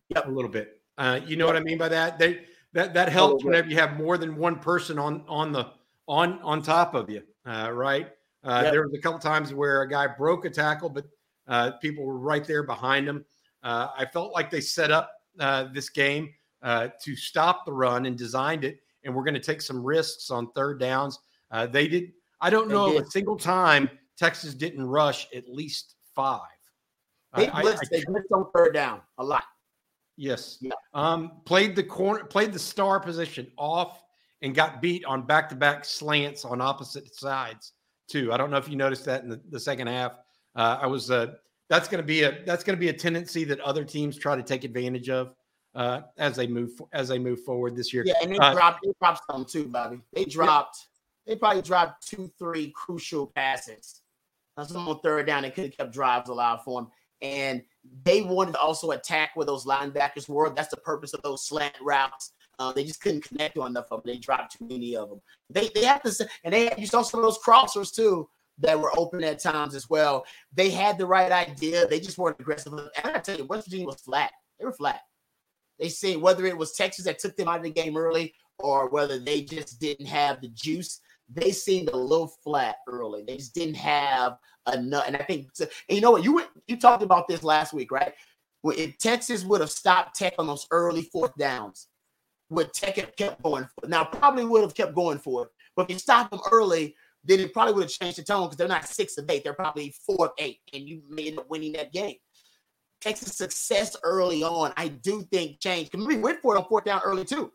yep. 0.09 0.27
a 0.27 0.31
little 0.31 0.51
bit. 0.51 0.81
Uh, 0.97 1.21
you 1.27 1.37
know 1.37 1.47
yep. 1.47 1.55
what 1.55 1.61
I 1.61 1.65
mean 1.65 1.79
by 1.79 1.89
that? 1.89 2.19
They 2.19 2.43
that 2.73 2.95
that 2.95 3.09
helps 3.09 3.45
whenever 3.45 3.69
you 3.69 3.77
have 3.77 3.97
more 3.97 4.19
than 4.19 4.37
one 4.37 4.59
person 4.59 4.99
on 4.99 5.25
on 5.29 5.53
the 5.53 5.69
on 6.07 6.41
on 6.43 6.63
top 6.63 6.95
of 6.95 7.11
you, 7.11 7.23
uh, 7.47 7.71
right? 7.73 8.11
Uh, 8.43 8.61
yep. 8.65 8.73
There 8.73 8.83
was 8.83 8.95
a 8.95 9.01
couple 9.01 9.19
times 9.19 9.55
where 9.55 9.83
a 9.83 9.89
guy 9.89 10.07
broke 10.07 10.45
a 10.45 10.51
tackle, 10.51 10.91
but 10.91 11.07
uh, 11.49 11.73
people 11.83 12.05
were 12.05 12.19
right 12.19 12.45
there 12.45 12.63
behind 12.63 13.09
him. 13.09 13.25
Uh, 13.63 13.89
I 13.97 14.05
felt 14.05 14.33
like 14.33 14.51
they 14.51 14.61
set 14.61 14.91
up 14.91 15.13
uh, 15.41 15.65
this 15.73 15.89
game 15.89 16.33
to 16.63 17.17
stop 17.17 17.65
the 17.65 17.73
run 17.73 18.07
and 18.07 18.17
designed 18.17 18.65
it, 18.65 18.81
and 19.05 19.15
we're 19.15 19.25
going 19.25 19.35
to 19.35 19.41
take 19.41 19.63
some 19.63 19.83
risks 19.83 20.31
on 20.31 20.51
third 20.53 20.79
downs. 20.79 21.19
they 21.71 21.89
did. 21.89 22.13
I 22.41 22.51
don't 22.51 22.69
know 22.69 22.99
a 22.99 23.07
single 23.07 23.37
time 23.37 23.89
Texas 24.19 24.55
didn't 24.55 24.87
rush 24.87 25.29
at 25.35 25.49
least 25.49 25.97
five. 26.15 26.41
They 27.37 27.49
blitzed, 27.49 27.89
they 27.91 28.03
blitzed 28.03 28.31
on 28.33 28.47
third 28.55 28.75
down 28.75 29.01
a 29.19 29.25
lot. 29.25 29.45
Yes. 30.17 30.59
Yeah. 30.61 30.73
Um, 30.93 31.33
played 31.45 31.75
the 31.75 31.83
corner, 31.83 32.25
played 32.25 32.53
the 32.53 32.59
star 32.59 33.01
position 33.01 33.51
off 33.59 34.03
and 34.43 34.55
got 34.55 34.81
beat 34.81 35.05
on 35.05 35.23
back 35.23 35.49
to 35.49 35.57
back 35.57 35.85
slants 35.85 36.45
on 36.45 36.61
opposite 36.61 37.15
sides 37.15 37.73
too. 38.09 38.33
I 38.33 38.37
don't 38.37 38.51
know 38.51 38.57
if 38.57 38.69
you 38.69 38.77
noticed 38.77 39.05
that 39.07 39.23
in 39.23 39.29
the, 39.29 39.41
the 39.51 39.59
second 39.59 39.89
half. 39.89 40.13
Uh, 40.55 40.79
I 40.81 40.87
was 40.87 41.11
uh, 41.11 41.35
that's 41.69 41.89
going 41.89 42.01
to 42.01 42.07
be 42.07 42.23
a 42.23 42.45
that's 42.45 42.63
going 42.63 42.77
to 42.77 42.81
be 42.81 42.91
a 42.91 42.93
tendency 42.93 43.43
that 43.45 43.59
other 43.61 43.85
teams 43.85 44.17
try 44.17 44.37
to 44.37 44.43
take 44.43 44.63
advantage 44.63 45.09
of 45.09 45.35
uh, 45.75 46.03
as 46.19 46.37
they 46.37 46.47
move 46.47 46.71
as 46.93 47.09
they 47.09 47.19
move 47.19 47.43
forward 47.43 47.75
this 47.75 47.93
year. 47.93 48.05
Yeah, 48.07 48.15
and 48.23 48.33
they 48.33 48.39
uh, 48.39 48.53
dropped 48.53 48.81
they 48.85 48.93
dropped 49.01 49.23
some 49.29 49.45
too, 49.45 49.67
Bobby. 49.67 50.01
They 50.13 50.25
dropped 50.25 50.79
yeah. 51.27 51.35
they 51.35 51.39
probably 51.39 51.63
dropped 51.63 52.07
two 52.07 52.31
three 52.39 52.73
crucial 52.77 53.27
passes 53.27 54.03
some 54.63 54.89
on 54.89 55.01
third 55.01 55.27
down, 55.27 55.43
they 55.43 55.51
could 55.51 55.65
have 55.65 55.77
kept 55.77 55.93
drives 55.93 56.29
alive 56.29 56.61
for 56.65 56.81
him. 56.81 56.89
And 57.23 57.63
they 58.05 58.23
wanted 58.23 58.53
to 58.53 58.61
also 58.61 58.93
attack 58.93 59.31
where 59.35 59.47
those 59.47 59.65
linebackers 59.65 60.29
were. 60.29 60.51
That's 60.51 60.69
the 60.69 60.77
purpose 60.77 61.15
of 61.15 61.23
those 61.23 61.47
slant 61.47 61.75
routes. 61.81 62.33
Uh, 62.59 62.73
they 62.73 62.85
just 62.85 63.01
couldn't 63.01 63.25
connect 63.25 63.59
on 63.59 63.71
enough 63.71 63.87
of 63.91 64.03
them. 64.03 64.13
They 64.13 64.19
dropped 64.19 64.59
too 64.59 64.67
many 64.67 64.95
of 64.95 65.09
them. 65.09 65.21
They 65.51 65.71
they 65.75 65.85
have 65.85 66.03
to, 66.03 66.29
and 66.45 66.55
they 66.55 66.73
you 66.79 66.87
saw 66.87 67.03
some 67.03 67.21
of 67.21 67.25
those 67.25 67.39
crossers 67.39 67.93
too 67.93 68.29
that 68.59 68.79
were 68.79 68.93
open 68.97 69.25
at 69.25 69.41
times 69.41 69.75
as 69.75 69.91
well. 69.91 70.25
They 70.53 70.71
had 70.71 70.99
the 70.99 71.07
right 71.07 71.33
idea. 71.33 71.87
They 71.87 71.99
just 71.99 72.19
weren't 72.19 72.39
aggressive. 72.39 72.73
And 72.73 72.91
I 73.05 73.19
tell 73.19 73.37
you, 73.37 73.45
West 73.45 73.67
Virginia 73.67 73.87
was 73.87 74.01
flat. 74.01 74.31
They 74.59 74.65
were 74.65 74.73
flat. 74.73 75.01
They 75.79 75.89
see 75.89 76.17
whether 76.17 76.47
it 76.47 76.57
was 76.57 76.73
Texas 76.73 77.05
that 77.07 77.19
took 77.19 77.37
them 77.37 77.49
out 77.49 77.57
of 77.57 77.65
the 77.65 77.71
game 77.71 77.97
early 77.97 78.35
or 78.59 78.89
whether 78.89 79.19
they 79.19 79.43
just 79.43 79.81
didn't 79.81 80.07
have 80.07 80.41
the 80.41 80.49
juice. 80.49 81.01
They 81.29 81.53
seemed 81.53 81.89
a 81.89 81.97
little 81.97 82.29
flat 82.43 82.77
early. 82.89 83.25
They 83.27 83.37
just 83.37 83.55
didn't 83.55 83.77
have 83.77 84.37
enough. 84.73 85.05
And 85.07 85.17
I 85.17 85.23
think 85.23 85.49
and 85.59 85.71
you 85.89 86.01
know 86.01 86.11
what 86.11 86.25
you 86.25 86.35
went, 86.35 86.49
you 86.67 86.77
talked 86.77 87.03
about 87.03 87.29
this 87.29 87.43
last 87.43 87.73
week, 87.73 87.91
right? 87.91 88.13
If 88.65 88.99
Texas 88.99 89.45
would 89.45 89.61
have 89.61 89.71
stopped 89.71 90.17
Tech 90.17 90.35
on 90.39 90.47
those 90.47 90.67
early 90.71 91.03
fourth 91.03 91.37
downs, 91.37 91.89
would 92.51 92.73
Tech 92.73 92.97
have 92.97 93.17
kept 93.17 93.43
going 93.43 93.65
for? 93.65 93.89
Now 93.89 94.05
probably 94.05 94.45
would 94.45 94.63
have 94.63 94.75
kept 94.75 94.95
going 94.95 95.19
for 95.19 95.45
it, 95.45 95.49
but 95.77 95.83
if 95.83 95.91
you 95.91 95.99
stop 95.99 96.31
them 96.31 96.41
early, 96.51 96.95
then 97.25 97.41
it 97.41 97.53
probably 97.53 97.75
would 97.75 97.85
have 97.85 97.91
changed 97.91 98.19
the 98.19 98.23
tone 98.23 98.45
because 98.45 98.57
they're 98.57 98.69
not 98.69 98.87
six 98.87 99.17
of 99.19 99.29
eight, 99.31 99.45
they're 99.45 99.55
probably 99.55 99.95
four 100.07 100.27
of 100.27 100.33
eight, 100.39 100.61
and 100.73 100.85
you 100.89 101.03
may 101.09 101.29
end 101.29 101.39
up 101.39 101.49
winning 101.49 101.73
that 101.73 101.93
game. 101.93 102.17
Texas 103.01 103.37
success 103.37 103.97
early 104.03 104.43
on, 104.43 104.73
I 104.77 104.89
do 104.89 105.23
think 105.31 105.61
changed. 105.61 105.91
Because 105.91 106.07
we 106.07 106.17
went 106.17 106.41
for 106.41 106.55
it 106.55 106.59
on 106.59 106.65
fourth 106.69 106.85
down 106.85 107.03
early 107.05 107.25
too. 107.25 107.53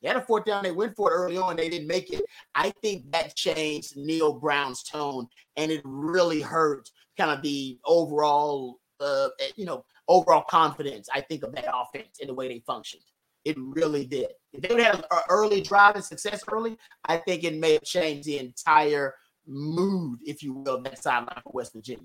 They 0.00 0.08
had 0.08 0.16
a 0.16 0.22
fourth 0.22 0.44
down, 0.44 0.62
they 0.62 0.72
went 0.72 0.96
for 0.96 1.10
it 1.10 1.14
early 1.14 1.36
on, 1.36 1.56
they 1.56 1.68
didn't 1.68 1.88
make 1.88 2.12
it. 2.12 2.24
I 2.54 2.70
think 2.82 3.10
that 3.12 3.36
changed 3.36 3.96
Neal 3.96 4.32
Brown's 4.32 4.82
tone, 4.82 5.26
and 5.56 5.70
it 5.70 5.82
really 5.84 6.40
hurt 6.40 6.88
kind 7.18 7.30
of 7.30 7.42
the 7.42 7.78
overall, 7.84 8.80
uh, 9.00 9.28
you 9.56 9.66
know, 9.66 9.84
overall 10.08 10.44
confidence. 10.48 11.08
I 11.12 11.20
think 11.20 11.42
of 11.42 11.54
that 11.54 11.66
offense 11.74 12.18
and 12.20 12.30
the 12.30 12.34
way 12.34 12.48
they 12.48 12.60
functioned. 12.60 13.02
It 13.44 13.56
really 13.58 14.04
did. 14.06 14.28
If 14.52 14.62
they 14.62 14.74
would 14.74 14.82
have 14.82 15.04
an 15.10 15.20
early 15.28 15.60
drive 15.60 15.96
and 15.96 16.04
success 16.04 16.42
early, 16.50 16.76
I 17.04 17.16
think 17.16 17.44
it 17.44 17.54
may 17.54 17.74
have 17.74 17.84
changed 17.84 18.26
the 18.26 18.38
entire 18.38 19.14
mood, 19.46 20.18
if 20.24 20.42
you 20.42 20.52
will, 20.52 20.82
that 20.82 21.02
sideline 21.02 21.40
for 21.42 21.52
West 21.52 21.72
Virginia. 21.72 22.04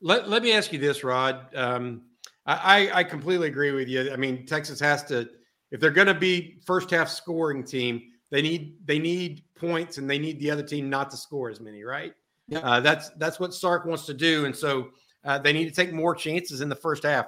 Let, 0.00 0.28
let 0.28 0.42
me 0.42 0.52
ask 0.52 0.72
you 0.72 0.78
this, 0.78 1.02
Rod. 1.02 1.54
Um, 1.54 2.02
I, 2.44 2.90
I 2.92 3.04
completely 3.04 3.48
agree 3.48 3.72
with 3.72 3.88
you. 3.88 4.12
I 4.12 4.16
mean, 4.16 4.46
Texas 4.46 4.78
has 4.80 5.02
to, 5.04 5.28
if 5.70 5.80
they're 5.80 5.90
going 5.90 6.06
to 6.06 6.14
be 6.14 6.58
first 6.64 6.90
half 6.90 7.08
scoring 7.08 7.64
team, 7.64 8.02
they 8.30 8.42
need 8.42 8.76
they 8.84 8.98
need 8.98 9.42
points 9.54 9.98
and 9.98 10.08
they 10.08 10.18
need 10.18 10.38
the 10.40 10.50
other 10.50 10.62
team 10.62 10.90
not 10.90 11.10
to 11.10 11.16
score 11.16 11.50
as 11.50 11.60
many, 11.60 11.84
right? 11.84 12.12
Yeah. 12.48 12.60
Uh, 12.60 12.80
that's 12.80 13.10
that's 13.10 13.40
what 13.40 13.54
Sark 13.54 13.84
wants 13.84 14.06
to 14.06 14.14
do, 14.14 14.44
and 14.44 14.54
so 14.54 14.90
uh, 15.24 15.38
they 15.38 15.52
need 15.52 15.64
to 15.66 15.74
take 15.74 15.92
more 15.92 16.14
chances 16.14 16.60
in 16.60 16.68
the 16.68 16.76
first 16.76 17.02
half. 17.02 17.26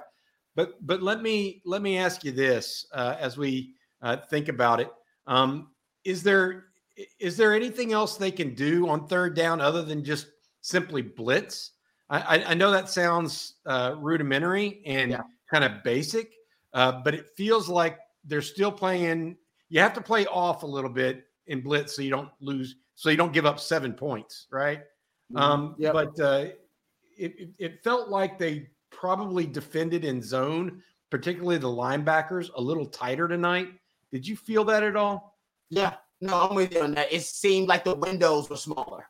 But 0.55 0.85
but 0.85 1.01
let 1.01 1.21
me 1.21 1.61
let 1.65 1.81
me 1.81 1.97
ask 1.97 2.23
you 2.23 2.31
this 2.31 2.85
uh, 2.93 3.15
as 3.19 3.37
we 3.37 3.73
uh, 4.01 4.17
think 4.17 4.47
about 4.47 4.79
it: 4.79 4.89
um, 5.27 5.69
Is 6.03 6.23
there 6.23 6.65
is 7.19 7.37
there 7.37 7.53
anything 7.53 7.93
else 7.93 8.17
they 8.17 8.31
can 8.31 8.53
do 8.55 8.89
on 8.89 9.07
third 9.07 9.35
down 9.35 9.61
other 9.61 9.83
than 9.83 10.03
just 10.03 10.27
simply 10.61 11.01
blitz? 11.01 11.71
I, 12.11 12.43
I 12.47 12.53
know 12.55 12.71
that 12.71 12.89
sounds 12.89 13.55
uh, 13.67 13.93
rudimentary 13.99 14.81
and 14.85 15.11
yeah. 15.11 15.21
kind 15.49 15.63
of 15.63 15.83
basic, 15.83 16.33
uh, 16.73 17.03
but 17.03 17.13
it 17.13 17.27
feels 17.37 17.69
like 17.69 17.99
they're 18.29 18.41
still 18.41 18.71
playing. 18.71 19.35
You 19.69 19.81
have 19.81 19.93
to 19.93 20.01
play 20.01 20.25
off 20.27 20.63
a 20.63 20.67
little 20.67 20.89
bit 20.89 21.25
in 21.47 21.61
blitz 21.61 21.95
so 21.95 22.01
you 22.01 22.11
don't 22.11 22.29
lose, 22.39 22.75
so 22.95 23.09
you 23.09 23.17
don't 23.17 23.33
give 23.33 23.45
up 23.45 23.59
seven 23.59 23.93
points, 23.93 24.47
right? 24.51 24.79
Mm-hmm. 25.33 25.37
Um, 25.37 25.75
yep. 25.77 25.93
But 25.93 26.19
uh, 26.19 26.45
it, 27.17 27.49
it, 27.57 27.83
felt 27.83 28.09
like 28.09 28.39
they 28.39 28.69
probably 28.91 29.45
defended 29.45 30.05
in 30.05 30.21
zone, 30.21 30.81
particularly 31.09 31.57
the 31.57 31.67
linebackers, 31.67 32.49
a 32.55 32.61
little 32.61 32.85
tighter 32.85 33.27
tonight. 33.27 33.67
Did 34.11 34.27
you 34.27 34.35
feel 34.35 34.63
that 34.65 34.83
at 34.83 34.95
all? 34.95 35.37
Yeah, 35.69 35.95
no, 36.21 36.49
I'm 36.49 36.55
with 36.55 36.73
you 36.73 36.81
on 36.81 36.93
that. 36.95 37.11
It 37.11 37.23
seemed 37.23 37.67
like 37.67 37.83
the 37.83 37.95
windows 37.95 38.49
were 38.49 38.57
smaller. 38.57 39.05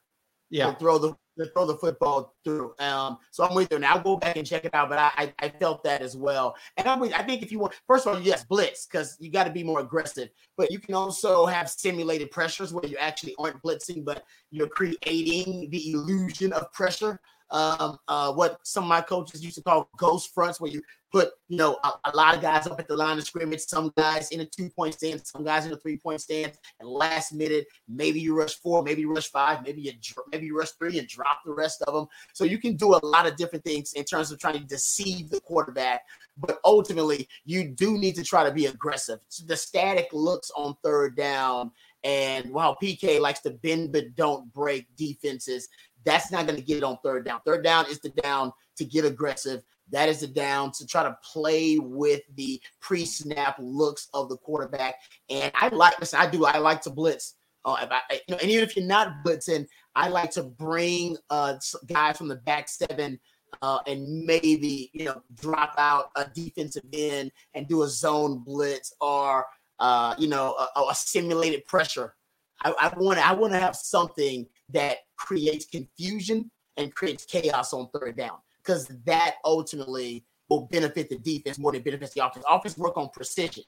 Yeah, 0.49 0.73
throw 0.73 0.97
the 0.97 1.15
to 1.39 1.45
throw 1.47 1.65
the 1.65 1.77
football 1.77 2.35
through. 2.43 2.73
Um, 2.79 3.17
so 3.31 3.43
I'm 3.43 3.55
with 3.55 3.71
you. 3.71 3.79
Now 3.79 3.95
I'll 3.95 4.01
go 4.01 4.17
back 4.17 4.37
and 4.37 4.45
check 4.45 4.65
it 4.65 4.73
out, 4.73 4.89
but 4.89 4.99
I, 4.99 5.11
I, 5.17 5.33
I 5.39 5.49
felt 5.49 5.83
that 5.83 6.01
as 6.01 6.15
well. 6.15 6.55
And 6.77 6.87
I'm 6.87 6.99
with, 6.99 7.13
I 7.13 7.23
think 7.23 7.41
if 7.41 7.51
you 7.51 7.59
want, 7.59 7.73
first 7.87 8.05
of 8.05 8.15
all, 8.15 8.21
yes, 8.21 8.43
blitz 8.43 8.85
because 8.85 9.17
you 9.19 9.31
got 9.31 9.45
to 9.45 9.51
be 9.51 9.63
more 9.63 9.79
aggressive. 9.79 10.29
But 10.57 10.71
you 10.71 10.79
can 10.79 10.95
also 10.95 11.45
have 11.45 11.69
simulated 11.69 12.31
pressures 12.31 12.73
where 12.73 12.85
you 12.85 12.97
actually 12.97 13.35
aren't 13.39 13.61
blitzing, 13.61 14.03
but 14.05 14.23
you're 14.51 14.67
creating 14.67 15.69
the 15.71 15.91
illusion 15.91 16.53
of 16.53 16.71
pressure 16.73 17.19
um, 17.51 17.97
uh, 18.07 18.31
what 18.33 18.59
some 18.63 18.83
of 18.83 18.89
my 18.89 19.01
coaches 19.01 19.43
used 19.43 19.55
to 19.55 19.63
call 19.63 19.89
ghost 19.97 20.33
fronts, 20.33 20.61
where 20.61 20.71
you 20.71 20.81
put, 21.11 21.31
you 21.47 21.57
know, 21.57 21.77
a, 21.83 21.91
a, 22.05 22.15
lot 22.15 22.35
of 22.35 22.41
guys 22.41 22.67
up 22.67 22.79
at 22.79 22.87
the 22.87 22.95
line 22.95 23.17
of 23.17 23.23
scrimmage, 23.25 23.61
some 23.61 23.91
guys 23.97 24.29
in 24.29 24.41
a 24.41 24.45
two 24.45 24.69
point 24.69 24.93
stand, 24.93 25.25
some 25.25 25.43
guys 25.43 25.65
in 25.65 25.71
a 25.71 25.77
three 25.77 25.97
point 25.97 26.21
stand, 26.21 26.51
and 26.79 26.87
last 26.87 27.33
minute, 27.33 27.65
maybe 27.87 28.19
you 28.19 28.37
rush 28.37 28.55
four, 28.55 28.83
maybe 28.83 29.01
you 29.01 29.13
rush 29.13 29.29
five, 29.29 29.63
maybe 29.63 29.81
you 29.81 29.91
maybe 30.31 30.45
you 30.45 30.57
rush 30.57 30.71
three 30.71 30.99
and 30.99 31.07
drop 31.07 31.39
the 31.45 31.53
rest 31.53 31.81
of 31.83 31.93
them. 31.93 32.07
So 32.33 32.43
you 32.43 32.59
can 32.59 32.75
do 32.75 32.93
a 32.93 33.05
lot 33.05 33.27
of 33.27 33.35
different 33.35 33.65
things 33.65 33.93
in 33.93 34.03
terms 34.03 34.31
of 34.31 34.39
trying 34.39 34.55
to 34.55 34.63
deceive 34.65 35.29
the 35.29 35.41
quarterback. 35.41 36.03
But 36.37 36.59
ultimately, 36.63 37.27
you 37.45 37.69
do 37.69 37.97
need 37.97 38.15
to 38.15 38.23
try 38.23 38.43
to 38.43 38.51
be 38.51 38.67
aggressive. 38.67 39.19
So 39.29 39.45
the 39.45 39.57
static 39.57 40.07
looks 40.13 40.51
on 40.55 40.75
third 40.83 41.17
down 41.17 41.71
and 42.03 42.49
while 42.51 42.77
PK 42.81 43.19
likes 43.19 43.41
to 43.41 43.51
bend 43.51 43.91
but 43.91 44.15
don't 44.15 44.51
break 44.53 44.85
defenses, 44.95 45.67
that's 46.05 46.31
not 46.31 46.45
going 46.45 46.57
to 46.57 46.65
get 46.65 46.83
on 46.83 46.97
third 47.03 47.25
down. 47.25 47.41
Third 47.45 47.63
down 47.63 47.85
is 47.87 47.99
the 47.99 48.09
down 48.09 48.51
to 48.77 48.85
get 48.85 49.05
aggressive. 49.05 49.61
That 49.91 50.09
is 50.09 50.21
the 50.21 50.27
down 50.27 50.71
to 50.73 50.85
try 50.85 51.03
to 51.03 51.17
play 51.23 51.79
with 51.79 52.21
the 52.35 52.61
pre-snap 52.79 53.57
looks 53.59 54.07
of 54.13 54.29
the 54.29 54.37
quarterback. 54.37 54.95
And 55.29 55.51
I 55.55 55.69
like 55.69 55.97
this. 55.97 56.13
I 56.13 56.29
do. 56.29 56.45
I 56.45 56.57
like 56.59 56.81
to 56.81 56.89
blitz. 56.89 57.35
Uh, 57.65 57.85
I, 57.89 58.21
you 58.27 58.35
know, 58.35 58.37
and 58.41 58.49
even 58.49 58.63
if 58.63 58.77
you're 58.77 58.85
not 58.85 59.23
blitzing, 59.25 59.67
I 59.95 60.07
like 60.07 60.31
to 60.31 60.43
bring 60.43 61.17
uh, 61.29 61.55
guys 61.87 62.17
from 62.17 62.29
the 62.29 62.37
back 62.37 62.69
seven 62.69 63.19
uh, 63.61 63.79
and 63.87 64.25
maybe 64.25 64.89
you 64.93 65.05
know 65.05 65.21
drop 65.35 65.73
out 65.77 66.11
a 66.15 66.25
defensive 66.33 66.83
end 66.93 67.31
and 67.53 67.67
do 67.67 67.83
a 67.83 67.87
zone 67.87 68.43
blitz 68.45 68.93
or 69.01 69.45
uh, 69.79 70.15
you 70.17 70.27
know 70.27 70.55
a, 70.75 70.81
a 70.81 70.95
simulated 70.95 71.65
pressure. 71.65 72.15
I 72.61 72.91
want 72.97 73.19
I 73.19 73.33
want 73.33 73.53
to 73.53 73.59
have 73.59 73.75
something 73.75 74.45
that 74.73 74.97
creates 75.17 75.65
confusion 75.65 76.49
and 76.77 76.93
creates 76.93 77.25
chaos 77.25 77.73
on 77.73 77.89
third 77.89 78.17
down 78.17 78.37
because 78.57 78.87
that 79.05 79.35
ultimately 79.43 80.25
will 80.49 80.67
benefit 80.71 81.09
the 81.09 81.17
defense 81.17 81.59
more 81.59 81.71
than 81.71 81.81
benefits 81.81 82.13
the 82.13 82.25
offense. 82.25 82.45
Offense 82.49 82.77
work 82.77 82.97
on 82.97 83.09
precision, 83.09 83.63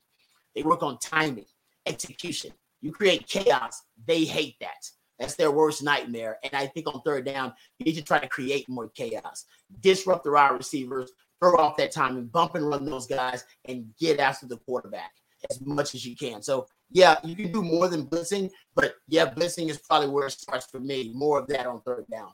they 0.55 0.63
work 0.63 0.83
on 0.83 0.97
timing, 0.99 1.45
execution. 1.85 2.51
You 2.81 2.91
create 2.91 3.27
chaos, 3.27 3.83
they 4.07 4.23
hate 4.23 4.55
that. 4.59 4.89
That's 5.19 5.35
their 5.35 5.51
worst 5.51 5.83
nightmare. 5.83 6.39
And 6.43 6.53
I 6.55 6.65
think 6.65 6.87
on 6.87 7.01
third 7.01 7.25
down, 7.25 7.53
you 7.77 7.85
need 7.85 7.95
to 7.95 8.01
try 8.01 8.17
to 8.17 8.27
create 8.27 8.67
more 8.67 8.89
chaos, 8.89 9.45
disrupt 9.79 10.23
the 10.23 10.31
wide 10.31 10.53
receivers, 10.53 11.11
throw 11.39 11.57
off 11.57 11.77
that 11.77 11.91
timing, 11.91 12.25
bump 12.25 12.55
and 12.55 12.67
run 12.67 12.85
those 12.85 13.05
guys, 13.05 13.45
and 13.65 13.85
get 13.99 14.19
after 14.19 14.47
the 14.47 14.57
quarterback 14.57 15.11
as 15.49 15.61
much 15.61 15.93
as 15.93 16.05
you 16.05 16.15
can. 16.15 16.41
So 16.41 16.65
yeah, 16.91 17.15
you 17.23 17.35
can 17.35 17.51
do 17.51 17.63
more 17.63 17.87
than 17.87 18.05
blitzing, 18.05 18.51
but 18.75 18.95
yeah, 19.07 19.25
blitzing 19.25 19.69
is 19.69 19.77
probably 19.77 20.09
where 20.09 20.27
it 20.27 20.31
starts 20.31 20.65
for 20.65 20.79
me. 20.79 21.11
More 21.13 21.39
of 21.39 21.47
that 21.47 21.65
on 21.65 21.81
third 21.81 22.05
down. 22.11 22.29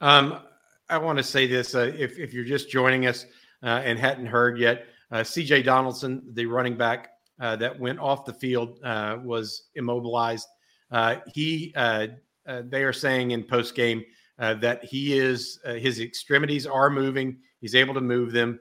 Um, 0.00 0.40
I 0.88 0.98
want 0.98 1.18
to 1.18 1.24
say 1.24 1.46
this: 1.46 1.74
uh, 1.74 1.92
if 1.96 2.18
if 2.18 2.34
you're 2.34 2.44
just 2.44 2.68
joining 2.68 3.06
us 3.06 3.26
uh, 3.62 3.82
and 3.84 3.98
hadn't 3.98 4.26
heard 4.26 4.58
yet, 4.58 4.86
uh, 5.10 5.22
C.J. 5.22 5.62
Donaldson, 5.62 6.22
the 6.32 6.46
running 6.46 6.76
back 6.76 7.10
uh, 7.40 7.56
that 7.56 7.78
went 7.78 7.98
off 7.98 8.24
the 8.24 8.32
field, 8.32 8.78
uh, 8.84 9.18
was 9.22 9.68
immobilized. 9.74 10.48
Uh, 10.90 11.16
he, 11.32 11.72
they 11.74 12.84
are 12.84 12.92
saying 12.92 13.32
in 13.32 13.42
post 13.42 13.74
game 13.74 14.04
that 14.38 14.84
he 14.84 15.18
is 15.18 15.60
his 15.64 16.00
extremities 16.00 16.66
are 16.66 16.90
moving. 16.90 17.38
He's 17.60 17.74
able 17.74 17.94
to 17.94 18.00
move 18.00 18.32
them, 18.32 18.60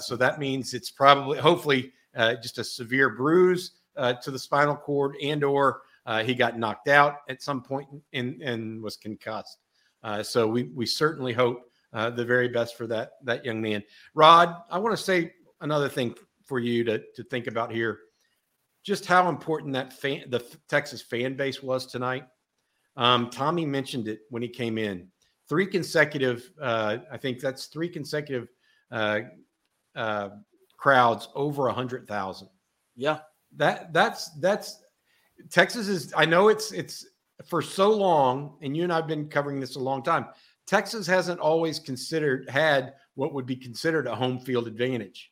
so 0.00 0.16
that 0.16 0.38
means 0.38 0.74
it's 0.74 0.90
probably, 0.90 1.38
hopefully, 1.38 1.92
just 2.42 2.58
a 2.58 2.64
severe 2.64 3.10
bruise 3.10 3.72
uh, 3.96 4.14
to 4.14 4.30
the 4.30 4.38
spinal 4.38 4.76
cord 4.76 5.16
and 5.22 5.44
or 5.44 5.82
uh, 6.06 6.22
he 6.22 6.34
got 6.34 6.58
knocked 6.58 6.88
out 6.88 7.18
at 7.28 7.42
some 7.42 7.62
point 7.62 7.88
and, 8.12 8.40
and 8.42 8.82
was 8.82 8.96
concussed. 8.96 9.58
Uh, 10.02 10.22
so 10.22 10.46
we 10.46 10.64
we 10.74 10.84
certainly 10.84 11.32
hope 11.32 11.70
uh, 11.92 12.10
the 12.10 12.24
very 12.24 12.48
best 12.48 12.76
for 12.76 12.86
that 12.86 13.12
that 13.22 13.44
young 13.44 13.60
man. 13.60 13.82
Rod, 14.14 14.56
I 14.70 14.78
want 14.78 14.96
to 14.96 15.02
say 15.02 15.32
another 15.60 15.88
thing 15.88 16.14
for 16.44 16.58
you 16.58 16.82
to 16.84 17.02
to 17.14 17.22
think 17.24 17.46
about 17.46 17.70
here, 17.72 18.00
just 18.82 19.06
how 19.06 19.28
important 19.28 19.72
that 19.74 19.92
fan 19.92 20.24
the 20.28 20.44
Texas 20.68 21.02
fan 21.02 21.36
base 21.36 21.62
was 21.62 21.86
tonight. 21.86 22.24
Um, 22.96 23.30
Tommy 23.30 23.64
mentioned 23.64 24.08
it 24.08 24.20
when 24.30 24.42
he 24.42 24.48
came 24.48 24.76
in. 24.76 25.08
Three 25.48 25.66
consecutive, 25.66 26.50
uh, 26.60 26.98
I 27.10 27.16
think 27.16 27.40
that's 27.40 27.66
three 27.66 27.88
consecutive 27.88 28.48
uh, 28.90 29.20
crowds 30.76 31.28
over 31.34 31.68
a 31.68 31.72
hundred 31.72 32.08
thousand. 32.08 32.48
Yeah, 32.96 33.20
that 33.56 33.92
that's 33.92 34.30
that's 34.40 34.82
Texas 35.50 35.88
is. 35.88 36.12
I 36.16 36.24
know 36.24 36.48
it's 36.48 36.72
it's 36.72 37.06
for 37.46 37.62
so 37.62 37.90
long, 37.90 38.56
and 38.62 38.76
you 38.76 38.82
and 38.84 38.92
I've 38.92 39.06
been 39.06 39.28
covering 39.28 39.60
this 39.60 39.76
a 39.76 39.80
long 39.80 40.02
time. 40.02 40.26
Texas 40.66 41.06
hasn't 41.06 41.40
always 41.40 41.78
considered 41.78 42.48
had 42.48 42.94
what 43.14 43.34
would 43.34 43.46
be 43.46 43.56
considered 43.56 44.06
a 44.06 44.14
home 44.14 44.38
field 44.38 44.66
advantage. 44.66 45.30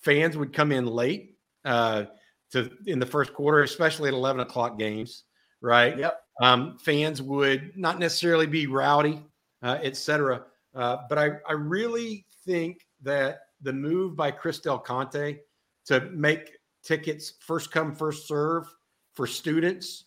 Fans 0.00 0.36
would 0.36 0.52
come 0.52 0.72
in 0.72 0.86
late 0.86 1.36
uh, 1.64 2.04
to 2.52 2.70
in 2.86 2.98
the 2.98 3.06
first 3.06 3.32
quarter, 3.32 3.62
especially 3.62 4.08
at 4.08 4.14
eleven 4.14 4.40
o'clock 4.40 4.78
games, 4.78 5.24
right? 5.60 5.96
Yep. 5.98 6.20
Um, 6.40 6.78
fans 6.78 7.22
would 7.22 7.72
not 7.76 7.98
necessarily 7.98 8.46
be 8.46 8.66
rowdy, 8.66 9.24
uh, 9.62 9.78
etc. 9.82 10.44
Uh, 10.74 10.98
but 11.08 11.18
I, 11.18 11.30
I 11.48 11.52
really 11.52 12.26
think 12.44 12.86
that 13.02 13.40
the 13.62 13.72
move 13.72 14.14
by 14.16 14.30
Chris 14.30 14.60
Del 14.60 14.78
Conte 14.78 15.38
to 15.86 16.00
make 16.10 16.50
tickets 16.86 17.34
first 17.40 17.70
come 17.70 17.94
first 17.94 18.28
serve 18.28 18.66
for 19.14 19.26
students 19.26 20.04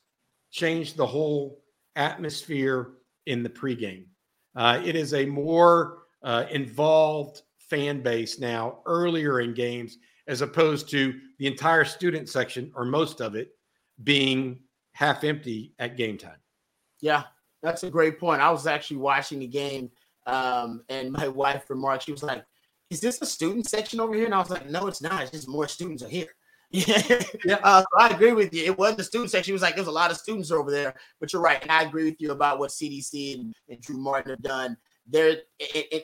changed 0.52 0.98
the 0.98 1.06
whole 1.06 1.62
atmosphere 1.96 2.94
in 3.26 3.44
the 3.44 3.50
pregame. 3.50 4.06
Uh, 4.56 4.82
it 4.84 4.96
is 4.96 5.14
a 5.14 5.26
more 5.26 6.04
uh, 6.24 6.46
involved 6.50 7.42
fan 7.60 8.02
base 8.02 8.40
now 8.40 8.80
earlier 8.86 9.42
in 9.42 9.54
games 9.54 9.98
as 10.28 10.42
opposed 10.42 10.90
to 10.90 11.20
the 11.38 11.48
entire 11.48 11.86
student 11.86 12.30
section 12.30 12.72
or 12.76 12.86
most 12.86 13.22
of 13.22 13.36
it 13.36 13.52
being 14.04 14.60
half 14.94 15.24
empty 15.24 15.74
at 15.80 15.98
game 15.98 16.18
time. 16.18 16.38
Yeah, 17.02 17.24
that's 17.62 17.84
a 17.84 17.90
great 17.90 18.20
point. 18.20 18.42
I 18.42 18.52
was 18.52 18.68
actually 18.68 18.98
watching 18.98 19.40
the 19.40 19.48
game 19.48 19.92
um, 20.26 20.84
and 20.90 21.12
my 21.12 21.28
wife 21.44 21.70
remarked, 21.70 22.04
she 22.04 22.12
was 22.12 22.24
like, 22.24 22.44
Is 22.90 23.02
this 23.02 23.22
a 23.22 23.26
student 23.26 23.68
section 23.68 24.00
over 24.00 24.14
here? 24.14 24.26
And 24.26 24.34
I 24.34 24.40
was 24.40 24.50
like, 24.50 24.70
No, 24.70 24.88
it's 24.88 25.02
not. 25.02 25.22
It's 25.22 25.32
just 25.32 25.48
more 25.48 25.68
students 25.68 26.04
are 26.04 26.10
here. 26.10 26.28
Yeah. 27.46 27.58
Uh, 27.64 27.84
I 27.98 28.10
agree 28.10 28.34
with 28.34 28.54
you. 28.54 28.64
It 28.64 28.78
wasn't 28.78 29.00
the 29.00 29.04
student 29.04 29.32
section. 29.32 29.52
It 29.52 29.54
was 29.54 29.62
like 29.64 29.76
there's 29.76 29.88
a 29.88 29.92
lot 29.92 30.12
of 30.12 30.18
students 30.18 30.52
over 30.52 30.70
there. 30.70 30.94
But 31.20 31.34
you're 31.34 31.42
right, 31.42 31.60
and 31.62 31.72
I 31.72 31.84
agree 31.84 32.06
with 32.06 32.20
you 32.20 32.32
about 32.32 32.60
what 32.60 32.70
CDC 32.70 33.36
and, 33.36 33.54
and 33.70 33.82
Drew 33.82 33.98
Martin 33.98 34.32
have 34.32 34.42
done. 34.42 34.78
There, 35.08 35.38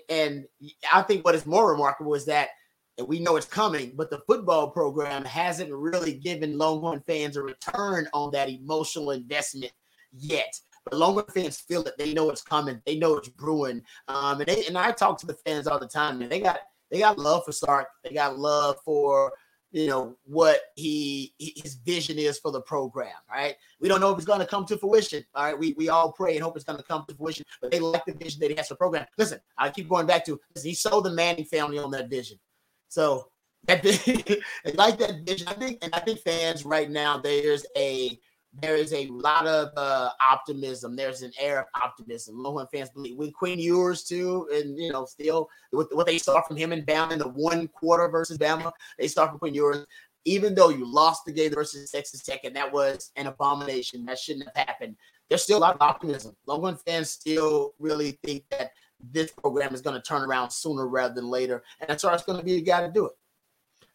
and 0.09 0.45
I 0.91 1.03
think 1.03 1.23
what 1.23 1.35
is 1.35 1.45
more 1.45 1.69
remarkable 1.69 2.15
is 2.15 2.25
that 2.25 2.49
and 2.97 3.07
we 3.07 3.19
know 3.19 3.35
it's 3.35 3.45
coming, 3.45 3.91
but 3.95 4.09
the 4.09 4.21
football 4.25 4.69
program 4.69 5.25
hasn't 5.25 5.71
really 5.71 6.13
given 6.13 6.57
Longhorn 6.57 7.03
fans 7.05 7.35
a 7.35 7.43
return 7.43 8.07
on 8.13 8.31
that 8.31 8.49
emotional 8.49 9.11
investment 9.11 9.73
yet. 10.13 10.57
But 10.85 10.97
Longhorn 10.97 11.25
fans 11.33 11.59
feel 11.59 11.83
it. 11.83 11.97
They 11.97 12.13
know 12.13 12.29
it's 12.29 12.41
coming. 12.41 12.81
They 12.85 12.97
know 12.97 13.17
it's 13.17 13.27
brewing. 13.27 13.81
Um, 14.07 14.39
and 14.39 14.47
they, 14.47 14.65
and 14.65 14.77
I 14.77 14.91
talk 14.91 15.19
to 15.19 15.27
the 15.27 15.33
fans 15.45 15.67
all 15.67 15.79
the 15.79 15.87
time, 15.87 16.21
and 16.21 16.31
they 16.31 16.39
got 16.39 16.59
they 16.91 16.99
got 16.99 17.17
love 17.17 17.43
for 17.45 17.51
Sark. 17.51 17.87
They 18.03 18.13
got 18.13 18.37
love 18.37 18.77
for 18.85 19.33
you 19.75 19.87
know 19.87 20.15
what 20.23 20.61
he 20.75 21.33
his 21.37 21.75
vision 21.75 22.17
is 22.17 22.39
for 22.39 22.49
the 22.49 22.61
program. 22.61 23.11
Right? 23.29 23.55
We 23.81 23.89
don't 23.89 23.99
know 23.99 24.09
if 24.11 24.17
it's 24.17 24.25
going 24.25 24.39
to 24.39 24.45
come 24.45 24.65
to 24.67 24.77
fruition. 24.77 25.25
All 25.35 25.43
right, 25.43 25.59
we 25.59 25.73
we 25.73 25.89
all 25.89 26.13
pray 26.13 26.35
and 26.35 26.43
hope 26.43 26.55
it's 26.55 26.63
going 26.63 26.79
to 26.79 26.85
come 26.85 27.03
to 27.09 27.15
fruition. 27.15 27.45
But 27.61 27.71
they 27.71 27.79
like 27.79 28.05
the 28.05 28.13
vision 28.13 28.39
that 28.39 28.51
he 28.51 28.55
has 28.55 28.69
for 28.69 28.75
the 28.75 28.77
program. 28.77 29.05
Listen, 29.17 29.39
I 29.57 29.69
keep 29.69 29.89
going 29.89 30.07
back 30.07 30.25
to 30.27 30.39
he 30.63 30.73
sold 30.73 31.03
the 31.03 31.11
Manning 31.11 31.43
family 31.43 31.77
on 31.77 31.91
that 31.91 32.09
vision. 32.09 32.39
So 32.87 33.27
that 33.65 33.83
they 34.63 34.73
like 34.75 34.97
that 34.99 35.25
vision. 35.25 35.49
I 35.49 35.53
think, 35.53 35.79
and 35.81 35.93
I 35.93 35.99
think 35.99 36.19
fans 36.19 36.63
right 36.63 36.89
now 36.89 37.17
there's 37.17 37.65
a 37.75 38.17
there 38.61 38.75
is 38.75 38.93
a 38.93 39.07
lot 39.07 39.47
of 39.47 39.69
uh, 39.75 40.11
optimism. 40.21 40.95
There's 40.95 41.21
an 41.21 41.31
air 41.39 41.59
of 41.59 41.65
optimism. 41.75 42.41
Longhorn 42.41 42.67
fans 42.71 42.89
believe 42.89 43.17
with 43.17 43.33
Quinn 43.33 43.59
Ewers 43.59 44.03
too, 44.03 44.47
and 44.53 44.77
you 44.77 44.91
know, 44.91 45.05
still 45.05 45.49
with 45.71 45.89
what 45.91 46.07
they 46.07 46.17
saw 46.17 46.41
from 46.41 46.55
him 46.55 46.71
and 46.71 46.85
Bama 46.85 47.13
in 47.13 47.19
the 47.19 47.27
one 47.27 47.67
quarter 47.67 48.07
versus 48.07 48.37
Bama, 48.37 48.71
they 48.97 49.07
saw 49.07 49.27
from 49.27 49.39
Quinn 49.39 49.53
Ewers. 49.53 49.85
Even 50.27 50.55
though 50.55 50.69
you 50.69 50.91
lost 50.91 51.23
the 51.25 51.31
game 51.31 51.53
versus 51.53 51.91
Texas 51.91 52.23
Tech, 52.23 52.45
and 52.45 52.55
that 52.55 52.71
was 52.71 53.11
an 53.15 53.27
abomination, 53.27 54.05
that 54.05 54.17
shouldn't 54.17 54.49
have 54.55 54.67
happened. 54.67 54.95
There's 55.29 55.43
still 55.43 55.59
a 55.59 55.59
lot 55.59 55.75
of 55.75 55.81
optimism. 55.81 56.35
Longhorn 56.47 56.77
fans 56.77 57.11
still 57.11 57.73
really 57.77 58.17
think 58.23 58.43
that 58.49 58.71
this 59.11 59.31
program 59.31 59.75
is 59.75 59.81
going 59.81 59.95
to 59.95 60.01
turn 60.01 60.23
around 60.23 60.49
sooner 60.49 60.87
rather 60.87 61.13
than 61.13 61.27
later, 61.27 61.63
and 61.79 61.89
that's 61.89 62.03
why 62.03 62.13
it's 62.13 62.23
going 62.23 62.39
to 62.39 62.45
be 62.45 62.55
the 62.55 62.61
guy 62.61 62.81
to 62.81 62.91
do 62.91 63.05
it. 63.05 63.11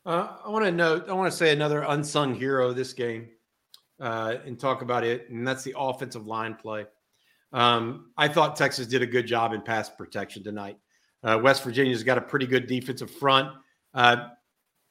Uh, 0.07 0.37
I 0.45 0.49
want 0.49 0.65
to 0.65 0.71
note, 0.71 1.09
I 1.09 1.13
want 1.13 1.31
to 1.31 1.37
say 1.37 1.53
another 1.53 1.83
unsung 1.83 2.35
hero 2.35 2.73
this 2.73 2.93
game 2.93 3.29
uh, 4.01 4.37
and 4.47 4.59
talk 4.59 4.83
about 4.83 5.05
it, 5.05 5.29
and 5.31 5.47
that's 5.47 5.63
the 5.63 5.75
offensive 5.77 6.27
line 6.27 6.55
play. 6.55 6.87
Um, 7.53 8.11
I 8.17 8.29
thought 8.29 8.57
Texas 8.57 8.87
did 8.87 9.03
a 9.03 9.07
good 9.07 9.27
job 9.27 9.53
in 9.53 9.61
pass 9.61 9.91
protection 9.91 10.43
tonight. 10.43 10.79
Uh, 11.23 11.39
West 11.43 11.63
Virginia's 11.63 12.03
got 12.03 12.17
a 12.17 12.23
pretty 12.23 12.47
good 12.47 12.67
defensive 12.67 13.11
front. 13.11 13.55
Uh, 13.93 14.29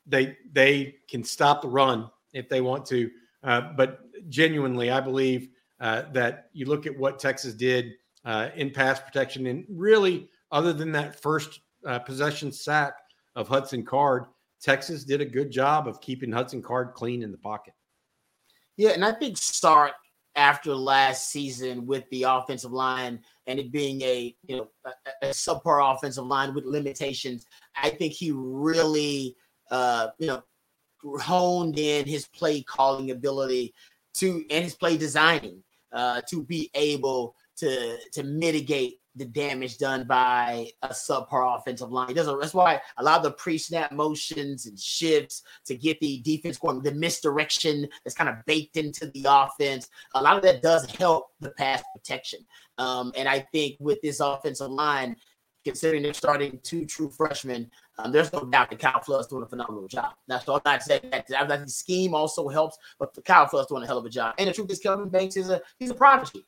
they 0.06 0.38
they 0.52 0.96
can 1.10 1.24
stop 1.24 1.62
the 1.62 1.68
run 1.68 2.10
if 2.34 2.50
they 2.50 2.62
want 2.62 2.86
to, 2.88 3.10
uh, 3.44 3.62
but 3.76 4.00
genuinely, 4.30 4.92
I 4.92 5.00
believe 5.00 5.50
uh, 5.80 6.04
that 6.14 6.50
you 6.54 6.66
look 6.66 6.86
at 6.86 6.98
what 6.98 7.20
Texas 7.20 7.54
did 7.54 7.94
uh, 8.26 8.50
in 8.56 8.70
pass 8.72 9.00
protection, 9.00 9.48
and 9.48 9.66
really, 9.70 10.30
other 10.52 10.74
than 10.74 10.92
that 10.92 11.20
first 11.20 11.62
possession 12.06 12.52
sack 12.52 12.94
of 13.36 13.48
Hudson 13.48 13.86
Card, 13.86 14.26
Texas 14.62 15.06
did 15.06 15.22
a 15.22 15.26
good 15.26 15.50
job 15.50 15.88
of 15.88 16.02
keeping 16.02 16.32
Hudson 16.32 16.62
Card 16.62 16.94
clean 16.94 17.24
in 17.24 17.32
the 17.32 17.38
pocket. 17.38 17.74
Yeah, 18.80 18.92
and 18.92 19.04
I 19.04 19.12
think 19.12 19.36
Sark 19.38 19.92
after 20.38 20.74
last 20.74 21.32
season 21.32 21.86
with 21.86 22.10
the 22.12 22.24
offensive 22.24 22.72
line 22.72 23.20
and 23.46 23.60
it 23.60 23.74
being 23.74 24.02
a 24.04 24.34
you 24.48 24.56
know 24.56 24.70
a, 24.86 25.28
a 25.28 25.30
subpar 25.32 25.94
offensive 25.94 26.26
line 26.26 26.54
with 26.54 26.64
limitations, 26.64 27.46
I 27.76 27.90
think 27.90 28.14
he 28.14 28.32
really 28.32 29.36
uh, 29.70 30.08
you 30.18 30.28
know 30.28 30.44
honed 31.20 31.78
in 31.78 32.06
his 32.06 32.26
play 32.28 32.62
calling 32.62 33.12
ability 33.12 33.74
to 34.14 34.46
and 34.50 34.64
his 34.64 34.76
play 34.76 34.96
designing 34.96 35.62
uh, 35.92 36.22
to 36.30 36.42
be 36.42 36.72
able 36.74 37.36
to 37.58 37.98
to 38.14 38.24
mitigate 38.24 38.99
the 39.20 39.26
damage 39.26 39.78
done 39.78 40.06
by 40.06 40.70
a 40.82 40.90
subpar 40.90 41.60
offensive 41.60 41.92
line. 41.92 42.14
Doesn't. 42.14 42.40
That's 42.40 42.54
why 42.54 42.82
a 42.98 43.04
lot 43.04 43.18
of 43.18 43.24
the 43.24 43.32
pre-snap 43.32 43.92
motions 43.92 44.66
and 44.66 44.80
shifts 44.80 45.44
to 45.66 45.76
get 45.76 46.00
the 46.00 46.22
defense 46.22 46.58
going, 46.58 46.82
the 46.82 46.94
misdirection 46.94 47.88
that's 48.04 48.16
kind 48.16 48.30
of 48.30 48.44
baked 48.46 48.78
into 48.78 49.08
the 49.12 49.26
offense. 49.28 49.90
A 50.16 50.24
lot 50.24 50.38
of 50.38 50.44
that 50.44 50.62
does 50.62 50.90
help 50.92 51.28
the 51.40 51.52
pass 51.52 51.84
protection. 51.94 52.40
Um, 52.78 53.12
and 53.16 53.28
I 53.28 53.42
think 53.52 53.76
with 53.80 54.02
this 54.02 54.22
offensive 54.22 54.72
line, 54.72 55.16
considering 55.66 56.02
they're 56.02 56.14
starting 56.14 56.60
two 56.64 56.86
true 56.86 57.10
freshmen, 57.10 57.70
um, 57.98 58.12
there's 58.12 58.32
no 58.32 58.46
doubt 58.46 58.70
that 58.70 58.80
Kyle 58.80 59.02
Flood's 59.02 59.28
doing 59.28 59.44
a 59.44 59.48
phenomenal 59.48 59.88
job. 59.88 60.14
That's 60.28 60.48
all 60.48 60.62
I'm 60.66 60.74
not 60.74 60.84
saying 60.84 61.02
that. 61.12 61.28
The 61.28 61.64
scheme 61.68 62.16
also 62.16 62.48
helps, 62.48 62.78
but 62.98 63.18
Kyle 63.26 63.48
Flood's 63.48 63.68
doing 63.68 63.84
a 63.84 63.86
hell 63.88 63.98
of 63.98 64.06
a 64.06 64.10
job. 64.10 64.36
And 64.40 64.48
the 64.48 64.54
truth 64.54 64.72
is, 64.72 64.80
Kelvin 64.80 65.10
Banks 65.10 65.36
is 65.36 65.50
a 65.50 65.62
he's 65.78 65.90
a 65.90 65.94
prodigy. 65.94 66.46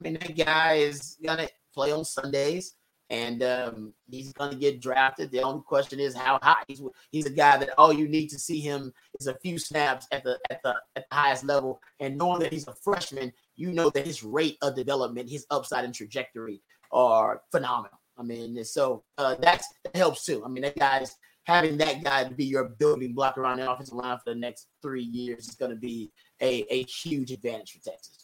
I 0.00 0.04
mean, 0.04 0.14
that 0.14 0.36
guy 0.36 0.74
is 0.74 1.18
gonna 1.24 1.48
play 1.74 1.92
on 1.92 2.04
Sundays, 2.04 2.74
and 3.10 3.42
um, 3.42 3.92
he's 4.10 4.32
going 4.32 4.50
to 4.50 4.56
get 4.56 4.80
drafted. 4.80 5.30
The 5.30 5.42
only 5.42 5.62
question 5.66 6.00
is 6.00 6.14
how 6.14 6.38
high. 6.42 6.62
He's 6.68 6.82
he's 7.10 7.26
a 7.26 7.30
guy 7.30 7.56
that 7.58 7.70
all 7.76 7.92
you 7.92 8.08
need 8.08 8.28
to 8.28 8.38
see 8.38 8.60
him 8.60 8.92
is 9.20 9.26
a 9.26 9.38
few 9.38 9.58
snaps 9.58 10.06
at 10.12 10.24
the 10.24 10.38
at 10.50 10.62
the 10.62 10.74
at 10.96 11.04
the 11.10 11.16
highest 11.16 11.44
level, 11.44 11.80
and 12.00 12.16
knowing 12.16 12.40
that 12.40 12.52
he's 12.52 12.68
a 12.68 12.74
freshman, 12.74 13.32
you 13.56 13.72
know 13.72 13.90
that 13.90 14.06
his 14.06 14.22
rate 14.22 14.56
of 14.62 14.76
development, 14.76 15.30
his 15.30 15.46
upside 15.50 15.84
and 15.84 15.94
trajectory 15.94 16.62
are 16.92 17.42
phenomenal. 17.50 17.98
I 18.16 18.22
mean, 18.22 18.64
so 18.64 19.02
uh, 19.18 19.34
that 19.36 19.62
helps 19.94 20.24
too. 20.24 20.44
I 20.44 20.48
mean, 20.48 20.62
that 20.62 20.78
guy's 20.78 21.16
having 21.44 21.76
that 21.78 22.02
guy 22.02 22.24
to 22.24 22.34
be 22.34 22.44
your 22.44 22.70
building 22.78 23.12
block 23.12 23.36
around 23.36 23.58
the 23.58 23.70
offensive 23.70 23.94
line 23.94 24.16
for 24.18 24.32
the 24.32 24.40
next 24.40 24.68
three 24.82 25.02
years 25.02 25.48
is 25.48 25.54
going 25.54 25.70
to 25.70 25.76
be 25.76 26.10
a, 26.40 26.64
a 26.70 26.84
huge 26.84 27.30
advantage 27.30 27.72
for 27.72 27.90
Texas. 27.90 28.23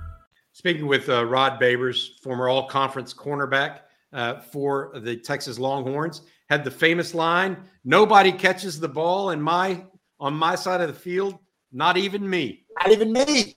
Speaking 0.61 0.85
with 0.85 1.09
uh, 1.09 1.25
Rod 1.25 1.59
Babers, 1.59 2.19
former 2.21 2.47
all 2.47 2.67
conference 2.67 3.15
cornerback 3.15 3.79
uh, 4.13 4.41
for 4.41 4.91
the 4.99 5.17
Texas 5.17 5.57
Longhorns, 5.57 6.21
had 6.51 6.63
the 6.63 6.69
famous 6.69 7.15
line, 7.15 7.57
nobody 7.83 8.31
catches 8.31 8.79
the 8.79 8.87
ball 8.87 9.31
in 9.31 9.41
my 9.41 9.83
on 10.19 10.35
my 10.35 10.53
side 10.53 10.79
of 10.79 10.87
the 10.87 10.93
field, 10.93 11.39
not 11.71 11.97
even 11.97 12.29
me. 12.29 12.63
Not 12.77 12.91
even 12.91 13.11
me. 13.11 13.55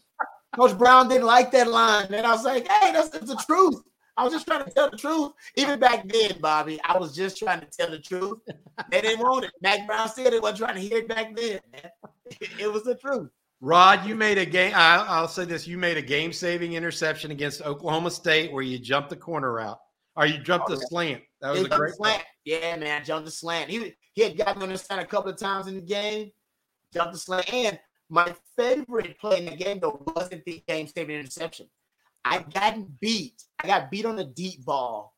Coach 0.56 0.78
Brown 0.78 1.10
didn't 1.10 1.26
like 1.26 1.50
that 1.50 1.68
line. 1.68 2.06
And 2.06 2.26
I 2.26 2.32
was 2.32 2.46
like, 2.46 2.66
hey, 2.68 2.90
that's, 2.92 3.10
that's 3.10 3.26
the 3.26 3.36
truth. 3.46 3.82
I 4.16 4.24
was 4.24 4.32
just 4.32 4.46
trying 4.46 4.64
to 4.64 4.70
tell 4.70 4.88
the 4.90 4.96
truth. 4.96 5.32
Even 5.56 5.78
back 5.78 6.08
then, 6.08 6.38
Bobby, 6.40 6.80
I 6.86 6.96
was 6.96 7.14
just 7.14 7.36
trying 7.36 7.60
to 7.60 7.66
tell 7.66 7.90
the 7.90 7.98
truth. 7.98 8.38
They 8.90 9.02
didn't 9.02 9.20
want 9.20 9.44
it. 9.44 9.50
Mack 9.60 9.86
Brown 9.86 10.08
said 10.08 10.32
it 10.32 10.40
wasn't 10.40 10.60
trying 10.60 10.76
to 10.76 10.80
hear 10.80 11.00
it 11.00 11.08
back 11.08 11.36
then. 11.36 11.60
It 12.58 12.72
was 12.72 12.84
the 12.84 12.94
truth. 12.94 13.28
Rod, 13.60 14.06
you 14.06 14.14
made 14.14 14.38
a 14.38 14.46
game. 14.46 14.72
I, 14.74 15.20
will 15.20 15.28
say 15.28 15.44
this: 15.44 15.66
you 15.66 15.78
made 15.78 15.96
a 15.96 16.02
game-saving 16.02 16.74
interception 16.74 17.30
against 17.30 17.62
Oklahoma 17.62 18.10
State, 18.10 18.52
where 18.52 18.62
you 18.62 18.78
jumped 18.78 19.10
the 19.10 19.16
corner 19.16 19.52
route, 19.52 19.78
or 20.16 20.26
you 20.26 20.38
jumped 20.38 20.66
oh, 20.70 20.74
the 20.74 20.80
slant. 20.88 21.22
That 21.40 21.52
was 21.52 21.64
a 21.64 21.68
great 21.68 21.94
slant. 21.94 22.24
Yeah, 22.44 22.76
man, 22.76 23.04
jumped 23.04 23.26
the 23.26 23.30
slant. 23.30 23.70
He 23.70 23.94
he 24.12 24.22
had 24.22 24.36
gotten 24.36 24.62
on 24.62 24.68
the 24.68 24.78
slant 24.78 25.02
a 25.02 25.06
couple 25.06 25.30
of 25.30 25.38
times 25.38 25.66
in 25.66 25.76
the 25.76 25.80
game, 25.80 26.30
jumped 26.92 27.12
the 27.12 27.18
slant. 27.18 27.52
And 27.52 27.78
my 28.08 28.34
favorite 28.56 29.18
play 29.18 29.38
in 29.38 29.46
the 29.46 29.56
game 29.56 29.80
though 29.80 30.04
wasn't 30.14 30.44
the 30.44 30.62
game-saving 30.68 31.16
interception. 31.16 31.68
I 32.24 32.38
got 32.38 32.76
beat. 33.00 33.42
I 33.62 33.66
got 33.66 33.90
beat 33.90 34.06
on 34.06 34.16
the 34.16 34.24
deep 34.24 34.64
ball. 34.64 35.14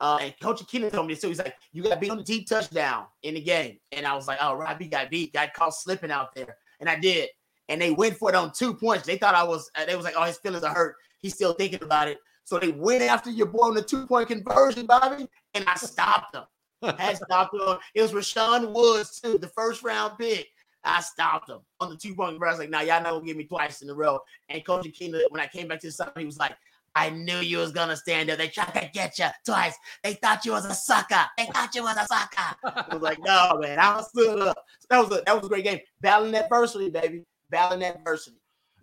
Uh, 0.00 0.18
and 0.22 0.34
Coach 0.40 0.62
Akina 0.62 0.92
told 0.92 1.08
me 1.08 1.14
this, 1.14 1.22
so 1.22 1.28
he's 1.28 1.38
like, 1.38 1.56
"You 1.72 1.82
got 1.82 2.00
beat 2.00 2.10
on 2.10 2.18
the 2.18 2.22
deep 2.22 2.48
touchdown 2.48 3.06
in 3.24 3.34
the 3.34 3.40
game," 3.40 3.78
and 3.90 4.06
I 4.06 4.14
was 4.14 4.28
like, 4.28 4.38
"Oh, 4.40 4.54
Robbie 4.54 4.86
got 4.86 5.10
beat. 5.10 5.32
Got 5.32 5.54
caught 5.54 5.74
slipping 5.74 6.12
out 6.12 6.34
there," 6.34 6.56
and 6.78 6.88
I 6.88 6.96
did. 6.96 7.28
And 7.68 7.80
they 7.80 7.90
went 7.90 8.16
for 8.16 8.30
it 8.30 8.34
on 8.34 8.52
two 8.52 8.74
points. 8.74 9.06
They 9.06 9.18
thought 9.18 9.34
I 9.34 9.42
was. 9.42 9.70
Uh, 9.74 9.84
they 9.84 9.96
was 9.96 10.04
like, 10.04 10.14
"Oh, 10.16 10.24
his 10.24 10.38
feelings 10.38 10.64
are 10.64 10.74
hurt. 10.74 10.96
He's 11.20 11.34
still 11.34 11.52
thinking 11.52 11.82
about 11.82 12.08
it." 12.08 12.18
So 12.44 12.58
they 12.58 12.70
went 12.70 13.02
after 13.02 13.30
your 13.30 13.46
boy 13.46 13.64
on 13.64 13.74
the 13.74 13.82
two 13.82 14.06
point 14.06 14.28
conversion, 14.28 14.86
Bobby, 14.86 15.28
and 15.54 15.64
I 15.66 15.74
stopped 15.74 16.32
them. 16.32 16.44
I 16.82 17.14
stopped 17.14 17.54
him. 17.54 17.76
It 17.94 18.02
was 18.02 18.12
Rashaun 18.12 18.72
Woods 18.72 19.20
too, 19.20 19.38
the 19.38 19.48
first 19.48 19.82
round 19.82 20.16
pick. 20.18 20.48
I 20.84 21.00
stopped 21.00 21.50
him 21.50 21.58
on 21.80 21.90
the 21.90 21.96
two 21.96 22.14
point 22.14 22.32
conversion. 22.32 22.48
I 22.48 22.52
was 22.52 22.58
like, 22.60 22.70
"Now 22.70 22.78
nah, 22.78 22.84
y'all 22.84 23.02
not 23.02 23.10
gonna 23.12 23.26
give 23.26 23.36
me 23.36 23.44
twice 23.44 23.82
in 23.82 23.90
a 23.90 23.94
row." 23.94 24.20
And 24.48 24.64
Coach 24.64 24.86
Akina, 24.86 25.20
when 25.28 25.40
I 25.40 25.46
came 25.46 25.68
back 25.68 25.80
to 25.80 25.88
the 25.88 25.92
side, 25.92 26.12
he 26.16 26.24
was 26.24 26.38
like, 26.38 26.56
I 26.94 27.10
knew 27.10 27.38
you 27.38 27.58
was 27.58 27.70
gonna 27.70 27.96
stand 27.96 28.28
there. 28.28 28.36
They 28.36 28.48
tried 28.48 28.72
to 28.74 28.90
get 28.92 29.18
you 29.18 29.26
twice. 29.44 29.76
They 30.02 30.14
thought 30.14 30.44
you 30.44 30.52
was 30.52 30.64
a 30.64 30.74
sucker. 30.74 31.24
They 31.36 31.46
thought 31.46 31.72
you 31.74 31.84
was 31.84 31.96
a 31.96 32.06
sucker. 32.06 32.56
I 32.64 32.94
was 32.94 33.02
like, 33.02 33.18
no, 33.20 33.58
man, 33.60 33.78
I 33.78 33.96
was 33.96 34.08
stood 34.08 34.40
up. 34.40 34.64
So 34.80 34.86
that 34.90 34.98
was 34.98 35.18
a 35.18 35.22
that 35.24 35.36
was 35.36 35.46
a 35.46 35.48
great 35.48 35.64
game. 35.64 35.78
Battling 36.00 36.34
adversity, 36.34 36.90
baby. 36.90 37.24
Battling 37.50 37.84
adversity. 37.84 38.36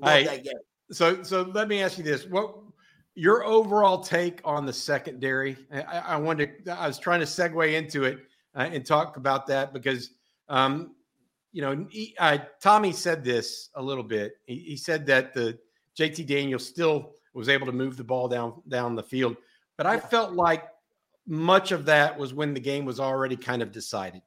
Hey, 0.03 0.43
so 0.91 1.23
so 1.23 1.43
let 1.53 1.67
me 1.67 1.81
ask 1.81 1.97
you 1.97 2.03
this: 2.03 2.25
What 2.25 2.55
your 3.15 3.43
overall 3.45 3.99
take 3.99 4.41
on 4.43 4.65
the 4.65 4.73
secondary? 4.73 5.57
I, 5.71 5.81
I 5.81 6.15
wanted. 6.17 6.65
To, 6.65 6.79
I 6.79 6.87
was 6.87 6.99
trying 6.99 7.21
to 7.21 7.25
segue 7.25 7.73
into 7.73 8.03
it 8.03 8.19
uh, 8.55 8.69
and 8.71 8.85
talk 8.85 9.17
about 9.17 9.47
that 9.47 9.73
because, 9.73 10.11
um, 10.49 10.95
you 11.53 11.61
know, 11.61 11.85
he, 11.89 12.15
uh, 12.19 12.39
Tommy 12.61 12.91
said 12.91 13.23
this 13.23 13.69
a 13.75 13.81
little 13.81 14.03
bit. 14.03 14.33
He, 14.45 14.55
he 14.59 14.77
said 14.77 15.05
that 15.07 15.33
the 15.33 15.57
JT 15.97 16.27
Daniels 16.27 16.65
still 16.65 17.13
was 17.33 17.49
able 17.49 17.65
to 17.65 17.71
move 17.71 17.97
the 17.97 18.03
ball 18.03 18.27
down 18.27 18.61
down 18.67 18.95
the 18.95 19.03
field. 19.03 19.37
But 19.77 19.87
I 19.87 19.99
felt 19.99 20.33
like 20.33 20.63
much 21.27 21.71
of 21.71 21.85
that 21.85 22.17
was 22.17 22.33
when 22.33 22.53
the 22.53 22.59
game 22.59 22.85
was 22.85 22.99
already 22.99 23.35
kind 23.35 23.61
of 23.61 23.71
decided. 23.71 24.21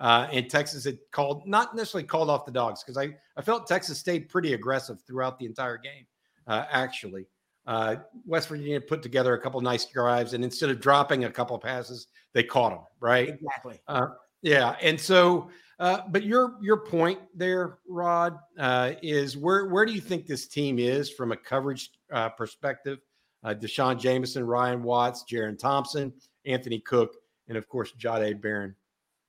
Uh, 0.00 0.26
and 0.32 0.48
Texas 0.48 0.84
had 0.84 0.98
called, 1.12 1.46
not 1.46 1.76
necessarily 1.76 2.06
called 2.06 2.30
off 2.30 2.46
the 2.46 2.50
dogs, 2.50 2.82
because 2.82 2.96
I, 2.96 3.14
I 3.36 3.42
felt 3.42 3.66
Texas 3.66 3.98
stayed 3.98 4.28
pretty 4.28 4.54
aggressive 4.54 4.98
throughout 5.06 5.38
the 5.38 5.44
entire 5.46 5.76
game, 5.76 6.06
uh, 6.46 6.64
actually. 6.70 7.26
Uh, 7.66 7.96
West 8.26 8.48
Virginia 8.48 8.80
put 8.80 9.02
together 9.02 9.34
a 9.34 9.40
couple 9.40 9.60
nice 9.60 9.84
drives, 9.84 10.32
and 10.32 10.42
instead 10.42 10.70
of 10.70 10.80
dropping 10.80 11.24
a 11.24 11.30
couple 11.30 11.58
passes, 11.58 12.06
they 12.32 12.42
caught 12.42 12.70
them, 12.70 12.80
right? 12.98 13.28
Exactly. 13.28 13.78
Uh, 13.86 14.06
yeah. 14.42 14.76
And 14.80 14.98
so 14.98 15.50
uh, 15.80 16.02
but 16.10 16.22
your 16.24 16.56
your 16.60 16.76
point 16.76 17.18
there, 17.34 17.78
Rod, 17.88 18.38
uh, 18.58 18.92
is 19.02 19.38
where 19.38 19.66
where 19.68 19.86
do 19.86 19.92
you 19.92 20.00
think 20.00 20.26
this 20.26 20.46
team 20.46 20.78
is 20.78 21.10
from 21.10 21.32
a 21.32 21.36
coverage 21.36 21.90
uh, 22.12 22.28
perspective? 22.28 22.98
Uh, 23.42 23.54
D'Shawn 23.54 23.98
Jamison, 23.98 24.44
Ryan 24.44 24.82
Watts, 24.82 25.24
Jerrin 25.24 25.58
Thompson, 25.58 26.12
Anthony 26.44 26.80
Cook, 26.80 27.16
and 27.48 27.56
of 27.56 27.66
course 27.66 27.92
Jahdae 27.98 28.38
Barron. 28.38 28.76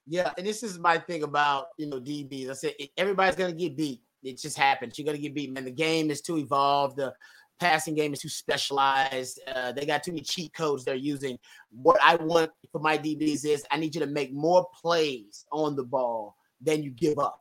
Yeah, 0.07 0.31
and 0.37 0.45
this 0.45 0.63
is 0.63 0.79
my 0.79 0.97
thing 0.97 1.23
about 1.23 1.67
you 1.77 1.87
know 1.87 1.99
DBs. 1.99 2.49
I 2.49 2.53
said 2.53 2.73
everybody's 2.97 3.35
gonna 3.35 3.53
get 3.53 3.77
beat. 3.77 4.01
It 4.23 4.39
just 4.39 4.57
happens. 4.57 4.97
You're 4.97 5.05
gonna 5.05 5.17
get 5.17 5.35
beat, 5.35 5.51
man. 5.51 5.65
The 5.65 5.71
game 5.71 6.11
is 6.11 6.21
too 6.21 6.37
evolved. 6.37 6.97
The 6.97 7.13
passing 7.59 7.93
game 7.93 8.13
is 8.13 8.19
too 8.19 8.29
specialized. 8.29 9.39
Uh, 9.47 9.71
they 9.71 9.85
got 9.85 10.03
too 10.03 10.11
many 10.11 10.23
cheat 10.23 10.53
codes 10.53 10.83
they're 10.83 10.95
using. 10.95 11.37
What 11.69 11.99
I 12.03 12.15
want 12.15 12.51
for 12.71 12.79
my 12.79 12.97
DBs 12.97 13.45
is 13.45 13.63
I 13.69 13.77
need 13.77 13.93
you 13.93 14.01
to 14.01 14.07
make 14.07 14.33
more 14.33 14.67
plays 14.81 15.45
on 15.51 15.75
the 15.75 15.83
ball 15.83 16.35
then 16.61 16.83
you 16.83 16.91
give 16.91 17.19
up. 17.19 17.39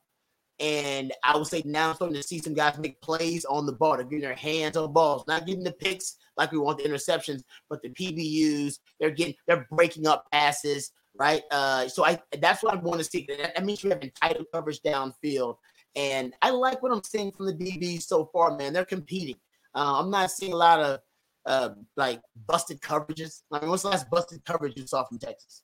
And 0.59 1.13
I 1.25 1.37
would 1.37 1.47
say 1.47 1.63
now 1.65 1.91
I'm 1.91 1.95
starting 1.95 2.17
to 2.17 2.23
see 2.23 2.39
some 2.39 2.53
guys 2.53 2.79
make 2.79 3.01
plays 3.01 3.47
on 3.47 3.65
the 3.65 3.73
ball. 3.73 3.97
They're 3.97 4.05
getting 4.05 4.21
their 4.21 4.35
hands 4.35 4.77
on 4.77 4.93
balls, 4.93 5.25
not 5.27 5.47
getting 5.47 5.65
the 5.65 5.73
picks 5.73 6.17
like 6.37 6.53
we 6.53 6.59
want 6.59 6.79
the 6.79 6.85
interceptions, 6.85 7.43
but 7.71 7.81
the 7.83 7.89
PBUs. 7.91 8.79
They're 8.99 9.11
getting 9.11 9.35
they're 9.47 9.67
breaking 9.71 10.07
up 10.07 10.27
passes, 10.33 10.93
right? 11.21 11.43
Uh, 11.51 11.87
so 11.87 12.05
I 12.05 12.19
that's 12.41 12.63
what 12.63 12.73
I 12.73 12.79
want 12.79 12.99
to 12.99 13.05
see. 13.05 13.29
That, 13.29 13.65
means 13.65 13.85
you 13.85 13.91
have 13.91 14.03
entitled 14.03 14.47
coverage 14.53 14.81
downfield. 14.81 15.57
And 15.95 16.33
I 16.41 16.51
like 16.51 16.83
what 16.83 16.93
I'm 16.93 17.03
seeing 17.05 17.31
from 17.31 17.47
the 17.47 17.53
DBs 17.53 18.03
so 18.03 18.31
far, 18.33 18.57
man. 18.57 18.73
They're 18.73 18.87
competing. 18.87 19.37
Uh, 19.75 20.01
I'm 20.01 20.11
not 20.11 20.31
seeing 20.31 20.53
a 20.53 20.57
lot 20.57 20.81
of 20.81 21.01
uh, 21.45 21.71
like 21.97 22.23
busted 22.49 22.81
coverages. 22.81 23.43
I 23.53 23.61
mean, 23.61 23.69
what's 23.69 23.83
the 23.83 23.91
last 23.91 24.09
busted 24.09 24.45
coverage 24.47 24.73
you 24.77 24.87
saw 24.87 25.05
from 25.05 25.19
Texas? 25.19 25.63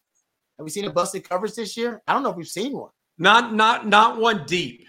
Have 0.58 0.64
we 0.64 0.70
seen 0.70 0.84
a 0.84 0.92
busted 0.92 1.26
coverage 1.26 1.54
this 1.54 1.76
year? 1.76 2.02
I 2.06 2.12
don't 2.12 2.22
know 2.22 2.30
if 2.30 2.36
we've 2.36 2.46
seen 2.46 2.76
one. 2.76 2.90
Not 3.18 3.54
not 3.54 3.86
not 3.86 4.20
one 4.20 4.44
deep. 4.46 4.84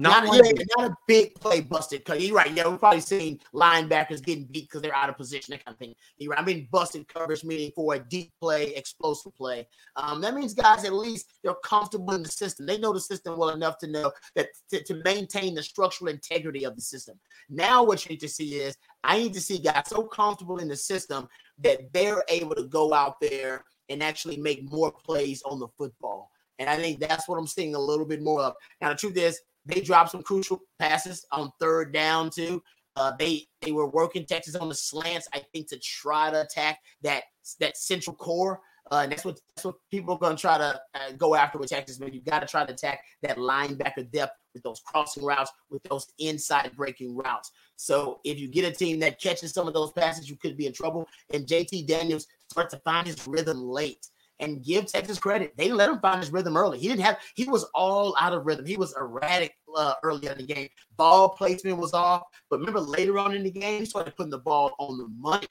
Not, 0.00 0.26
not, 0.26 0.36
yeah, 0.36 0.52
not 0.76 0.92
a 0.92 0.96
big 1.08 1.34
play 1.34 1.60
busted. 1.60 2.04
Cause 2.04 2.22
you're 2.22 2.36
right. 2.36 2.54
Yeah, 2.54 2.68
we've 2.68 2.78
probably 2.78 3.00
seen 3.00 3.40
linebackers 3.52 4.24
getting 4.24 4.44
beat 4.44 4.68
because 4.68 4.80
they're 4.80 4.94
out 4.94 5.08
of 5.08 5.16
position, 5.16 5.50
that 5.50 5.64
kind 5.64 5.74
of 5.74 5.78
thing. 5.80 5.92
You're 6.18 6.30
right. 6.30 6.38
I 6.38 6.44
mean, 6.44 6.68
busted 6.70 7.08
coverage 7.08 7.42
meaning 7.42 7.72
for 7.74 7.94
a 7.94 7.98
deep 7.98 8.30
play, 8.40 8.76
explosive 8.76 9.34
play. 9.34 9.66
Um, 9.96 10.20
that 10.20 10.34
means 10.34 10.54
guys 10.54 10.84
at 10.84 10.92
least 10.92 11.32
they're 11.42 11.52
comfortable 11.64 12.14
in 12.14 12.22
the 12.22 12.28
system. 12.28 12.64
They 12.64 12.78
know 12.78 12.92
the 12.92 13.00
system 13.00 13.36
well 13.36 13.48
enough 13.48 13.76
to 13.78 13.88
know 13.88 14.12
that 14.36 14.50
to, 14.70 14.84
to 14.84 15.02
maintain 15.04 15.56
the 15.56 15.64
structural 15.64 16.12
integrity 16.12 16.62
of 16.62 16.76
the 16.76 16.82
system. 16.82 17.18
Now, 17.50 17.82
what 17.82 18.04
you 18.04 18.10
need 18.10 18.20
to 18.20 18.28
see 18.28 18.54
is 18.54 18.76
I 19.02 19.18
need 19.18 19.34
to 19.34 19.40
see 19.40 19.58
guys 19.58 19.88
so 19.88 20.04
comfortable 20.04 20.58
in 20.58 20.68
the 20.68 20.76
system 20.76 21.28
that 21.58 21.92
they're 21.92 22.22
able 22.28 22.54
to 22.54 22.68
go 22.68 22.94
out 22.94 23.18
there 23.20 23.64
and 23.88 24.00
actually 24.04 24.36
make 24.36 24.70
more 24.70 24.92
plays 24.92 25.42
on 25.42 25.58
the 25.58 25.66
football. 25.76 26.30
And 26.60 26.70
I 26.70 26.76
think 26.76 27.00
that's 27.00 27.28
what 27.28 27.36
I'm 27.36 27.48
seeing 27.48 27.74
a 27.74 27.80
little 27.80 28.06
bit 28.06 28.22
more 28.22 28.42
of. 28.42 28.54
Now, 28.80 28.90
the 28.90 28.94
truth 28.94 29.16
is, 29.16 29.40
they 29.68 29.80
dropped 29.80 30.10
some 30.10 30.22
crucial 30.22 30.60
passes 30.78 31.24
on 31.30 31.52
third 31.60 31.92
down 31.92 32.30
too. 32.30 32.62
Uh, 32.96 33.12
they 33.18 33.46
they 33.60 33.70
were 33.70 33.86
working 33.86 34.26
Texas 34.26 34.56
on 34.56 34.68
the 34.68 34.74
slants, 34.74 35.28
I 35.32 35.42
think, 35.52 35.68
to 35.68 35.78
try 35.78 36.30
to 36.30 36.40
attack 36.40 36.80
that 37.02 37.24
that 37.60 37.76
central 37.76 38.16
core. 38.16 38.60
Uh, 38.90 39.00
and 39.02 39.12
that's 39.12 39.24
what 39.24 39.38
that's 39.54 39.66
what 39.66 39.76
people 39.90 40.14
are 40.14 40.18
going 40.18 40.34
to 40.34 40.40
try 40.40 40.58
to 40.58 40.80
uh, 40.94 41.12
go 41.16 41.34
after 41.34 41.58
with 41.58 41.68
Texas. 41.68 42.00
Man, 42.00 42.12
you 42.12 42.22
got 42.22 42.40
to 42.40 42.46
try 42.46 42.64
to 42.64 42.72
attack 42.72 43.04
that 43.22 43.36
linebacker 43.36 44.10
depth 44.10 44.32
with 44.54 44.62
those 44.62 44.80
crossing 44.80 45.24
routes, 45.24 45.52
with 45.70 45.82
those 45.84 46.06
inside 46.18 46.72
breaking 46.74 47.14
routes. 47.14 47.52
So 47.76 48.20
if 48.24 48.40
you 48.40 48.48
get 48.48 48.64
a 48.64 48.72
team 48.72 48.98
that 49.00 49.20
catches 49.20 49.52
some 49.52 49.68
of 49.68 49.74
those 49.74 49.92
passes, 49.92 50.28
you 50.28 50.36
could 50.36 50.56
be 50.56 50.66
in 50.66 50.72
trouble. 50.72 51.06
And 51.32 51.46
JT 51.46 51.86
Daniels 51.86 52.26
starts 52.50 52.74
to 52.74 52.80
find 52.80 53.06
his 53.06 53.24
rhythm 53.28 53.62
late 53.62 54.08
and 54.40 54.64
give 54.64 54.86
Texas 54.86 55.18
credit. 55.18 55.56
They 55.56 55.70
let 55.70 55.88
him 55.88 56.00
find 56.00 56.20
his 56.20 56.32
rhythm 56.32 56.56
early. 56.56 56.78
He 56.78 56.88
didn't 56.88 57.02
have, 57.02 57.18
he 57.34 57.44
was 57.44 57.64
all 57.74 58.16
out 58.18 58.32
of 58.32 58.46
rhythm. 58.46 58.66
He 58.66 58.76
was 58.76 58.96
erratic 58.96 59.54
uh, 59.76 59.94
early 60.02 60.28
in 60.28 60.38
the 60.38 60.44
game. 60.44 60.68
Ball 60.96 61.28
placement 61.28 61.78
was 61.78 61.94
off. 61.94 62.22
But 62.50 62.60
remember, 62.60 62.80
later 62.80 63.18
on 63.18 63.34
in 63.34 63.44
the 63.44 63.50
game, 63.50 63.80
he 63.80 63.86
started 63.86 64.16
putting 64.16 64.30
the 64.30 64.38
ball 64.38 64.74
on 64.78 64.98
the 64.98 65.08
money 65.18 65.46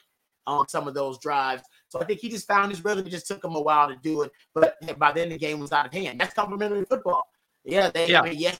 on 0.45 0.67
some 0.67 0.87
of 0.87 0.93
those 0.93 1.19
drives. 1.19 1.63
So 1.89 1.99
I 1.99 2.05
think 2.05 2.19
he 2.19 2.29
just 2.29 2.47
found 2.47 2.71
his 2.71 2.83
rhythm. 2.83 3.05
It 3.05 3.09
just 3.09 3.27
took 3.27 3.43
him 3.43 3.55
a 3.55 3.61
while 3.61 3.89
to 3.89 3.95
do 3.97 4.21
it. 4.23 4.31
But 4.53 4.75
by 4.97 5.11
then, 5.11 5.29
the 5.29 5.37
game 5.37 5.59
was 5.59 5.71
out 5.71 5.85
of 5.85 5.93
hand. 5.93 6.19
That's 6.19 6.33
complimentary 6.33 6.85
football. 6.85 7.27
Yeah, 7.65 7.89
they, 7.89 8.07
yeah. 8.07 8.21
I 8.21 8.29
mean, 8.29 8.39
yes, 8.39 8.59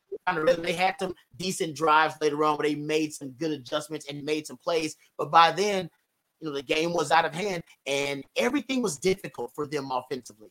they 0.58 0.74
had 0.74 0.95
some 0.99 1.16
decent 1.38 1.76
drives 1.76 2.16
later 2.22 2.43
on 2.43 2.58
where 2.58 2.68
they 2.68 2.76
made 2.76 3.14
some 3.14 3.30
good 3.32 3.51
adjustments 3.51 4.05
and 4.10 4.22
made 4.24 4.45
some 4.45 4.58
plays. 4.58 4.97
But 5.18 5.32
by 5.32 5.51
then, 5.51 5.89
you 6.41 6.49
know, 6.49 6.53
the 6.53 6.62
game 6.62 6.93
was 6.93 7.10
out 7.10 7.24
of 7.26 7.34
hand 7.34 7.64
and 7.86 8.24
everything 8.36 8.82
was 8.82 8.97
difficult 8.97 9.51
for 9.55 9.66
them 9.66 9.89
offensively. 9.91 10.49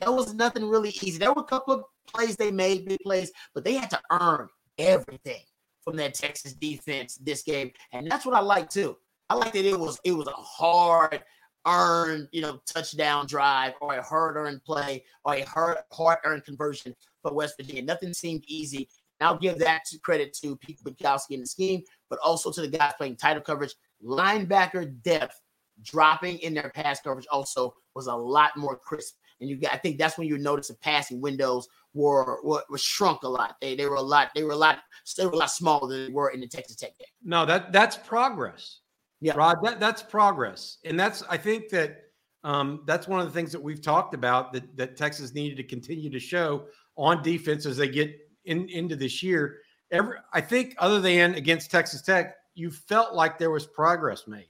There 0.00 0.12
was 0.12 0.32
nothing 0.32 0.66
really 0.66 0.90
easy. 0.90 1.18
There 1.18 1.32
were 1.32 1.42
a 1.42 1.46
couple 1.46 1.74
of 1.74 1.84
plays 2.06 2.36
they 2.36 2.50
made, 2.50 2.86
big 2.86 3.00
plays, 3.00 3.32
but 3.54 3.64
they 3.64 3.74
had 3.74 3.90
to 3.90 4.00
earn 4.10 4.48
everything 4.78 5.42
from 5.82 5.96
that 5.96 6.14
Texas 6.14 6.54
defense 6.54 7.16
this 7.16 7.42
game. 7.42 7.70
And 7.92 8.10
that's 8.10 8.26
what 8.26 8.34
I 8.34 8.40
like 8.40 8.70
too. 8.70 8.96
I 9.30 9.34
like 9.34 9.52
that 9.52 9.64
it 9.64 9.78
was 9.78 9.98
it 10.04 10.12
was 10.12 10.26
a 10.26 10.32
hard 10.32 11.22
earned, 11.66 12.28
you 12.32 12.42
know, 12.42 12.60
touchdown 12.66 13.26
drive 13.26 13.72
or 13.80 13.94
a 13.94 14.02
hard 14.02 14.36
earned 14.36 14.64
play 14.64 15.04
or 15.24 15.34
a 15.34 15.42
hard 15.42 15.78
hard 15.92 16.18
earned 16.24 16.44
conversion 16.44 16.94
for 17.22 17.32
West 17.32 17.54
Virginia. 17.58 17.82
Nothing 17.82 18.12
seemed 18.12 18.44
easy. 18.46 18.88
And 19.20 19.28
I'll 19.28 19.38
give 19.38 19.58
that 19.58 19.82
credit 20.02 20.36
to 20.42 20.56
Pete 20.56 20.78
Kwiatkowski 20.84 21.30
in 21.30 21.40
the 21.40 21.46
scheme, 21.46 21.82
but 22.10 22.18
also 22.18 22.50
to 22.50 22.60
the 22.60 22.68
guys 22.68 22.92
playing 22.98 23.16
title 23.16 23.42
coverage 23.42 23.74
linebacker 24.04 25.00
depth 25.02 25.40
dropping 25.82 26.38
in 26.38 26.54
their 26.54 26.70
pass 26.74 27.00
coverage 27.00 27.26
also 27.30 27.74
was 27.94 28.06
a 28.06 28.14
lot 28.14 28.56
more 28.56 28.76
crisp. 28.76 29.16
And 29.40 29.48
you 29.48 29.56
got, 29.56 29.72
I 29.72 29.78
think 29.78 29.98
that's 29.98 30.18
when 30.18 30.28
you 30.28 30.38
notice 30.38 30.68
the 30.68 30.74
passing 30.74 31.20
windows 31.20 31.68
were, 31.94 32.40
were, 32.42 32.64
were 32.68 32.78
shrunk 32.78 33.22
a 33.22 33.28
lot. 33.28 33.56
They 33.60 33.76
they 33.76 33.86
were 33.86 33.96
a 33.96 34.02
lot 34.02 34.30
they 34.34 34.42
were 34.42 34.52
a 34.52 34.56
lot 34.56 34.80
they 35.16 35.24
were 35.24 35.32
a 35.32 35.36
lot 35.36 35.50
smaller 35.50 35.88
than 35.88 36.06
they 36.06 36.12
were 36.12 36.30
in 36.30 36.40
the 36.40 36.48
Texas 36.48 36.76
Tech 36.76 36.98
game. 36.98 37.06
No, 37.24 37.46
that 37.46 37.72
that's 37.72 37.96
progress. 37.96 38.80
Yeah, 39.20 39.34
Rod, 39.36 39.58
that 39.62 39.80
that's 39.80 40.02
progress, 40.02 40.78
and 40.84 40.98
that's 40.98 41.22
I 41.30 41.36
think 41.36 41.70
that 41.70 41.98
um, 42.42 42.82
that's 42.84 43.08
one 43.08 43.20
of 43.20 43.26
the 43.26 43.32
things 43.32 43.52
that 43.52 43.62
we've 43.62 43.80
talked 43.80 44.12
about 44.12 44.52
that 44.52 44.76
that 44.76 44.96
Texas 44.96 45.32
needed 45.32 45.56
to 45.56 45.62
continue 45.62 46.10
to 46.10 46.20
show 46.20 46.66
on 46.96 47.22
defense 47.22 47.64
as 47.64 47.76
they 47.76 47.88
get 47.88 48.14
in 48.44 48.68
into 48.68 48.96
this 48.96 49.22
year. 49.22 49.60
Every 49.90 50.16
I 50.32 50.40
think 50.40 50.74
other 50.78 51.00
than 51.00 51.34
against 51.36 51.70
Texas 51.70 52.02
Tech, 52.02 52.34
you 52.54 52.70
felt 52.70 53.14
like 53.14 53.38
there 53.38 53.50
was 53.50 53.66
progress 53.66 54.26
made. 54.26 54.48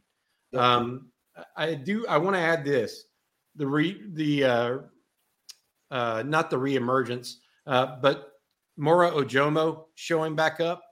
Um, 0.55 1.11
I 1.57 1.75
do. 1.75 2.07
I 2.09 2.17
want 2.19 2.37
to 2.37 2.41
add 2.41 2.65
this: 2.65 3.05
the 3.55 3.67
re 3.67 4.03
the 4.13 4.45
uh, 4.45 4.79
uh, 5.95 6.25
not 6.27 6.51
the 6.51 6.57
reemergence, 6.59 7.37
uh, 7.69 7.97
but 8.03 8.33
Moro 8.77 9.23
Ojomo 9.23 9.85
showing 9.95 10.35
back 10.35 10.61
up 10.61 10.83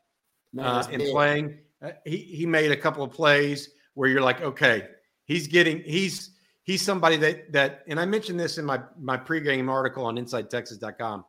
uh, 0.56 0.84
and 0.90 1.02
playing. 1.10 1.58
Uh, 1.82 1.90
he 2.06 2.18
he 2.18 2.46
made 2.46 2.70
a 2.70 2.76
couple 2.76 3.02
of 3.02 3.10
plays 3.10 3.68
where 3.94 4.08
you're 4.08 4.22
like, 4.22 4.40
okay, 4.40 4.86
he's 5.24 5.48
getting 5.48 5.82
he's 5.82 6.30
he's 6.62 6.82
somebody 6.82 7.16
that 7.16 7.52
that 7.52 7.82
and 7.88 7.98
I 7.98 8.04
mentioned 8.04 8.38
this 8.38 8.58
in 8.58 8.64
my 8.64 8.80
my 8.96 9.16
pregame 9.16 9.68
article 9.68 10.04
on 10.04 10.16
InsideTexas.com. 10.16 11.24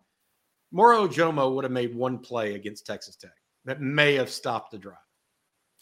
Moro 0.71 1.07
Ojomo 1.07 1.53
would 1.55 1.63
have 1.63 1.71
made 1.71 1.95
one 1.95 2.19
play 2.19 2.53
against 2.53 2.85
Texas 2.85 3.15
Tech. 3.15 3.31
that 3.65 3.81
may 3.81 4.13
have 4.13 4.29
stopped 4.29 4.71
the 4.71 4.77
drive. 4.77 4.97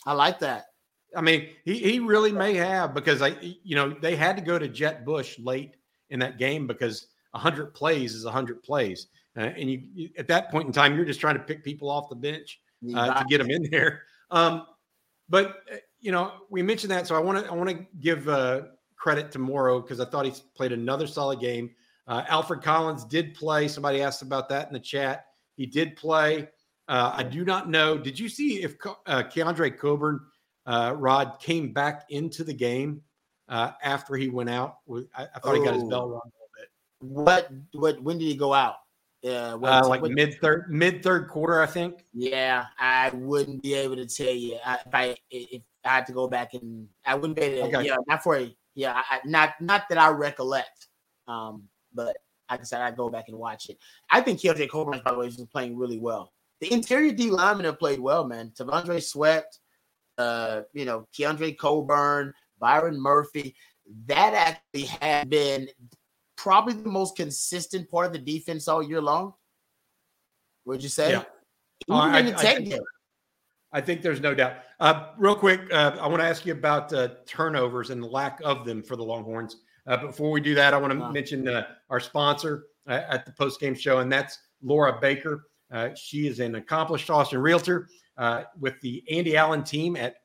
I 0.05 0.13
like 0.13 0.39
that. 0.39 0.65
I 1.15 1.19
mean, 1.19 1.49
he, 1.65 1.77
he 1.77 1.99
really 1.99 2.31
may 2.31 2.53
have 2.55 2.93
because 2.93 3.21
I, 3.21 3.35
you 3.41 3.75
know, 3.75 3.89
they 3.89 4.15
had 4.15 4.37
to 4.37 4.41
go 4.41 4.57
to 4.57 4.69
Jett 4.69 5.05
Bush 5.05 5.37
late 5.39 5.75
in 6.09 6.19
that 6.19 6.37
game 6.37 6.67
because 6.67 7.07
100 7.31 7.73
plays 7.73 8.13
is 8.13 8.25
100 8.25 8.63
plays. 8.63 9.07
Uh, 9.37 9.41
and 9.41 9.71
you, 9.71 9.81
you, 9.93 10.09
at 10.17 10.27
that 10.27 10.51
point 10.51 10.67
in 10.67 10.73
time, 10.73 10.95
you're 10.95 11.05
just 11.05 11.19
trying 11.19 11.35
to 11.35 11.43
pick 11.43 11.63
people 11.63 11.89
off 11.89 12.09
the 12.09 12.15
bench 12.15 12.59
uh, 12.95 13.19
to 13.19 13.25
get 13.29 13.37
them 13.37 13.49
in 13.49 13.69
there. 13.71 14.03
Um, 14.29 14.65
but 15.29 15.61
uh, 15.71 15.77
you 15.99 16.11
know, 16.11 16.33
we 16.49 16.61
mentioned 16.61 16.91
that, 16.91 17.07
so 17.07 17.15
I 17.15 17.19
want 17.19 17.43
to 17.43 17.51
I 17.51 17.55
want 17.55 17.69
to 17.69 17.85
give 17.99 18.27
uh, 18.27 18.63
credit 18.97 19.31
to 19.31 19.39
Moro 19.39 19.79
because 19.79 19.99
I 19.99 20.05
thought 20.05 20.25
he 20.25 20.33
played 20.55 20.71
another 20.71 21.07
solid 21.07 21.39
game. 21.39 21.71
Uh, 22.07 22.23
Alfred 22.27 22.61
Collins 22.61 23.05
did 23.05 23.33
play. 23.35 23.67
Somebody 23.67 24.01
asked 24.01 24.21
about 24.21 24.49
that 24.49 24.67
in 24.67 24.73
the 24.73 24.79
chat. 24.79 25.25
He 25.55 25.65
did 25.65 25.95
play. 25.95 26.49
Uh, 26.87 27.13
I 27.15 27.23
do 27.23 27.45
not 27.45 27.69
know. 27.69 27.97
Did 27.97 28.19
you 28.19 28.27
see 28.27 28.63
if 28.63 28.75
uh, 29.05 29.23
Keondre 29.23 29.77
Coburn, 29.77 30.19
uh, 30.65 30.93
Rod, 30.97 31.39
came 31.39 31.71
back 31.71 32.05
into 32.09 32.43
the 32.43 32.53
game 32.53 33.01
uh, 33.47 33.71
after 33.81 34.15
he 34.15 34.27
went 34.27 34.49
out? 34.49 34.77
I, 35.15 35.23
I 35.23 35.39
thought 35.39 35.41
oh. 35.45 35.53
he 35.53 35.63
got 35.63 35.75
his 35.75 35.83
bell 35.83 36.09
rung 36.09 36.21
a 36.25 36.25
little 36.25 36.31
bit. 36.39 36.40
What? 37.01 37.49
What? 37.73 38.01
When 38.01 38.17
did 38.17 38.25
he 38.25 38.35
go 38.35 38.53
out? 38.53 38.75
Yeah, 39.21 39.53
uh, 39.53 39.87
like 39.87 40.01
what, 40.01 40.11
mid 40.11 40.39
third, 40.41 40.65
mid 40.69 41.03
third 41.03 41.27
quarter, 41.27 41.61
I 41.61 41.67
think. 41.67 42.05
Yeah, 42.11 42.65
I 42.79 43.11
wouldn't 43.13 43.61
be 43.61 43.75
able 43.75 43.95
to 43.97 44.07
tell 44.07 44.33
you 44.33 44.57
I, 44.65 44.79
if 44.85 44.95
I 44.95 45.15
if 45.29 45.61
I 45.85 45.89
had 45.89 46.07
to 46.07 46.13
go 46.13 46.27
back 46.27 46.55
and 46.55 46.87
I 47.05 47.15
wouldn't 47.15 47.35
be 47.35 47.43
able. 47.43 47.69
To, 47.69 47.77
okay. 47.77 47.87
Yeah, 47.87 47.97
not 48.07 48.23
for 48.23 48.47
yeah, 48.73 49.01
I, 49.09 49.19
not 49.25 49.53
not 49.61 49.83
that 49.89 49.99
I 49.99 50.09
recollect. 50.09 50.87
Um, 51.27 51.63
but 51.93 52.17
I 52.49 52.57
said, 52.63 52.81
I'd 52.81 52.97
go 52.97 53.09
back 53.09 53.25
and 53.27 53.37
watch 53.37 53.69
it. 53.69 53.77
I 54.09 54.21
think 54.21 54.39
KJ 54.39 54.69
Coburn, 54.69 55.01
by 55.05 55.11
the 55.11 55.19
way, 55.19 55.27
is 55.27 55.37
playing 55.51 55.77
really 55.77 55.99
well. 55.99 56.33
The 56.59 56.71
interior 56.71 57.11
D 57.11 57.31
linemen 57.31 57.65
have 57.65 57.79
played 57.79 57.99
well, 57.99 58.25
man. 58.25 58.51
T'Vondre 58.57 59.01
Sweat, 59.01 59.45
uh, 60.17 60.61
you 60.73 60.85
know, 60.85 61.07
Keondre 61.17 61.57
Coburn, 61.57 62.33
Byron 62.59 62.99
Murphy. 62.99 63.55
That 64.07 64.33
actually 64.33 64.85
had 64.85 65.29
been 65.29 65.69
probably 66.41 66.73
the 66.73 66.89
most 66.89 67.15
consistent 67.15 67.89
part 67.89 68.07
of 68.07 68.13
the 68.13 68.17
defense 68.17 68.67
all 68.67 68.81
year 68.81 68.99
long. 68.99 69.33
Would 70.65 70.81
you 70.81 70.89
say? 70.89 71.11
Yeah. 71.11 71.23
Uh, 71.89 71.93
I, 71.93 72.17
I, 72.17 72.31
think, 72.33 72.73
I, 73.71 73.81
think, 73.81 74.01
there's 74.01 74.21
no 74.21 74.33
doubt. 74.33 74.57
Uh, 74.79 75.09
real 75.17 75.35
quick, 75.35 75.61
uh, 75.71 75.97
I 76.01 76.07
want 76.07 76.19
to 76.19 76.27
ask 76.27 76.45
you 76.45 76.53
about 76.53 76.91
uh, 76.93 77.09
turnovers 77.27 77.91
and 77.91 78.01
the 78.01 78.07
lack 78.07 78.39
of 78.43 78.65
them 78.65 78.81
for 78.81 78.95
the 78.95 79.03
Longhorns. 79.03 79.57
Uh, 79.85 79.97
before 79.97 80.31
we 80.31 80.41
do 80.41 80.55
that, 80.55 80.73
I 80.73 80.77
want 80.77 80.93
to 80.93 80.99
wow. 80.99 81.11
mention 81.11 81.47
uh, 81.47 81.67
our 81.89 81.99
sponsor 81.99 82.65
at 82.87 83.25
the 83.25 83.31
post 83.33 83.59
game 83.59 83.75
show, 83.75 83.99
and 83.99 84.11
that's 84.11 84.39
Laura 84.63 84.97
Baker. 84.99 85.47
she 85.95 86.27
is 86.27 86.39
an 86.39 86.55
accomplished 86.55 87.09
Austin 87.09 87.39
realtor 87.39 87.87
with 88.59 88.79
the 88.81 89.03
Andy 89.11 89.37
Allen 89.37 89.63
team 89.63 89.95
at 89.95 90.15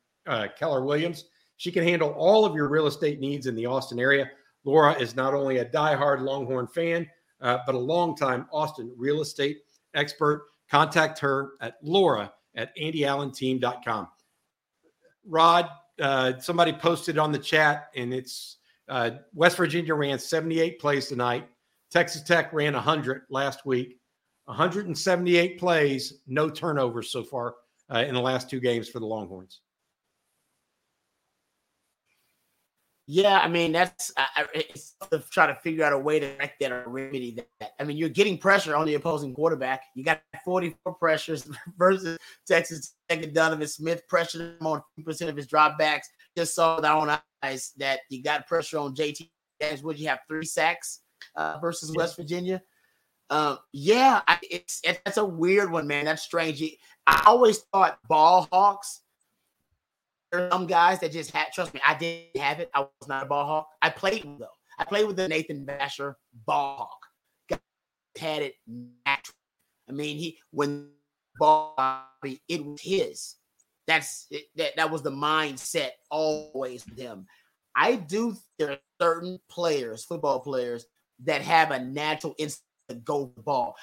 Keller 0.59 0.83
Williams. 0.83 1.27
She 1.59 1.71
can 1.71 1.85
handle 1.85 2.11
all 2.11 2.45
of 2.45 2.55
your 2.55 2.69
real 2.69 2.87
estate 2.87 3.21
needs 3.21 3.47
in 3.47 3.55
the 3.55 3.67
Austin 3.67 3.99
area. 3.99 4.31
Laura 4.67 4.93
is 4.99 5.15
not 5.15 5.33
only 5.33 5.59
a 5.59 5.65
diehard 5.65 6.21
Longhorn 6.21 6.67
fan, 6.67 7.09
uh, 7.41 7.59
but 7.65 7.75
a 7.75 7.79
longtime 7.79 8.47
Austin 8.53 8.93
real 8.99 9.23
estate 9.23 9.59
expert. 9.95 10.47
Contact 10.69 11.19
her 11.21 11.53
at 11.61 11.77
Laura 11.83 12.33
at 12.57 12.77
AndyAllenTeam.com. 12.77 14.09
Rod, 15.25 15.69
uh, 16.03 16.33
somebody 16.41 16.73
posted 16.73 17.17
on 17.17 17.31
the 17.31 17.39
chat, 17.39 17.91
and 17.95 18.13
it's 18.13 18.59
uh, 18.89 19.11
West 19.33 19.57
Virginia 19.57 19.95
ran 19.95 20.19
78 20.19 20.81
plays 20.81 21.07
tonight. 21.07 21.49
Texas 21.91 22.23
Tech 22.23 22.53
ran 22.53 22.75
100 22.75 23.23
last 23.31 23.65
week. 23.65 24.01
178 24.47 25.59
plays, 25.59 26.21
no 26.27 26.51
turnovers 26.51 27.11
so 27.11 27.23
far 27.23 27.55
uh, 27.93 27.99
in 27.99 28.15
the 28.15 28.21
last 28.21 28.51
two 28.51 28.61
games 28.61 28.89
for 28.89 28.99
the 28.99 29.07
Longhorns. 29.07 29.61
Yeah, 33.09 33.39
I 33.39 33.49
mean 33.49 33.71
that's 33.71 34.13
I, 34.17 34.47
it's 34.53 34.97
to 35.13 35.21
try 35.31 35.47
to 35.47 35.55
figure 35.55 35.85
out 35.85 35.93
a 35.93 35.99
way 35.99 36.19
to 36.19 36.35
correct 36.35 36.59
that 36.61 36.73
or 36.73 36.83
remedy 36.89 37.39
that. 37.61 37.73
I 37.79 37.85
mean, 37.85 37.97
you're 37.97 38.09
getting 38.09 38.37
pressure 38.37 38.75
on 38.75 38.85
the 38.85 38.95
opposing 38.95 39.33
quarterback. 39.33 39.85
You 39.95 40.03
got 40.03 40.23
44 40.45 40.95
pressures 40.95 41.49
versus 41.79 42.19
Texas 42.49 42.95
Tech 43.09 43.23
and 43.23 43.33
Donovan 43.33 43.69
Smith 43.69 44.03
pressured 44.09 44.41
him 44.41 44.67
on 44.67 44.83
percent 45.05 45.31
of 45.31 45.37
his 45.37 45.47
dropbacks. 45.47 46.07
Just 46.37 46.57
saw 46.57 46.81
that 46.81 46.91
on 46.91 47.17
eyes 47.45 47.73
that 47.77 48.01
you 48.11 48.25
got 48.25 48.49
pressure 48.49 48.79
on 48.79 48.95
JT. 48.95 49.31
Would 49.83 50.01
you 50.01 50.09
have 50.09 50.19
three 50.27 50.45
sacks 50.45 51.01
uh, 51.37 51.59
versus 51.61 51.93
West 51.95 52.17
Virginia? 52.17 52.61
Um, 53.31 53.59
yeah, 53.73 54.23
I, 54.27 54.39
it's 54.51 54.81
it's 54.85 55.17
a 55.17 55.25
weird 55.25 55.71
one, 55.71 55.87
man. 55.87 56.07
That's 56.07 56.23
strange. 56.23 56.61
I 57.07 57.23
always 57.27 57.59
thought 57.73 57.99
ball 58.09 58.49
hawks 58.51 59.03
there's 60.37 60.53
some 60.53 60.67
guys 60.67 61.01
that 61.01 61.13
just 61.13 61.31
had. 61.31 61.53
Trust 61.53 61.75
me, 61.75 61.81
I 61.87 61.95
didn't 61.95 62.37
have 62.37 62.61
it. 62.61 62.71
I 62.75 62.81
was 62.81 63.09
not 63.09 63.23
a 63.23 63.27
ball 63.27 63.47
hawk. 63.47 63.69
I 63.83 63.91
played 63.91 64.25
though. 64.39 64.47
I 64.79 64.85
played 64.85 65.07
with 65.07 65.17
the 65.17 65.29
Nathan 65.29 65.65
Vasher 65.67 66.15
ball 66.47 66.91
hawk. 67.51 67.61
had 68.19 68.43
it 68.43 68.55
natural. 68.67 69.35
I 69.89 69.93
mean, 69.93 70.17
he 70.17 70.39
when 70.51 70.91
ball 71.39 71.75
it 72.49 72.65
was 72.65 72.81
his. 72.81 73.37
That's 73.87 74.27
it, 74.31 74.45
that. 74.57 74.77
That 74.77 74.91
was 74.91 75.03
the 75.03 75.11
mindset 75.11 75.91
always 76.11 76.85
with 76.87 76.99
him. 76.99 77.27
I 77.75 77.97
do. 77.97 78.37
There 78.59 78.73
are 78.73 78.79
certain 79.01 79.39
players, 79.49 80.05
football 80.05 80.41
players, 80.41 80.87
that 81.25 81.43
have 81.43 81.71
a 81.71 81.79
natural 81.79 82.35
instinct 82.39 82.65
to 82.89 82.97
go 82.97 83.33
the 83.37 83.43
ball. 83.43 83.77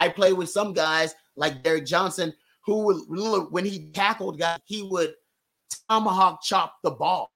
I 0.00 0.08
play 0.08 0.32
with 0.32 0.48
some 0.48 0.72
guys 0.72 1.14
like 1.36 1.62
Derrick 1.62 1.86
Johnson, 1.86 2.32
who 2.64 2.84
would 2.86 3.50
when 3.50 3.64
he 3.64 3.90
tackled 3.90 4.38
guys, 4.38 4.60
he 4.64 4.82
would 4.82 5.14
tomahawk 5.88 6.42
chop 6.42 6.76
the 6.82 6.90
ball. 6.90 7.30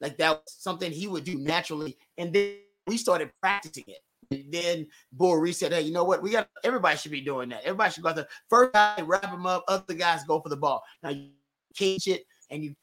Like 0.00 0.16
that 0.18 0.30
was 0.30 0.42
something 0.46 0.90
he 0.90 1.06
would 1.06 1.24
do 1.24 1.36
naturally. 1.36 1.98
And 2.16 2.32
then 2.32 2.56
we 2.86 2.96
started 2.96 3.30
practicing 3.40 3.84
it. 3.86 3.98
And 4.30 4.52
then 4.52 4.86
Bull 5.12 5.44
said, 5.52 5.72
Hey, 5.72 5.82
you 5.82 5.92
know 5.92 6.04
what? 6.04 6.22
We 6.22 6.30
got 6.30 6.48
everybody 6.64 6.96
should 6.96 7.10
be 7.10 7.20
doing 7.20 7.48
that. 7.50 7.64
Everybody 7.64 7.92
should 7.92 8.02
go 8.02 8.10
out 8.10 8.16
there. 8.16 8.28
First 8.48 8.72
guy, 8.72 9.02
wrap 9.02 9.22
them 9.22 9.46
up, 9.46 9.64
other 9.68 9.94
guys 9.94 10.24
go 10.24 10.40
for 10.40 10.48
the 10.48 10.56
ball. 10.56 10.82
Now 11.02 11.10
you 11.10 11.30
catch 11.76 12.06
it 12.06 12.24
and 12.50 12.62
you 12.62 12.74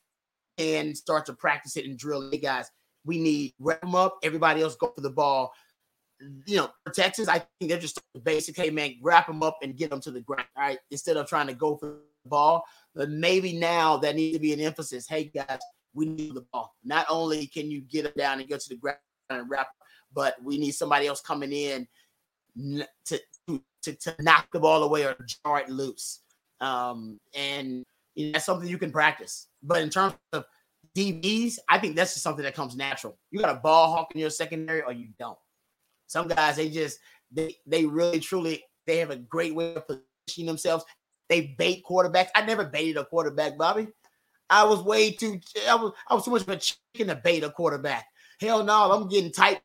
can 0.58 0.94
start 0.94 1.26
to 1.28 1.34
practice 1.34 1.78
it 1.78 1.86
and 1.86 1.98
drill. 1.98 2.30
Hey 2.32 2.38
guys, 2.38 2.70
we 3.06 3.20
need 3.20 3.54
wrap 3.60 3.82
them 3.82 3.96
up, 3.96 4.18
everybody 4.24 4.62
else 4.62 4.76
go 4.76 4.92
for 4.94 5.02
the 5.02 5.10
ball. 5.10 5.54
You 6.48 6.58
know, 6.58 6.70
for 6.84 6.92
Texas, 6.92 7.28
I 7.28 7.40
think 7.40 7.70
they're 7.70 7.80
just 7.80 8.02
basic, 8.24 8.58
hey 8.58 8.72
man, 8.72 8.96
wrap 9.02 9.28
them 9.28 9.44
up 9.44 9.60
and 9.62 9.78
get 9.78 9.90
them 9.90 10.02
to 10.02 10.12
the 10.12 10.22
ground. 10.22 10.48
All 10.56 10.64
right. 10.64 10.80
Instead 10.92 11.16
of 11.16 11.28
trying 11.28 11.48
to 11.48 11.54
go 11.54 11.78
for 11.78 12.00
the 12.24 12.30
ball. 12.30 12.66
But 12.98 13.12
maybe 13.12 13.54
now 13.54 13.98
that 13.98 14.16
needs 14.16 14.36
to 14.36 14.42
be 14.42 14.54
an 14.54 14.60
emphasis. 14.60 15.08
Hey 15.08 15.26
guys, 15.26 15.60
we 15.94 16.08
need 16.08 16.34
the 16.34 16.46
ball. 16.52 16.76
Not 16.84 17.06
only 17.10 17.46
can 17.46 17.70
you 17.70 17.82
get 17.82 18.06
it 18.06 18.18
down 18.18 18.40
and 18.40 18.50
get 18.50 18.60
to 18.62 18.70
the 18.70 18.76
ground 18.76 18.98
and 19.30 19.48
wrap, 19.48 19.68
but 20.14 20.36
we 20.44 20.58
need 20.58 20.72
somebody 20.72 21.06
else 21.06 21.22
coming 21.22 21.52
in 21.52 21.88
to 23.06 23.20
to, 23.84 23.94
to 23.94 24.16
knock 24.20 24.48
the 24.52 24.60
ball 24.60 24.84
away 24.84 25.06
or 25.06 25.16
jar 25.46 25.62
it 25.62 25.70
loose. 25.70 26.22
Um, 26.60 27.20
and 27.36 27.84
you 28.16 28.26
know, 28.26 28.32
that's 28.34 28.46
something 28.46 28.68
you 28.68 28.80
can 28.80 28.92
practice. 28.92 29.48
But 29.62 29.84
in 29.84 29.92
terms 29.92 30.16
of 30.34 30.46
DBs, 30.98 31.60
I 31.70 31.78
think 31.78 31.96
that's 31.96 32.14
just 32.14 32.24
something 32.24 32.44
that 32.44 32.56
comes 32.56 32.76
natural. 32.76 33.20
You 33.30 33.40
got 33.40 33.56
a 33.56 33.60
ball 33.60 33.94
hawk 33.94 34.12
in 34.16 34.22
your 34.22 34.32
secondary, 34.32 34.82
or 34.82 34.92
you 34.92 35.10
don't. 35.20 35.38
Some 36.08 36.28
guys, 36.28 36.56
they 36.56 36.70
just 36.70 36.98
they 37.32 37.58
they 37.68 37.86
really 37.86 38.20
truly 38.20 38.64
they 38.88 38.98
have 38.98 39.12
a 39.12 39.18
great 39.18 39.54
way 39.54 39.76
of 39.76 39.84
positioning 39.86 40.48
themselves. 40.48 40.84
They 41.30 41.56
bait 41.58 41.84
quarterbacks. 41.88 42.30
I 42.36 42.46
never 42.46 42.66
baited 42.66 42.98
a 42.98 43.06
quarterback, 43.06 43.58
Bobby. 43.58 43.88
I 44.50 44.64
was 44.64 44.82
way 44.82 45.12
too. 45.12 45.40
I 45.68 45.76
was 45.76 45.94
I 46.08 46.14
was 46.14 46.26
too 46.26 46.32
much 46.32 46.42
of 46.44 46.50
a 46.50 46.58
chicken 46.58 47.08
to 47.08 47.16
bait 47.16 47.44
a 47.44 47.50
quarterback. 47.50 48.06
Hell 48.40 48.64
no, 48.64 48.92
I'm 48.92 49.10
getting 49.10 49.32
tight. 49.32 49.62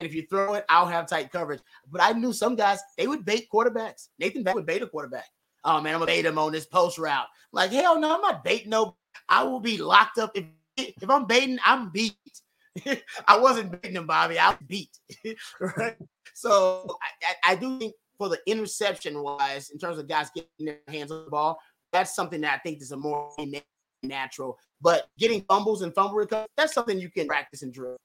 And 0.00 0.08
if 0.08 0.14
you 0.14 0.26
throw 0.28 0.54
it, 0.54 0.64
I'll 0.68 0.86
have 0.86 1.08
tight 1.08 1.30
coverage. 1.30 1.60
But 1.90 2.02
I 2.02 2.12
knew 2.12 2.32
some 2.32 2.56
guys 2.56 2.80
they 2.98 3.06
would 3.06 3.24
bait 3.24 3.46
quarterbacks. 3.52 4.08
Nathan 4.18 4.42
Beck 4.42 4.54
would 4.54 4.66
bait 4.66 4.82
a 4.82 4.86
quarterback. 4.86 5.26
Oh 5.62 5.80
man, 5.80 5.94
I'm 5.94 6.00
gonna 6.00 6.06
bait 6.06 6.26
him 6.26 6.38
on 6.38 6.52
this 6.52 6.66
post 6.66 6.98
route. 6.98 7.26
Like 7.52 7.70
hell 7.70 8.00
no, 8.00 8.16
I'm 8.16 8.20
not 8.20 8.44
baiting 8.44 8.70
no. 8.70 8.96
I 9.28 9.44
will 9.44 9.60
be 9.60 9.78
locked 9.78 10.18
up 10.18 10.32
if 10.34 10.44
if 10.76 11.08
I'm 11.08 11.26
baiting. 11.26 11.58
I'm 11.64 11.90
beat. 11.90 12.16
I 13.28 13.38
wasn't 13.38 13.80
baiting 13.80 13.96
him, 13.96 14.06
Bobby. 14.06 14.38
I 14.38 14.50
was 14.50 14.58
beat. 14.66 14.98
right. 15.60 15.96
So 16.34 16.98
I, 17.00 17.50
I, 17.50 17.52
I 17.52 17.54
do 17.54 17.78
think 17.78 17.94
for 18.18 18.28
the 18.28 18.38
interception 18.46 19.22
wise, 19.22 19.70
in 19.70 19.78
terms 19.78 19.98
of 19.98 20.08
guys 20.08 20.30
getting 20.34 20.48
their 20.66 20.78
hands 20.88 21.10
on 21.10 21.24
the 21.24 21.30
ball, 21.30 21.58
that's 21.92 22.14
something 22.14 22.40
that 22.40 22.54
I 22.54 22.58
think 22.58 22.82
is 22.82 22.92
a 22.92 22.96
more 22.96 23.32
natural. 24.02 24.58
But 24.80 25.08
getting 25.18 25.42
fumbles 25.48 25.82
and 25.82 25.94
fumble 25.94 26.16
recovery, 26.16 26.46
that's 26.56 26.74
something 26.74 26.98
you 26.98 27.10
can 27.10 27.26
practice 27.26 27.62
and 27.62 27.72
drill. 27.72 27.96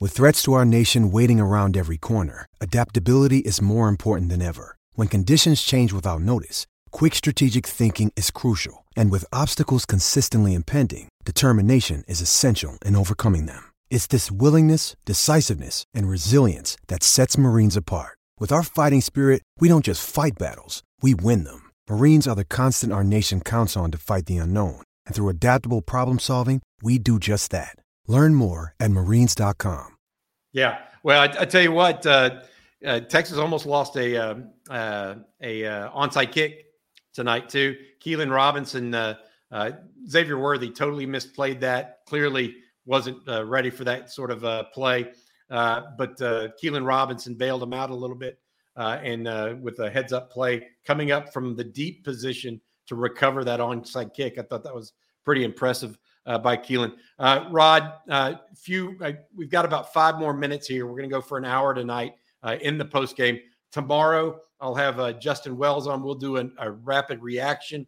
With 0.00 0.12
threats 0.12 0.42
to 0.42 0.54
our 0.54 0.64
nation 0.64 1.10
waiting 1.12 1.38
around 1.38 1.76
every 1.76 1.98
corner, 1.98 2.46
adaptability 2.60 3.38
is 3.38 3.62
more 3.62 3.88
important 3.88 4.28
than 4.28 4.42
ever. 4.42 4.76
When 4.94 5.08
conditions 5.08 5.62
change 5.62 5.92
without 5.92 6.20
notice, 6.20 6.66
quick 6.90 7.14
strategic 7.14 7.66
thinking 7.66 8.12
is 8.16 8.30
crucial. 8.30 8.84
And 8.96 9.10
with 9.10 9.24
obstacles 9.32 9.86
consistently 9.86 10.52
impending, 10.54 11.08
determination 11.24 12.04
is 12.08 12.20
essential 12.20 12.78
in 12.84 12.96
overcoming 12.96 13.46
them. 13.46 13.72
It's 13.88 14.06
this 14.06 14.30
willingness, 14.30 14.96
decisiveness, 15.04 15.84
and 15.94 16.08
resilience 16.08 16.76
that 16.88 17.02
sets 17.02 17.38
Marines 17.38 17.76
apart. 17.76 18.18
With 18.40 18.50
our 18.50 18.64
fighting 18.64 19.00
spirit, 19.00 19.42
we 19.60 19.68
don't 19.68 19.84
just 19.84 20.04
fight 20.04 20.32
battles, 20.38 20.82
we 21.00 21.14
win 21.14 21.44
them. 21.44 21.70
Marines 21.88 22.26
are 22.28 22.34
the 22.34 22.44
constant 22.44 22.92
our 22.92 23.04
nation 23.04 23.40
counts 23.40 23.76
on 23.76 23.90
to 23.92 23.98
fight 23.98 24.26
the 24.26 24.36
unknown. 24.36 24.82
And 25.06 25.14
through 25.14 25.28
adaptable 25.28 25.80
problem 25.80 26.18
solving, 26.18 26.60
we 26.82 26.98
do 26.98 27.18
just 27.18 27.52
that. 27.52 27.76
Learn 28.08 28.34
more 28.34 28.74
at 28.80 28.90
marines.com. 28.90 29.96
Yeah. 30.52 30.78
Well, 31.02 31.20
I, 31.20 31.42
I 31.42 31.44
tell 31.44 31.62
you 31.62 31.72
what, 31.72 32.04
uh, 32.06 32.40
uh, 32.84 33.00
Texas 33.00 33.38
almost 33.38 33.66
lost 33.66 33.96
a 33.96 34.16
um, 34.16 34.50
uh, 34.68 35.14
a 35.40 35.64
uh, 35.64 35.90
onside 35.90 36.32
kick 36.32 36.66
tonight 37.12 37.48
too. 37.48 37.76
Keilan 38.04 38.32
Robinson, 38.32 38.94
uh, 38.94 39.14
uh, 39.50 39.70
Xavier 40.08 40.38
Worthy 40.38 40.70
totally 40.70 41.06
misplayed 41.06 41.60
that. 41.60 42.00
Clearly 42.06 42.56
wasn't 42.84 43.18
ready 43.46 43.70
for 43.70 43.84
that 43.84 44.10
sort 44.10 44.30
of 44.30 44.70
play. 44.72 45.12
Uh, 45.54 45.82
but 45.96 46.20
uh, 46.20 46.48
Keilan 46.60 46.84
Robinson 46.84 47.34
bailed 47.34 47.62
him 47.62 47.72
out 47.72 47.90
a 47.90 47.94
little 47.94 48.16
bit, 48.16 48.40
uh, 48.76 48.98
and 49.04 49.28
uh, 49.28 49.54
with 49.62 49.78
a 49.78 49.88
heads 49.88 50.12
up 50.12 50.28
play 50.28 50.66
coming 50.84 51.12
up 51.12 51.32
from 51.32 51.54
the 51.54 51.62
deep 51.62 52.02
position 52.02 52.60
to 52.86 52.96
recover 52.96 53.44
that 53.44 53.60
onside 53.60 54.12
kick, 54.12 54.36
I 54.36 54.42
thought 54.42 54.64
that 54.64 54.74
was 54.74 54.94
pretty 55.24 55.44
impressive 55.44 55.96
uh, 56.26 56.38
by 56.38 56.56
Keilan. 56.56 56.94
Uh, 57.20 57.44
Rod, 57.52 57.92
few 58.56 58.98
we've 59.32 59.48
got 59.48 59.64
about 59.64 59.92
five 59.92 60.18
more 60.18 60.34
minutes 60.34 60.66
here. 60.66 60.86
We're 60.86 60.96
going 60.96 61.08
to 61.08 61.14
go 61.14 61.20
for 61.20 61.38
an 61.38 61.44
hour 61.44 61.72
tonight 61.72 62.14
in 62.60 62.76
the 62.76 62.84
post 62.84 63.16
game. 63.16 63.38
Tomorrow, 63.70 64.40
I'll 64.60 64.74
have 64.74 65.20
Justin 65.20 65.56
Wells 65.56 65.86
on. 65.86 66.02
We'll 66.02 66.16
do 66.16 66.38
an, 66.38 66.52
a 66.58 66.72
rapid 66.72 67.22
reaction 67.22 67.86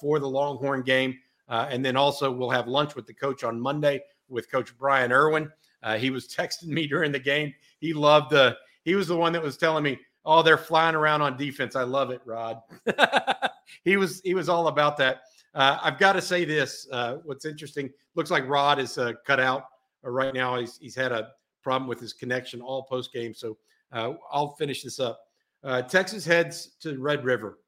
for 0.00 0.18
the 0.18 0.28
Longhorn 0.28 0.82
game, 0.82 1.16
and 1.46 1.84
then 1.84 1.96
also 1.96 2.32
we'll 2.32 2.50
have 2.50 2.66
lunch 2.66 2.96
with 2.96 3.06
the 3.06 3.14
coach 3.14 3.44
on 3.44 3.60
Monday 3.60 4.00
with 4.28 4.50
Coach 4.50 4.76
Brian 4.76 5.12
Irwin. 5.12 5.52
Uh, 5.86 5.96
he 5.96 6.10
was 6.10 6.26
texting 6.26 6.66
me 6.66 6.84
during 6.88 7.12
the 7.12 7.18
game. 7.18 7.54
He 7.78 7.92
loved 7.92 8.30
the. 8.32 8.56
He 8.82 8.96
was 8.96 9.06
the 9.06 9.16
one 9.16 9.32
that 9.32 9.42
was 9.42 9.56
telling 9.56 9.84
me, 9.84 10.00
"Oh, 10.24 10.42
they're 10.42 10.58
flying 10.58 10.96
around 10.96 11.22
on 11.22 11.36
defense. 11.36 11.76
I 11.76 11.84
love 11.84 12.10
it, 12.10 12.20
Rod." 12.24 12.60
he 13.84 13.96
was 13.96 14.20
he 14.22 14.34
was 14.34 14.48
all 14.48 14.66
about 14.66 14.96
that. 14.96 15.22
Uh, 15.54 15.78
I've 15.80 15.96
got 15.96 16.14
to 16.14 16.20
say 16.20 16.44
this. 16.44 16.88
Uh, 16.90 17.18
what's 17.24 17.44
interesting 17.44 17.88
looks 18.16 18.32
like 18.32 18.48
Rod 18.48 18.80
is 18.80 18.98
uh, 18.98 19.12
cut 19.24 19.38
out 19.38 19.66
uh, 20.04 20.10
right 20.10 20.34
now. 20.34 20.58
He's 20.58 20.76
he's 20.76 20.96
had 20.96 21.12
a 21.12 21.28
problem 21.62 21.88
with 21.88 22.00
his 22.00 22.12
connection 22.12 22.60
all 22.60 22.82
post 22.82 23.12
game. 23.12 23.32
So 23.32 23.56
uh, 23.92 24.14
I'll 24.32 24.56
finish 24.56 24.82
this 24.82 24.98
up. 24.98 25.20
Uh, 25.62 25.82
Texas 25.82 26.24
heads 26.24 26.76
to 26.80 26.98
Red 26.98 27.24
River 27.24 27.60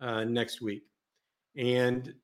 uh, 0.00 0.24
next 0.24 0.62
week, 0.62 0.84
and 1.56 2.14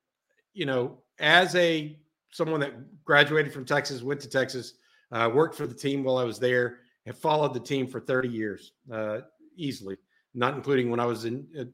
you 0.54 0.64
know, 0.64 0.96
as 1.18 1.54
a 1.56 1.98
someone 2.30 2.60
that 2.60 2.72
graduated 3.04 3.52
from 3.52 3.66
Texas, 3.66 4.02
went 4.02 4.20
to 4.22 4.30
Texas, 4.30 4.74
uh, 5.12 5.30
worked 5.32 5.54
for 5.54 5.66
the 5.66 5.74
team 5.74 6.04
while 6.04 6.18
I 6.18 6.24
was 6.24 6.38
there, 6.38 6.78
have 7.06 7.18
followed 7.18 7.54
the 7.54 7.60
team 7.60 7.86
for 7.86 8.00
30 8.00 8.28
years 8.28 8.72
uh, 8.92 9.20
easily, 9.56 9.96
not 10.34 10.54
including 10.54 10.90
when 10.90 11.00
I 11.00 11.06
was 11.06 11.24
in 11.24 11.72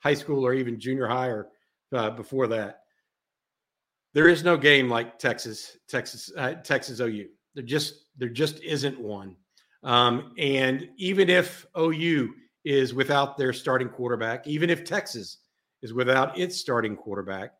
high 0.00 0.14
school 0.14 0.44
or 0.44 0.52
even 0.52 0.78
junior 0.78 1.06
high 1.06 1.28
or 1.28 1.48
uh, 1.94 2.10
before 2.10 2.46
that. 2.48 2.80
There 4.12 4.28
is 4.28 4.44
no 4.44 4.56
game 4.56 4.88
like 4.88 5.18
Texas, 5.18 5.78
Texas, 5.88 6.30
uh, 6.36 6.54
Texas 6.54 7.00
OU. 7.00 7.28
There 7.54 7.64
just 7.64 8.06
there 8.16 8.28
just 8.28 8.60
isn't 8.62 9.00
one. 9.00 9.36
Um, 9.82 10.32
and 10.38 10.88
even 10.96 11.28
if 11.28 11.66
OU 11.76 12.32
is 12.64 12.94
without 12.94 13.36
their 13.36 13.52
starting 13.52 13.88
quarterback, 13.88 14.46
even 14.46 14.70
if 14.70 14.84
Texas 14.84 15.38
is 15.82 15.92
without 15.92 16.38
its 16.38 16.56
starting 16.56 16.96
quarterback, 16.96 17.52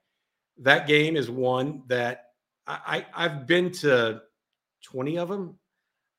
that 0.59 0.87
game 0.87 1.17
is 1.17 1.31
one 1.31 1.83
that 1.89 2.27
I, 2.67 3.05
I 3.15 3.25
I've 3.25 3.47
been 3.47 3.71
to 3.73 4.21
20 4.85 5.18
of 5.18 5.28
them. 5.28 5.59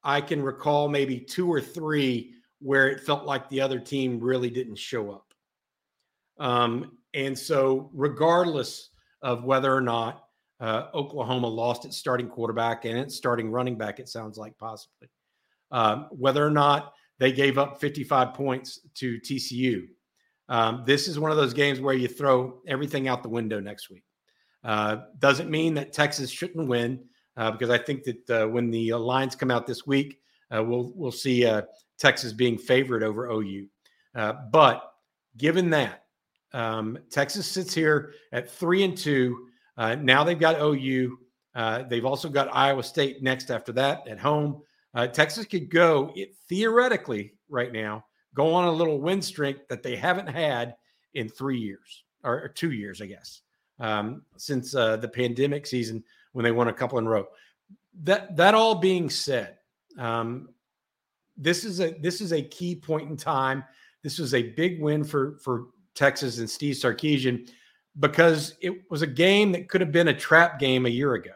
I 0.04 0.22
can 0.22 0.42
recall 0.42 0.88
maybe 0.88 1.20
two 1.20 1.52
or 1.52 1.62
three 1.62 2.34
where 2.60 2.90
it 2.90 3.02
felt 3.02 3.26
like 3.26 3.50
the 3.50 3.62
other 3.62 3.80
team 3.80 4.20
really 4.20 4.50
didn't 4.50 4.78
show 4.78 5.12
up. 5.12 5.34
Um, 6.40 6.98
and 7.14 7.38
so, 7.38 7.90
regardless 7.94 8.90
of 9.22 9.46
whether 9.46 9.74
or 9.74 9.82
not 9.82 10.26
uh, 10.60 10.88
Oklahoma 10.94 11.48
lost 11.48 11.86
its 11.86 11.98
starting 11.98 12.28
quarterback 12.28 12.86
and 12.86 12.98
its 12.98 13.16
starting 13.16 13.50
running 13.50 13.78
back, 13.78 14.00
it 14.00 14.10
sounds 14.10 14.38
like 14.38 14.58
possibly, 14.58 15.08
um, 15.72 16.08
whether 16.12 16.46
or 16.46 16.52
not 16.52 16.94
they 17.20 17.32
gave 17.32 17.58
up 17.58 17.80
55 17.80 18.34
points 18.34 18.82
to 18.96 19.20
TCU, 19.20 19.88
um, 20.50 20.84
this 20.86 21.08
is 21.08 21.20
one 21.20 21.32
of 21.32 21.38
those 21.38 21.54
games 21.54 21.80
where 21.80 21.96
you 21.96 22.08
throw 22.08 22.62
everything 22.68 23.08
out 23.08 23.24
the 23.24 23.30
window 23.30 23.60
next 23.60 23.90
week. 23.90 24.04
Uh, 24.64 24.98
doesn't 25.20 25.50
mean 25.50 25.74
that 25.76 25.94
Texas 25.94 26.30
shouldn't 26.30 26.68
win, 26.68 27.04
uh, 27.38 27.52
because 27.52 27.70
I 27.70 27.78
think 27.78 28.04
that 28.04 28.30
uh, 28.30 28.48
when 28.48 28.72
the 28.72 28.94
lines 28.94 29.36
come 29.36 29.52
out 29.52 29.68
this 29.68 29.86
week, 29.86 30.20
uh, 30.52 30.64
we'll 30.64 30.92
we'll 30.96 31.12
see 31.12 31.46
uh, 31.46 31.64
Texas 31.98 32.34
being 32.34 32.58
favored 32.58 33.04
over 33.04 33.30
OU. 33.30 33.68
Uh, 34.14 34.34
but 34.52 34.94
given 35.38 35.70
that 35.72 36.06
um, 36.54 36.98
Texas 37.10 37.46
sits 37.48 37.74
here 37.74 38.14
at 38.32 38.50
three 38.50 38.84
and 38.84 38.98
two, 38.98 39.48
uh, 39.78 39.96
now 39.96 40.24
they've 40.24 40.40
got 40.40 40.62
OU. 40.62 41.18
They've 41.90 42.06
also 42.06 42.30
got 42.30 42.54
Iowa 42.54 42.84
State 42.84 43.22
next 43.22 43.52
after 43.52 43.72
that 43.74 44.08
at 44.08 44.20
home. 44.20 44.62
Texas 45.12 45.46
could 45.46 45.70
go 45.70 46.14
it, 46.16 46.36
theoretically 46.48 47.34
right 47.50 47.74
now 47.74 48.06
go 48.34 48.54
on 48.54 48.66
a 48.66 48.72
little 48.72 49.00
win 49.00 49.22
streak 49.22 49.68
that 49.68 49.84
they 49.84 49.96
haven't 49.96 50.28
had 50.28 50.76
in 51.14 51.30
three 51.30 51.60
years 51.60 52.04
or, 52.24 52.44
or 52.44 52.48
two 52.50 52.72
years, 52.72 53.02
I 53.02 53.06
guess, 53.06 53.42
um, 53.80 54.24
since 54.38 54.72
the 54.72 55.12
pandemic 55.14 55.66
season 55.68 56.04
when 56.36 56.44
they 56.44 56.52
won 56.52 56.68
a 56.68 56.74
couple 56.74 57.00
in 57.00 57.08
a 57.08 57.10
row. 57.10 57.26
That 58.04 58.36
that 58.36 58.54
all 58.56 58.76
being 58.76 59.10
said, 59.10 59.58
um, 59.98 60.50
this 61.38 61.64
is 61.64 61.80
a 61.80 61.92
this 62.02 62.20
is 62.20 62.34
a 62.34 62.42
key 62.42 62.76
point 62.76 63.10
in 63.10 63.16
time. 63.16 63.64
This 64.04 64.20
was 64.20 64.34
a 64.34 64.52
big 64.52 64.82
win 64.82 65.06
for 65.06 65.38
for 65.42 65.68
Texas 65.96 66.40
and 66.40 66.50
Steve 66.50 66.76
Sarkisian 66.76 67.50
because 68.00 68.56
it 68.62 68.74
was 68.92 69.02
a 69.02 69.08
game 69.08 69.54
that 69.54 69.70
could 69.70 69.80
have 69.80 69.94
been 69.94 70.10
a 70.10 70.14
trap 70.14 70.60
game 70.60 70.86
a 70.86 70.90
year 70.90 71.14
ago. 71.14 71.32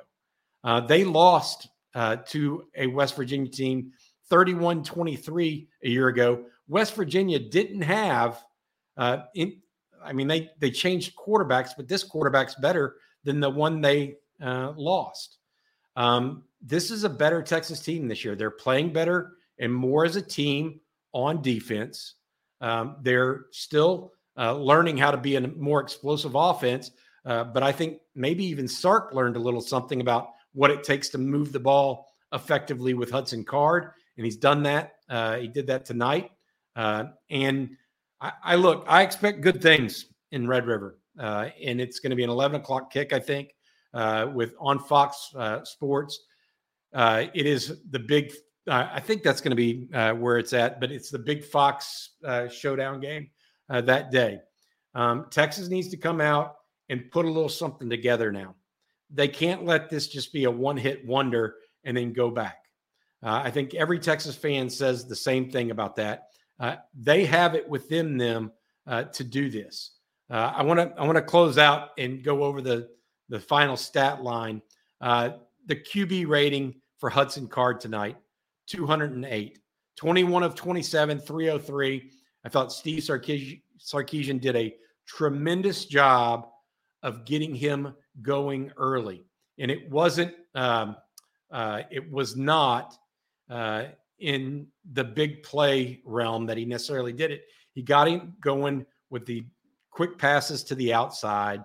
Uh, 0.66 0.82
they 0.82 1.06
lost 1.06 1.70
uh, 1.95 2.18
to 2.28 2.66
a 2.76 2.88
West 2.88 3.16
Virginia 3.16 3.50
team 3.50 3.93
31 4.30 4.84
23 4.84 5.70
a 5.86 5.89
year 5.89 6.10
ago. 6.10 6.43
West 6.68 6.93
Virginia 6.93 7.39
didn't 7.39 7.82
have, 7.82 8.43
uh, 8.97 9.20
in, 9.34 9.62
I 10.04 10.12
mean, 10.12 10.28
they, 10.28 10.50
they 10.60 10.70
changed 10.70 11.16
quarterbacks, 11.16 11.70
but 11.78 11.88
this 11.88 12.04
quarterback's 12.04 12.56
better 12.56 12.97
than 13.24 13.39
the 13.39 13.50
one 13.50 13.80
they 13.80 14.18
uh, 14.41 14.73
lost. 14.75 15.37
Um, 15.95 16.43
this 16.61 16.91
is 16.91 17.03
a 17.03 17.09
better 17.09 17.41
Texas 17.41 17.79
team 17.79 18.07
this 18.07 18.23
year. 18.23 18.35
They're 18.35 18.51
playing 18.51 18.93
better 18.93 19.33
and 19.59 19.73
more 19.73 20.05
as 20.05 20.15
a 20.15 20.21
team 20.21 20.79
on 21.13 21.41
defense. 21.41 22.15
Um, 22.61 22.97
they're 23.01 23.45
still 23.51 24.13
uh, 24.37 24.55
learning 24.55 24.97
how 24.97 25.11
to 25.11 25.17
be 25.17 25.35
a 25.35 25.41
more 25.41 25.81
explosive 25.81 26.35
offense. 26.35 26.91
Uh, 27.25 27.43
but 27.43 27.63
I 27.63 27.71
think 27.71 27.99
maybe 28.15 28.45
even 28.45 28.67
Sark 28.67 29.13
learned 29.13 29.35
a 29.35 29.39
little 29.39 29.61
something 29.61 30.01
about 30.01 30.29
what 30.53 30.71
it 30.71 30.83
takes 30.83 31.09
to 31.09 31.17
move 31.17 31.51
the 31.51 31.59
ball 31.59 32.07
effectively 32.33 32.93
with 32.93 33.11
Hudson 33.11 33.43
Card, 33.43 33.91
and 34.17 34.25
he's 34.25 34.37
done 34.37 34.63
that. 34.63 34.93
Uh, 35.09 35.37
he 35.37 35.47
did 35.47 35.67
that 35.67 35.85
tonight. 35.85 36.31
Uh, 36.75 37.05
and 37.29 37.75
I, 38.21 38.31
I, 38.43 38.55
look, 38.55 38.85
I 38.87 39.03
expect 39.03 39.41
good 39.41 39.61
things 39.61 40.05
in 40.31 40.47
Red 40.47 40.65
River, 40.65 40.99
uh, 41.19 41.49
and 41.63 41.81
it's 41.81 41.99
going 41.99 42.11
to 42.11 42.15
be 42.15 42.23
an 42.23 42.29
11 42.29 42.61
o'clock 42.61 42.91
kick, 42.91 43.13
I 43.13 43.19
think, 43.19 43.53
uh, 43.93 44.27
with 44.33 44.53
on 44.59 44.79
Fox 44.79 45.33
Sports. 45.63 46.19
it 46.93 47.45
is 47.45 47.81
the 47.89 47.99
big. 47.99 48.31
I 48.67 48.99
think 48.99 49.23
that's 49.23 49.41
going 49.41 49.51
to 49.51 49.55
be 49.55 49.87
where 50.15 50.37
it's 50.37 50.53
at, 50.53 50.79
but 50.79 50.91
it's 50.91 51.09
the 51.09 51.19
big 51.19 51.43
Fox 51.43 52.11
showdown 52.49 52.99
game 52.99 53.29
uh, 53.69 53.81
that 53.81 54.11
day. 54.11 54.39
Um, 54.95 55.27
Texas 55.29 55.69
needs 55.69 55.89
to 55.89 55.97
come 55.97 56.19
out 56.19 56.55
and 56.89 57.09
put 57.11 57.25
a 57.25 57.29
little 57.29 57.49
something 57.49 57.89
together 57.89 58.31
now. 58.31 58.55
They 59.11 59.27
can't 59.27 59.65
let 59.65 59.89
this 59.89 60.07
just 60.07 60.33
be 60.33 60.45
a 60.45 60.51
one 60.51 60.77
hit 60.77 61.05
wonder 61.05 61.55
and 61.83 61.95
then 61.95 62.13
go 62.13 62.29
back. 62.29 62.57
Uh, 63.23 63.41
I 63.43 63.51
think 63.51 63.73
every 63.73 63.99
Texas 63.99 64.35
fan 64.35 64.69
says 64.69 65.05
the 65.05 65.15
same 65.15 65.49
thing 65.49 65.71
about 65.71 65.95
that. 65.97 66.27
Uh, 66.59 66.75
they 66.97 67.25
have 67.25 67.55
it 67.55 67.67
within 67.67 68.17
them 68.17 68.51
uh, 68.87 69.03
to 69.03 69.23
do 69.23 69.49
this. 69.49 69.91
Uh, 70.29 70.53
I 70.55 70.63
want 70.63 70.79
to 70.79 70.93
I 70.99 71.05
want 71.05 71.15
to 71.15 71.23
close 71.23 71.57
out 71.57 71.89
and 71.97 72.23
go 72.23 72.43
over 72.43 72.61
the 72.61 72.89
the 73.30 73.39
final 73.39 73.77
stat 73.77 74.23
line. 74.23 74.61
Uh, 75.01 75.32
the 75.67 75.75
QB 75.75 76.27
rating 76.27 76.75
for 76.97 77.09
Hudson 77.09 77.47
Card 77.47 77.80
tonight 77.80 78.17
208, 78.67 79.59
21 79.95 80.43
of 80.43 80.55
27, 80.55 81.19
303. 81.19 82.11
I 82.45 82.49
thought 82.49 82.71
Steve 82.71 83.03
Sarkisian, 83.03 84.41
did 84.41 84.55
a 84.55 84.75
tremendous 85.07 85.86
job 85.86 86.47
of 87.03 87.25
getting 87.25 87.55
him 87.55 87.93
going 88.21 88.71
early, 88.77 89.25
and 89.57 89.71
it 89.71 89.89
wasn't. 89.89 90.34
Um, 90.55 90.95
uh, 91.51 91.82
it 91.89 92.09
was 92.11 92.36
not 92.36 92.95
uh, 93.49 93.86
in 94.19 94.67
the 94.93 95.03
big 95.03 95.43
play 95.43 96.01
realm 96.05 96.45
that 96.45 96.57
he 96.57 96.65
necessarily 96.65 97.13
did 97.13 97.32
it. 97.32 97.43
He 97.73 97.82
got 97.82 98.07
him 98.07 98.34
going 98.41 98.86
with 99.09 99.25
the 99.25 99.45
quick 99.89 100.17
passes 100.17 100.63
to 100.65 100.75
the 100.75 100.93
outside, 100.93 101.63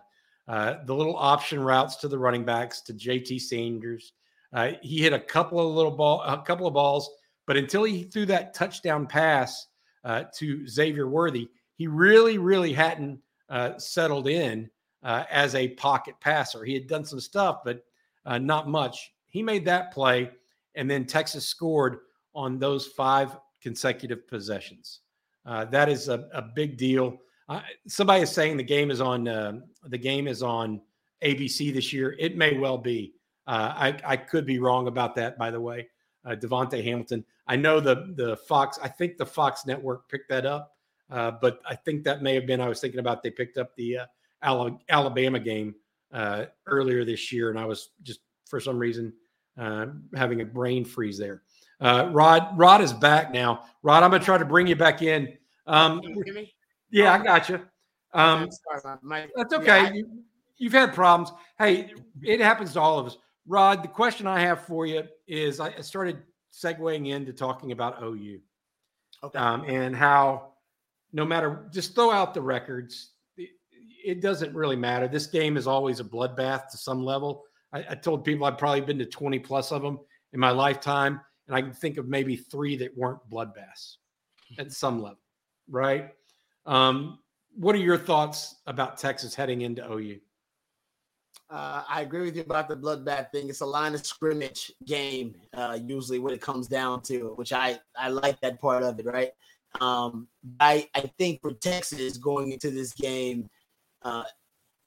uh, 0.49 0.77
the 0.85 0.95
little 0.95 1.17
option 1.17 1.61
routes 1.61 1.97
to 1.97 2.09
the 2.09 2.19
running 2.19 2.45
backs 2.45 2.81
to 2.83 2.93
JT 2.93 3.41
Sanders. 3.41 4.13
Uh, 4.53 4.73
he 4.83 4.99
hit 4.99 5.13
a 5.13 5.19
couple 5.19 5.59
of 5.59 5.75
little 5.75 5.91
ball, 5.91 6.23
a 6.23 6.43
couple 6.43 6.67
of 6.67 6.75
balls, 6.75 7.11
but 7.47 7.57
until 7.57 7.85
he 7.85 8.05
threw 8.05 8.27
that 8.27 8.55
touchdown 8.55 9.07
pass 9.07 9.67
uh, 10.05 10.25
to 10.35 10.67
Xavier 10.69 11.09
Worthy. 11.09 11.49
He 11.77 11.87
really, 11.87 12.39
really 12.39 12.73
hadn't 12.73 13.19
uh, 13.49 13.79
settled 13.79 14.29
in 14.29 14.71
uh, 15.03 15.25
as 15.31 15.55
a 15.55 15.69
pocket 15.69 16.15
passer. 16.21 16.65
He 16.65 16.75
had 16.75 16.87
done 16.87 17.05
some 17.05 17.21
stuff, 17.21 17.61
but 17.65 17.85
not 18.27 18.69
much. 18.69 19.13
He 19.29 19.43
made 19.43 19.65
that 19.65 19.93
play, 19.93 20.31
and 20.75 20.91
then 20.91 21.07
Texas 21.07 21.47
scored 21.47 22.01
on 22.35 22.59
those 22.59 22.87
five 22.87 23.37
consecutive 23.63 24.29
possessions. 24.29 25.01
That 25.45 25.89
is 25.89 26.09
a, 26.09 26.29
a 26.33 26.43
big 26.43 26.77
deal. 26.77 27.19
Uh, 27.49 27.61
somebody 27.87 28.23
is 28.23 28.31
saying 28.31 28.57
the 28.57 28.63
game 28.63 28.91
is 28.91 29.01
on 29.01 29.29
uh, 29.29 29.53
the 29.85 29.99
game 29.99 30.27
is 30.27 30.43
on 30.43 30.81
ABC 31.23 31.73
this 31.73 31.93
year. 31.93 32.17
It 32.19 32.37
may 32.37 32.59
well 32.59 32.79
be. 32.79 33.15
Uh, 33.47 33.73
I, 33.77 33.97
I 34.05 34.17
could 34.17 34.47
be 34.47 34.59
wrong 34.59 34.87
about 34.89 35.15
that, 35.17 35.39
by 35.39 35.51
the 35.51 35.61
way. 35.61 35.89
Uh, 36.25 36.35
Devontae 36.35 36.83
Hamilton. 36.83 37.25
I 37.47 37.57
know 37.57 37.81
the 37.81 38.15
the 38.17 38.37
Fox. 38.49 38.79
I 38.83 38.89
think 38.89 39.19
the 39.19 39.27
Fox 39.27 39.67
network 39.67 40.09
picked 40.09 40.31
that 40.31 40.47
up, 40.47 40.77
uh, 41.11 41.33
but 41.33 41.61
I 41.69 41.75
think 41.75 42.05
that 42.05 42.23
may 42.23 42.35
have 42.35 42.47
been. 42.47 42.61
I 42.61 42.69
was 42.69 42.81
thinking 42.81 43.01
about 43.01 43.23
they 43.23 43.31
picked 43.31 43.59
up 43.59 43.75
the 43.77 43.99
uh, 43.99 44.71
Alabama 44.89 45.39
game 45.39 45.75
uh, 46.13 46.47
earlier 46.67 47.05
this 47.05 47.31
year, 47.31 47.51
and 47.51 47.59
I 47.59 47.67
was 47.67 47.91
just 48.03 48.21
for 48.47 48.61
some 48.61 48.79
reason 48.79 49.13
uh, 49.59 49.87
having 50.15 50.41
a 50.41 50.45
brain 50.47 50.85
freeze 50.85 51.19
there. 51.19 51.43
Uh, 51.81 52.09
Rod 52.13 52.57
Rod 52.57 52.81
is 52.81 52.95
back 52.95 53.33
now. 53.33 53.65
Rod, 53.83 54.03
I'm 54.03 54.11
gonna 54.11 54.25
try 54.25 54.39
to 54.39 54.45
bring 54.45 54.67
you 54.67 54.77
back 54.77 55.03
in. 55.03 55.37
Um, 55.67 56.01
yeah, 56.95 57.13
I 57.13 57.23
got 57.23 57.49
you. 57.49 57.61
Um, 58.13 58.49
that's 59.37 59.53
okay. 59.55 59.93
You, 59.93 60.23
you've 60.57 60.73
had 60.73 60.95
problems. 60.95 61.33
Hey, 61.59 61.93
it 62.23 62.41
happens 62.41 62.73
to 62.75 62.81
all 62.81 62.99
of 62.99 63.07
us. 63.07 63.19
Rod, 63.47 63.83
the 63.83 63.89
question 63.89 64.27
I 64.27 64.41
have 64.41 64.65
for 64.65 64.87
you 64.87 65.03
is 65.27 65.61
I 65.61 65.81
started 65.81 66.23
segueing 66.53 67.09
into 67.09 67.33
talking 67.33 67.73
about 67.73 68.03
OU 68.03 68.39
okay. 69.25 69.39
um, 69.39 69.65
and 69.67 69.95
how 69.95 70.53
no 71.13 71.25
matter, 71.25 71.67
just 71.73 71.95
throw 71.95 72.11
out 72.11 72.35
the 72.35 72.43
records. 72.43 73.11
It, 73.37 73.51
it, 74.05 74.21
doesn't 74.21 74.55
really 74.55 74.77
matter. 74.77 75.07
This 75.07 75.27
game 75.27 75.57
is 75.57 75.67
always 75.67 76.01
a 76.01 76.05
bloodbath 76.05 76.69
to 76.71 76.77
some 76.77 77.05
level. 77.05 77.45
I, 77.73 77.85
I 77.91 77.95
told 77.95 78.25
people 78.25 78.47
I've 78.47 78.59
probably 78.59 78.81
been 78.81 78.99
to 78.99 79.07
20 79.07 79.39
plus 79.39 79.71
of 79.71 79.83
them 79.83 80.01
in 80.33 80.41
my 80.41 80.51
lifetime, 80.51 81.21
and 81.47 81.57
I 81.57 81.63
can 81.63 81.73
think 81.73 81.99
of 81.99 82.09
maybe 82.09 82.37
three 82.37 82.77
that 82.77 82.97
weren't 82.97 83.21
bloodbaths 83.31 83.97
at 84.59 84.73
some 84.73 85.01
level, 85.01 85.21
right? 85.69 86.11
Um, 86.67 87.19
what 87.57 87.75
are 87.75 87.79
your 87.79 87.99
thoughts 87.99 88.57
about 88.67 88.99
Texas 88.99 89.35
heading 89.35 89.63
into 89.63 89.85
OU? 89.91 90.19
Uh, 91.51 91.85
I 91.89 92.01
agree 92.01 92.23
with 92.23 92.37
you 92.37 92.43
about 92.43 92.69
the 92.69 92.77
bloodbath 92.77 93.31
thing. 93.31 93.49
It's 93.49 93.61
a 93.61 93.67
line 93.67 93.95
of 93.95 94.05
scrimmage 94.05 94.73
game, 94.87 95.37
uh, 95.53 95.79
usually 95.81 96.19
when 96.19 96.35
it 96.35 96.41
comes 96.41 96.67
down 96.67 97.03
to 97.03 97.29
it, 97.29 97.39
which 97.39 97.53
I 97.53 97.79
I 97.97 98.09
like 98.09 98.41
that 98.41 98.61
part 98.61 98.83
of 98.83 98.99
it, 98.99 99.07
right? 99.07 99.31
Um, 99.81 100.27
I 100.59 100.89
I 100.95 101.13
think 101.19 101.43
for 101.43 101.53
Texas 101.53 102.17
going 102.17 102.53
into 102.53 102.71
this 102.71 102.93
game, 102.93 103.49
uh, 104.03 104.25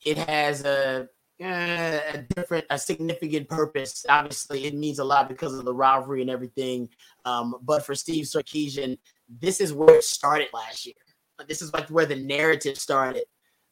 it 0.04 0.18
has 0.18 0.66
a 0.66 1.08
eh, 1.40 2.00
a 2.14 2.18
different, 2.36 2.66
a 2.70 2.80
significant 2.80 3.48
purpose. 3.48 4.06
Obviously, 4.10 4.66
it 4.66 4.74
means 4.74 5.00
a 5.00 5.04
lot 5.04 5.30
because 5.30 5.54
of 5.58 5.64
the 5.64 5.74
rivalry 5.74 6.22
and 6.22 6.30
everything. 6.30 6.90
Um, 7.24 7.56
but 7.62 7.86
for 7.86 7.96
Steve 7.96 8.26
Sarkisian, 8.26 8.98
this 9.30 9.62
is 9.62 9.74
where 9.74 9.96
it 9.98 10.04
started 10.04 10.48
last 10.54 10.86
year. 10.86 10.96
This 11.48 11.62
is 11.62 11.74
like 11.74 11.90
where 11.90 12.06
the 12.06 12.16
narrative 12.16 12.78
started 12.78 13.24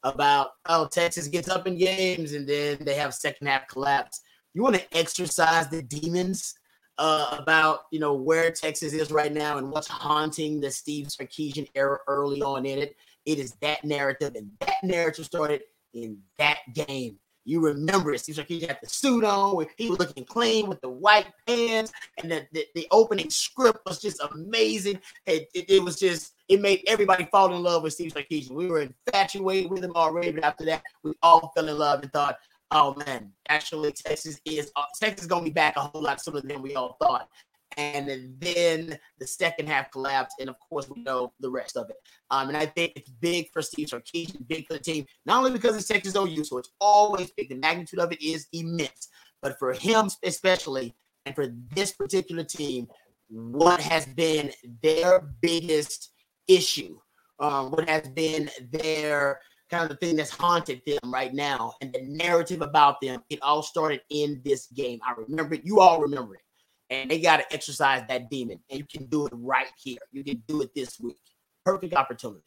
about 0.04 0.52
oh 0.68 0.88
Texas 0.88 1.28
gets 1.28 1.50
up 1.50 1.66
in 1.66 1.78
games 1.78 2.34
and 2.34 2.48
then 2.48 2.78
they 2.82 2.96
have 2.96 3.14
second 3.14 3.48
half 3.48 3.68
collapse. 3.68 4.22
You 4.54 4.64
want 4.64 4.76
to 4.76 4.98
exercise 4.98 5.68
the 5.68 5.82
demons 5.82 6.56
uh, 6.98 7.38
about 7.40 7.82
you 7.92 8.00
know 8.00 8.14
where 8.14 8.52
Texas 8.52 8.94
is 8.94 9.12
right 9.12 9.34
now 9.34 9.58
and 9.58 9.70
what's 9.70 9.88
haunting 9.88 10.62
the 10.62 10.72
Steve 10.72 11.08
Sarkisian 11.08 11.68
era 11.76 11.98
early 12.08 12.42
on 12.42 12.66
in 12.66 12.80
it. 12.80 12.96
It 13.26 13.40
is 13.40 13.54
that 13.62 13.84
narrative, 13.84 14.36
and 14.36 14.52
that 14.62 14.84
narrative 14.84 15.26
started 15.26 15.62
in 15.94 16.20
that 16.38 16.60
game. 16.74 17.18
You 17.46 17.62
remember 17.62 18.14
it. 18.14 18.20
Steve 18.20 18.44
he 18.48 18.62
had 18.62 18.80
the 18.82 18.90
suit 18.90 19.24
on, 19.24 19.66
he 19.78 19.90
was 19.90 20.00
looking 20.00 20.26
clean 20.26 20.68
with 20.68 20.82
the 20.82 20.90
white 20.90 21.28
pants, 21.48 21.92
and 22.18 22.32
the, 22.32 22.48
the, 22.52 22.66
the 22.74 22.88
opening 22.92 23.30
script 23.30 23.80
was 23.86 24.02
just 24.02 24.20
amazing. 24.34 25.00
It, 25.28 25.48
it, 25.54 25.66
it, 25.70 25.84
was 25.84 25.98
just, 25.98 26.34
it 26.50 26.60
made 26.60 26.84
everybody 26.88 27.28
fall 27.32 27.54
in 27.54 27.62
love 27.62 27.84
with 27.84 27.94
Steve 27.94 28.14
Sarkisian. 28.14 28.52
We 28.52 28.68
were 28.68 28.82
infatuated 28.82 29.70
with 29.70 29.84
him 29.84 29.94
already, 29.96 30.32
but 30.32 30.44
after 30.44 30.66
that, 30.66 30.84
we 31.04 31.14
all 31.22 31.52
fell 31.56 31.70
in 31.70 31.78
love 31.78 32.02
and 32.02 32.12
thought, 32.12 32.38
oh 32.72 32.96
man, 33.06 33.32
actually, 33.48 33.92
Texas 33.92 34.42
is 34.46 34.72
uh, 34.76 34.84
Texas 35.00 35.22
is 35.22 35.28
gonna 35.28 35.44
be 35.44 35.52
back 35.52 35.78
a 35.78 35.82
whole 35.82 36.02
lot 36.02 36.22
sooner 36.22 36.42
than 36.42 36.62
we 36.62 36.76
all 36.76 36.98
thought 37.02 37.30
and 37.78 38.36
then 38.40 38.98
the 39.20 39.28
second 39.28 39.68
half 39.68 39.92
collapsed, 39.92 40.38
and 40.40 40.50
of 40.50 40.56
course 40.60 40.90
we 40.90 41.02
know 41.02 41.34
the 41.40 41.50
rest 41.50 41.78
of 41.78 41.90
it. 41.90 41.98
Um, 42.32 42.50
and 42.50 42.58
I 42.58 42.66
think 42.66 42.94
it's 42.96 43.10
big 43.10 43.50
for 43.52 43.62
Steve 43.62 43.88
Sarkisian, 43.88 44.48
big 44.48 44.68
for 44.68 44.74
the 44.74 44.80
team, 44.80 45.06
not 45.26 45.40
only 45.40 45.52
because 45.52 45.76
it's 45.76 45.88
Texas 45.88 46.16
OU, 46.16 46.44
so 46.44 46.58
it's 46.58 46.72
always 46.80 47.32
big. 47.32 47.50
The 47.50 47.56
magnitude 47.56 48.00
of 48.00 48.12
it 48.12 48.22
is 48.22 48.48
immense, 48.54 49.10
but 49.42 49.58
for 49.60 49.74
him 49.74 50.10
especially, 50.24 50.96
and 51.26 51.36
for 51.36 51.48
this 51.74 51.92
particular 51.94 52.44
team, 52.44 52.88
what 53.30 53.82
has 53.82 54.06
been 54.06 54.52
their 54.82 55.22
biggest 55.42 56.12
issue, 56.48 57.00
um, 57.40 57.72
what 57.72 57.90
has 57.90 58.08
been 58.10 58.50
their 58.72 59.40
kind 59.70 59.84
of 59.84 59.90
the 59.90 60.06
thing 60.06 60.16
that's 60.16 60.30
haunted 60.30 60.82
them 60.86 61.12
right 61.12 61.34
now, 61.34 61.74
and 61.82 61.92
the 61.92 62.02
narrative 62.04 62.62
about 62.62 63.02
them, 63.02 63.24
it 63.30 63.42
all 63.42 63.64
started 63.64 64.02
in 64.12 64.40
this 64.46 64.68
game. 64.68 65.00
I 65.06 65.14
remember 65.18 65.56
it. 65.56 65.62
You 65.66 65.80
all 65.80 66.00
remember 66.00 66.36
it 66.36 66.42
and 66.90 67.10
they 67.10 67.20
got 67.20 67.38
to 67.38 67.54
exercise 67.54 68.04
that 68.08 68.30
demon. 68.30 68.60
And 68.70 68.80
you 68.80 68.86
can 68.86 69.06
do 69.08 69.26
it 69.26 69.34
right 69.36 69.72
here. 69.78 69.98
You 70.12 70.24
can 70.24 70.44
do 70.48 70.62
it 70.62 70.74
this 70.76 71.00
week. 71.00 71.18
Perfect 71.64 71.94
opportunity. 71.94 72.44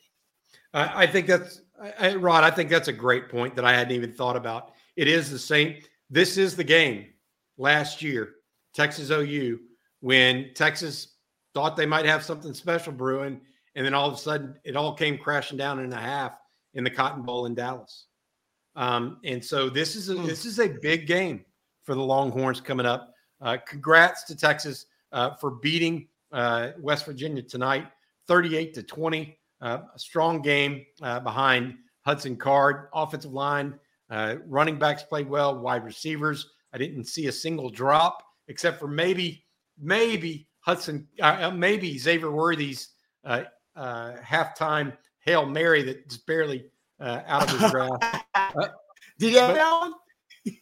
I, 0.73 1.05
I 1.05 1.07
think 1.07 1.27
that's 1.27 1.63
I, 1.99 2.15
Rod. 2.15 2.45
I 2.45 2.51
think 2.51 2.71
that's 2.71 2.89
a 2.89 2.93
great 2.93 3.29
point 3.29 3.55
that 3.57 3.65
I 3.65 3.73
hadn't 3.73 3.95
even 3.95 4.13
thought 4.13 4.37
about. 4.37 4.73
It 4.97 5.09
is 5.09 5.31
the 5.31 5.39
same. 5.39 5.77
This 6.11 6.37
is 6.37 6.57
the 6.57 6.65
game 6.65 7.07
last 7.57 8.03
year, 8.03 8.37
Texas 8.75 9.11
OU, 9.11 9.59
when 10.01 10.51
Texas 10.55 11.17
thought 11.55 11.77
they 11.77 11.87
might 11.87 12.07
have 12.07 12.25
something 12.25 12.55
special 12.55 12.93
brewing, 12.93 13.41
and 13.75 13.85
then 13.85 13.95
all 13.95 14.09
of 14.09 14.15
a 14.15 14.19
sudden 14.19 14.57
it 14.65 14.77
all 14.77 14.95
came 14.95 15.19
crashing 15.19 15.59
down 15.59 15.81
in 15.81 15.93
a 15.93 16.01
half 16.01 16.39
in 16.75 16.85
the 16.85 16.91
Cotton 16.91 17.23
Bowl 17.23 17.47
in 17.47 17.55
Dallas. 17.55 18.07
Um, 18.77 19.19
and 19.25 19.45
so 19.45 19.69
this 19.69 19.97
is 19.97 20.09
a, 20.09 20.15
mm. 20.15 20.27
this 20.27 20.45
is 20.45 20.61
a 20.61 20.69
big 20.69 21.07
game 21.07 21.45
for 21.83 21.95
the 21.95 22.03
Longhorns 22.03 22.61
coming 22.61 22.87
up. 22.87 23.13
Uh, 23.41 23.57
congrats 23.67 24.25
to 24.25 24.37
Texas 24.37 24.87
uh, 25.13 25.35
for 25.35 25.53
beating 25.53 26.09
uh, 26.33 26.71
West 26.79 27.07
Virginia 27.07 27.43
tonight, 27.43 27.87
38 28.27 28.75
to 28.75 28.83
20. 28.83 29.39
a 29.61 29.83
strong 29.97 30.43
game 30.43 30.85
behind 31.01 31.77
Hudson 32.05 32.37
Card, 32.37 32.89
offensive 32.95 33.33
line, 33.33 33.79
running 34.47 34.79
backs 34.79 35.03
played 35.03 35.29
well, 35.29 35.59
wide 35.59 35.85
receivers. 35.85 36.51
I 36.73 36.79
didn't 36.79 37.05
see 37.05 37.29
a 37.29 37.33
single 37.33 37.71
drop 37.71 38.23
except 38.49 38.79
for 38.79 38.89
maybe, 38.89 39.45
maybe 39.81 40.49
Hudson, 40.61 41.07
maybe 41.55 41.99
Xavier 41.99 42.31
Worthy's 42.31 42.91
halftime 43.77 44.97
Hail 45.29 45.45
Mary 45.45 45.83
that 45.83 46.09
just 46.09 46.27
barely 46.27 46.65
uh, 47.01 47.21
out 47.27 47.53
of 47.53 47.61
his 47.61 47.71
grasp. 47.71 48.03
Uh, 48.35 48.69
Did 49.19 49.33
you 49.33 49.39
have 49.39 49.55
that 49.55 49.81
one? 49.81 49.93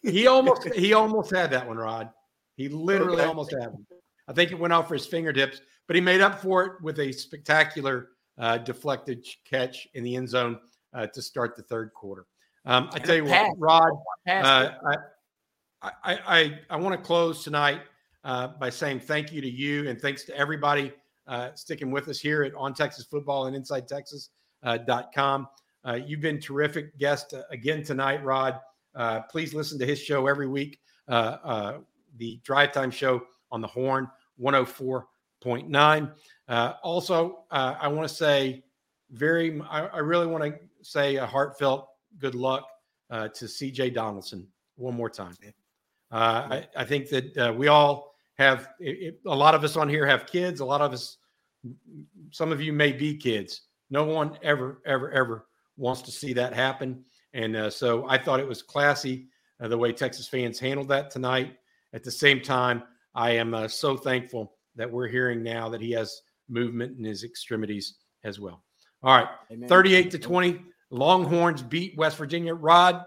he 0.03 0.27
almost 0.27 0.67
he 0.73 0.93
almost 0.93 1.31
had 1.31 1.49
that 1.51 1.65
one, 1.65 1.77
Rod. 1.77 2.09
He 2.57 2.67
literally 2.67 3.21
okay. 3.21 3.25
almost 3.25 3.51
had 3.51 3.69
him. 3.69 3.85
I 4.27 4.33
think 4.33 4.51
it 4.51 4.59
went 4.59 4.73
off 4.73 4.87
for 4.89 4.95
his 4.95 5.05
fingertips, 5.05 5.61
but 5.85 5.95
he 5.95 6.01
made 6.01 6.21
up 6.21 6.41
for 6.41 6.65
it 6.65 6.81
with 6.81 6.99
a 6.99 7.11
spectacular 7.13 8.09
uh, 8.37 8.57
deflected 8.57 9.25
catch 9.45 9.87
in 9.93 10.03
the 10.03 10.15
end 10.15 10.27
zone 10.27 10.59
uh, 10.93 11.07
to 11.07 11.21
start 11.21 11.55
the 11.55 11.63
third 11.63 11.93
quarter. 11.93 12.25
Um, 12.65 12.89
I 12.91 12.99
tell 12.99 13.15
you 13.15 13.25
what, 13.25 13.53
Rod, 13.57 13.91
uh, 14.27 14.71
I, 14.85 14.95
I, 15.81 15.91
I, 16.03 16.59
I 16.71 16.75
want 16.75 16.99
to 16.99 17.01
close 17.01 17.43
tonight 17.43 17.81
uh, 18.25 18.47
by 18.47 18.69
saying 18.69 18.99
thank 19.01 19.31
you 19.31 19.39
to 19.39 19.49
you 19.49 19.87
and 19.87 20.01
thanks 20.01 20.23
to 20.25 20.35
everybody 20.35 20.91
uh, 21.27 21.51
sticking 21.53 21.91
with 21.91 22.09
us 22.09 22.19
here 22.19 22.43
at 22.43 22.53
On 22.55 22.73
Texas 22.73 23.05
Football 23.05 23.45
and 23.45 23.55
InsideTexas.com. 23.55 25.47
Uh, 25.85 25.93
you've 25.93 26.19
been 26.19 26.41
terrific 26.41 26.97
guest 26.97 27.33
again 27.51 27.83
tonight, 27.83 28.21
Rod. 28.23 28.59
please 29.29 29.53
listen 29.53 29.79
to 29.79 29.85
his 29.85 30.01
show 30.01 30.27
every 30.27 30.47
week 30.47 30.79
the 32.17 32.39
drive 32.43 32.71
time 32.71 32.91
show 32.91 33.21
on 33.51 33.61
the 33.61 33.67
horn 33.67 34.07
104.9. 34.41 36.11
Uh, 36.47 36.73
also, 36.83 37.43
uh, 37.51 37.75
I 37.79 37.87
want 37.87 38.07
to 38.07 38.13
say 38.13 38.63
very, 39.11 39.61
I, 39.69 39.87
I 39.87 39.99
really 39.99 40.27
want 40.27 40.43
to 40.43 40.59
say 40.81 41.15
a 41.15 41.25
heartfelt 41.25 41.87
good 42.19 42.35
luck 42.35 42.67
uh, 43.09 43.29
to 43.29 43.45
CJ 43.45 43.93
Donaldson 43.93 44.47
one 44.75 44.95
more 44.95 45.09
time. 45.09 45.35
Uh, 46.11 46.15
I, 46.15 46.67
I, 46.75 46.85
think 46.85 47.09
that 47.09 47.37
uh, 47.37 47.53
we 47.53 47.67
all 47.67 48.15
have, 48.37 48.69
it, 48.79 49.19
a 49.25 49.35
lot 49.35 49.55
of 49.55 49.63
us 49.63 49.75
on 49.75 49.89
here 49.89 50.05
have 50.05 50.25
kids. 50.25 50.59
A 50.61 50.65
lot 50.65 50.81
of 50.81 50.93
us, 50.93 51.17
some 52.31 52.51
of 52.51 52.61
you 52.61 52.71
may 52.71 52.91
be 52.91 53.15
kids. 53.15 53.61
No 53.89 54.03
one 54.03 54.37
ever, 54.41 54.81
ever, 54.85 55.11
ever 55.11 55.47
wants 55.75 56.01
to 56.03 56.11
see 56.11 56.33
that 56.33 56.53
happen. 56.53 57.03
And 57.33 57.55
uh, 57.55 57.69
so 57.69 58.07
I 58.07 58.17
thought 58.17 58.39
it 58.39 58.47
was 58.47 58.61
classy 58.61 59.27
the 59.59 59.77
way 59.77 59.91
Texas 59.91 60.27
fans 60.27 60.59
handled 60.59 60.87
that 60.89 61.09
tonight. 61.09 61.57
At 61.93 62.03
the 62.03 62.11
same 62.11 62.41
time, 62.41 62.83
I 63.15 63.31
am 63.31 63.53
uh, 63.53 63.67
so 63.67 63.97
thankful 63.97 64.53
that 64.75 64.91
we're 64.91 65.07
hearing 65.07 65.43
now 65.43 65.69
that 65.69 65.81
he 65.81 65.91
has 65.91 66.21
movement 66.49 66.97
in 66.97 67.03
his 67.03 67.23
extremities 67.23 67.95
as 68.23 68.39
well. 68.39 68.63
All 69.03 69.17
right, 69.17 69.27
Amen. 69.51 69.69
38 69.69 70.11
to 70.11 70.19
20. 70.19 70.61
Longhorns 70.89 71.61
beat 71.61 71.97
West 71.97 72.17
Virginia. 72.17 72.53
Rod, 72.53 73.03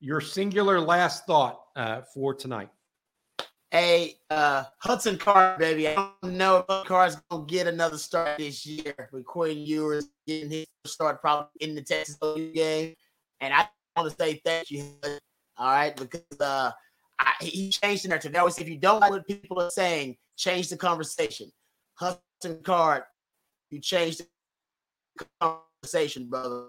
your 0.00 0.20
singular 0.20 0.80
last 0.80 1.26
thought 1.26 1.60
uh, 1.76 2.02
for 2.02 2.34
tonight. 2.34 2.70
Hey, 3.70 4.14
uh, 4.30 4.64
Hudson 4.78 5.18
Card, 5.18 5.58
baby. 5.58 5.88
I 5.88 5.94
don't 5.94 6.34
know 6.36 6.58
if 6.58 6.66
Hudson 6.68 6.86
Card's 6.86 7.16
gonna 7.28 7.44
get 7.46 7.66
another 7.66 7.98
start 7.98 8.38
this 8.38 8.64
year 8.64 9.08
with 9.12 9.24
Quinn 9.24 9.58
Ewers 9.58 10.08
getting 10.26 10.50
his 10.50 10.66
start 10.86 11.20
probably 11.20 11.48
in 11.60 11.74
the 11.74 11.82
Texas 11.82 12.16
game. 12.54 12.94
And 13.40 13.52
I 13.52 13.68
want 13.96 14.10
to 14.10 14.16
say 14.16 14.40
thank 14.44 14.70
you, 14.70 14.84
all 15.56 15.72
right, 15.72 15.96
because 15.96 16.40
uh, 16.40 16.70
I, 17.18 17.32
he 17.40 17.70
changed 17.70 18.04
the 18.04 18.08
narrative. 18.08 18.34
I 18.34 18.38
always 18.40 18.58
if 18.58 18.68
you 18.68 18.78
don't 18.78 19.00
like 19.00 19.10
what 19.10 19.26
people 19.26 19.60
are 19.60 19.70
saying, 19.70 20.16
change 20.36 20.68
the 20.68 20.76
conversation. 20.76 21.50
Hudson 21.94 22.60
Card, 22.62 23.04
you 23.70 23.80
changed 23.80 24.22
the 25.18 25.26
conversation, 25.40 26.28
brother. 26.28 26.66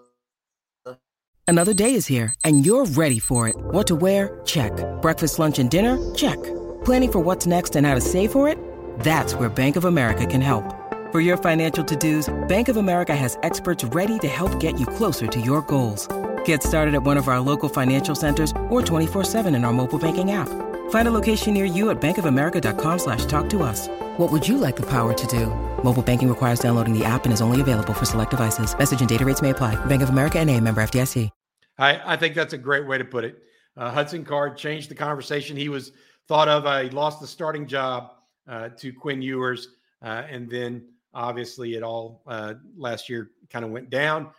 Another 1.48 1.74
day 1.74 1.94
is 1.94 2.08
here, 2.08 2.34
and 2.42 2.66
you're 2.66 2.86
ready 2.86 3.20
for 3.20 3.46
it. 3.46 3.54
What 3.56 3.86
to 3.86 3.94
wear? 3.94 4.40
Check. 4.44 4.72
Breakfast, 5.00 5.38
lunch, 5.38 5.60
and 5.60 5.70
dinner? 5.70 5.96
Check. 6.12 6.42
Planning 6.84 7.12
for 7.12 7.20
what's 7.20 7.46
next 7.46 7.76
and 7.76 7.86
how 7.86 7.94
to 7.94 8.00
save 8.00 8.32
for 8.32 8.48
it? 8.48 8.58
That's 8.98 9.34
where 9.36 9.48
Bank 9.48 9.76
of 9.76 9.84
America 9.84 10.26
can 10.26 10.40
help. 10.40 10.64
For 11.12 11.20
your 11.20 11.36
financial 11.36 11.84
to-dos, 11.84 12.34
Bank 12.48 12.68
of 12.68 12.76
America 12.76 13.14
has 13.14 13.38
experts 13.44 13.84
ready 13.84 14.18
to 14.20 14.26
help 14.26 14.58
get 14.58 14.80
you 14.80 14.86
closer 14.86 15.28
to 15.28 15.40
your 15.40 15.62
goals. 15.62 16.08
Get 16.46 16.62
started 16.62 16.94
at 16.94 17.02
one 17.02 17.16
of 17.16 17.28
our 17.28 17.40
local 17.40 17.68
financial 17.68 18.14
centers 18.14 18.50
or 18.68 18.80
24-7 18.80 19.54
in 19.54 19.64
our 19.64 19.72
mobile 19.72 19.98
banking 19.98 20.32
app. 20.32 20.48
Find 20.90 21.08
a 21.08 21.10
location 21.10 21.54
near 21.54 21.64
you 21.64 21.90
at 21.90 22.00
bankofamerica.com 22.00 22.98
slash 22.98 23.24
talk 23.26 23.48
to 23.50 23.62
us. 23.62 23.88
What 24.16 24.32
would 24.32 24.46
you 24.46 24.58
like 24.58 24.76
the 24.76 24.86
power 24.86 25.12
to 25.14 25.26
do? 25.28 25.46
Mobile 25.84 26.02
banking 26.02 26.28
requires 26.28 26.58
downloading 26.58 26.96
the 26.96 27.04
app 27.04 27.24
and 27.24 27.32
is 27.32 27.40
only 27.40 27.60
available 27.60 27.94
for 27.94 28.04
select 28.04 28.30
devices. 28.32 28.76
Message 28.76 28.98
and 28.98 29.08
data 29.08 29.24
rates 29.24 29.42
may 29.42 29.50
apply. 29.50 29.74
Bank 29.86 30.02
of 30.02 30.08
America 30.08 30.38
and 30.38 30.50
a 30.50 30.60
member 30.60 30.80
FDIC. 30.80 31.30
I, 31.78 32.14
I 32.14 32.16
think 32.16 32.34
that's 32.34 32.54
a 32.54 32.58
great 32.58 32.86
way 32.86 32.96
to 32.96 33.04
put 33.04 33.24
it. 33.24 33.42
Uh, 33.76 33.90
Hudson 33.90 34.24
Card 34.24 34.56
changed 34.56 34.88
the 34.88 34.94
conversation. 34.94 35.56
He 35.56 35.68
was 35.68 35.92
thought 36.26 36.48
of. 36.48 36.64
Uh, 36.64 36.82
he 36.82 36.90
lost 36.90 37.20
the 37.20 37.26
starting 37.26 37.66
job 37.66 38.12
uh, 38.48 38.70
to 38.78 38.92
Quinn 38.92 39.20
Ewers. 39.20 39.68
Uh, 40.00 40.22
and 40.30 40.48
then 40.48 40.86
obviously 41.12 41.74
it 41.74 41.82
all 41.82 42.22
uh, 42.26 42.54
last 42.76 43.08
year 43.08 43.32
kind 43.50 43.64
of 43.64 43.72
went 43.72 43.90
down 43.90 44.30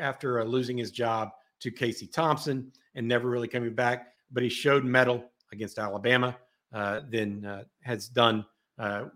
uh, 0.00 0.02
after 0.02 0.44
losing 0.44 0.78
his 0.78 0.90
job 0.90 1.30
to 1.60 1.70
Casey 1.70 2.06
Thompson 2.06 2.72
and 2.94 3.06
never 3.06 3.28
really 3.28 3.48
coming 3.48 3.74
back. 3.74 4.08
But 4.32 4.42
he 4.42 4.48
showed 4.48 4.84
mettle 4.84 5.24
against 5.52 5.78
Alabama, 5.78 6.36
then 6.72 7.64
has 7.82 8.08
done 8.08 8.44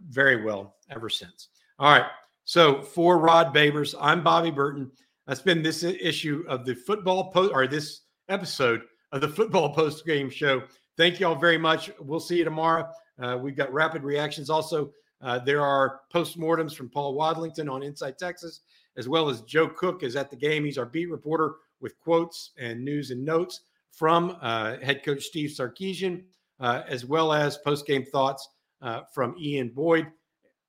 very 0.09 0.45
well 0.45 0.77
ever 0.91 1.09
since. 1.09 1.49
All 1.79 1.93
right. 1.93 2.07
So 2.45 2.83
for 2.83 3.19
Rod 3.19 3.55
Babers, 3.55 3.95
I'm 4.01 4.23
Bobby 4.23 4.51
Burton. 4.51 4.91
That's 5.27 5.41
been 5.41 5.63
this 5.63 5.83
issue 5.83 6.45
of 6.49 6.67
the 6.67 6.75
football 6.75 7.31
post 7.31 7.53
or 7.55 7.67
this 7.67 8.03
episode 8.29 8.83
of 9.13 9.21
the 9.21 9.29
football 9.29 9.73
post 9.73 10.05
game 10.05 10.29
show. 10.29 10.63
Thank 10.97 11.21
you 11.21 11.27
all 11.27 11.35
very 11.35 11.59
much. 11.59 11.91
We'll 11.99 12.21
see 12.21 12.37
you 12.37 12.45
tomorrow. 12.45 12.89
Uh, 13.19 13.39
we've 13.41 13.57
got 13.57 13.73
rapid 13.73 14.03
reactions. 14.03 14.51
Also, 14.51 14.93
uh, 15.23 15.39
there 15.39 15.63
are 15.63 16.01
postmortems 16.13 16.75
from 16.75 16.91
Paul 16.91 17.17
Wadlington 17.17 17.73
on 17.73 17.83
Inside 17.83 18.19
Texas, 18.19 18.61
as 18.97 19.09
well 19.09 19.29
as 19.29 19.43
Joe 19.43 19.69
Cook 19.69 20.03
is 20.03 20.17
at 20.17 20.31
the 20.31 20.37
game. 20.37 20.65
He's 20.65 20.79
our 20.79 20.87
beat 20.87 21.11
reporter 21.11 21.57
with 21.81 21.99
quotes 22.01 22.53
and 22.59 22.85
news 22.85 23.11
and 23.11 23.25
notes 23.25 23.61
from 23.93 24.37
uh, 24.41 24.77
head 24.79 25.05
coach 25.05 25.23
Steve 25.23 25.51
Sarkisian, 25.51 26.25
uh, 26.61 26.83
as 26.89 27.05
well 27.05 27.33
as 27.33 27.59
post 27.59 27.87
game 27.87 28.05
thoughts 28.05 28.49
uh, 28.83 29.03
from 29.13 29.35
Ian 29.39 29.69
Boyd, 29.69 30.07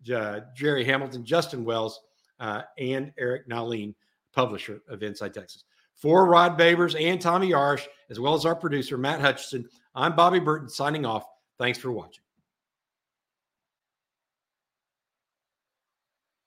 Gerry 0.03 0.85
Hamilton, 0.85 1.25
Justin 1.25 1.65
Wells, 1.65 1.99
uh, 2.39 2.61
and 2.77 3.11
Eric 3.17 3.47
Nahlin 3.49 3.93
publisher 4.33 4.81
of 4.89 5.03
Inside 5.03 5.33
Texas. 5.33 5.63
For 5.95 6.25
Rod 6.25 6.59
Babers 6.59 6.99
and 6.99 7.21
Tommy 7.21 7.51
Yarrish, 7.51 7.85
as 8.09 8.19
well 8.19 8.33
as 8.33 8.45
our 8.45 8.55
producer, 8.55 8.97
Matt 8.97 9.21
Hutchison, 9.21 9.67
I'm 9.95 10.15
Bobby 10.15 10.39
Burton 10.39 10.67
signing 10.67 11.05
off. 11.05 11.23
Thanks 11.57 11.79
for 11.79 11.91
watching. 11.91 12.24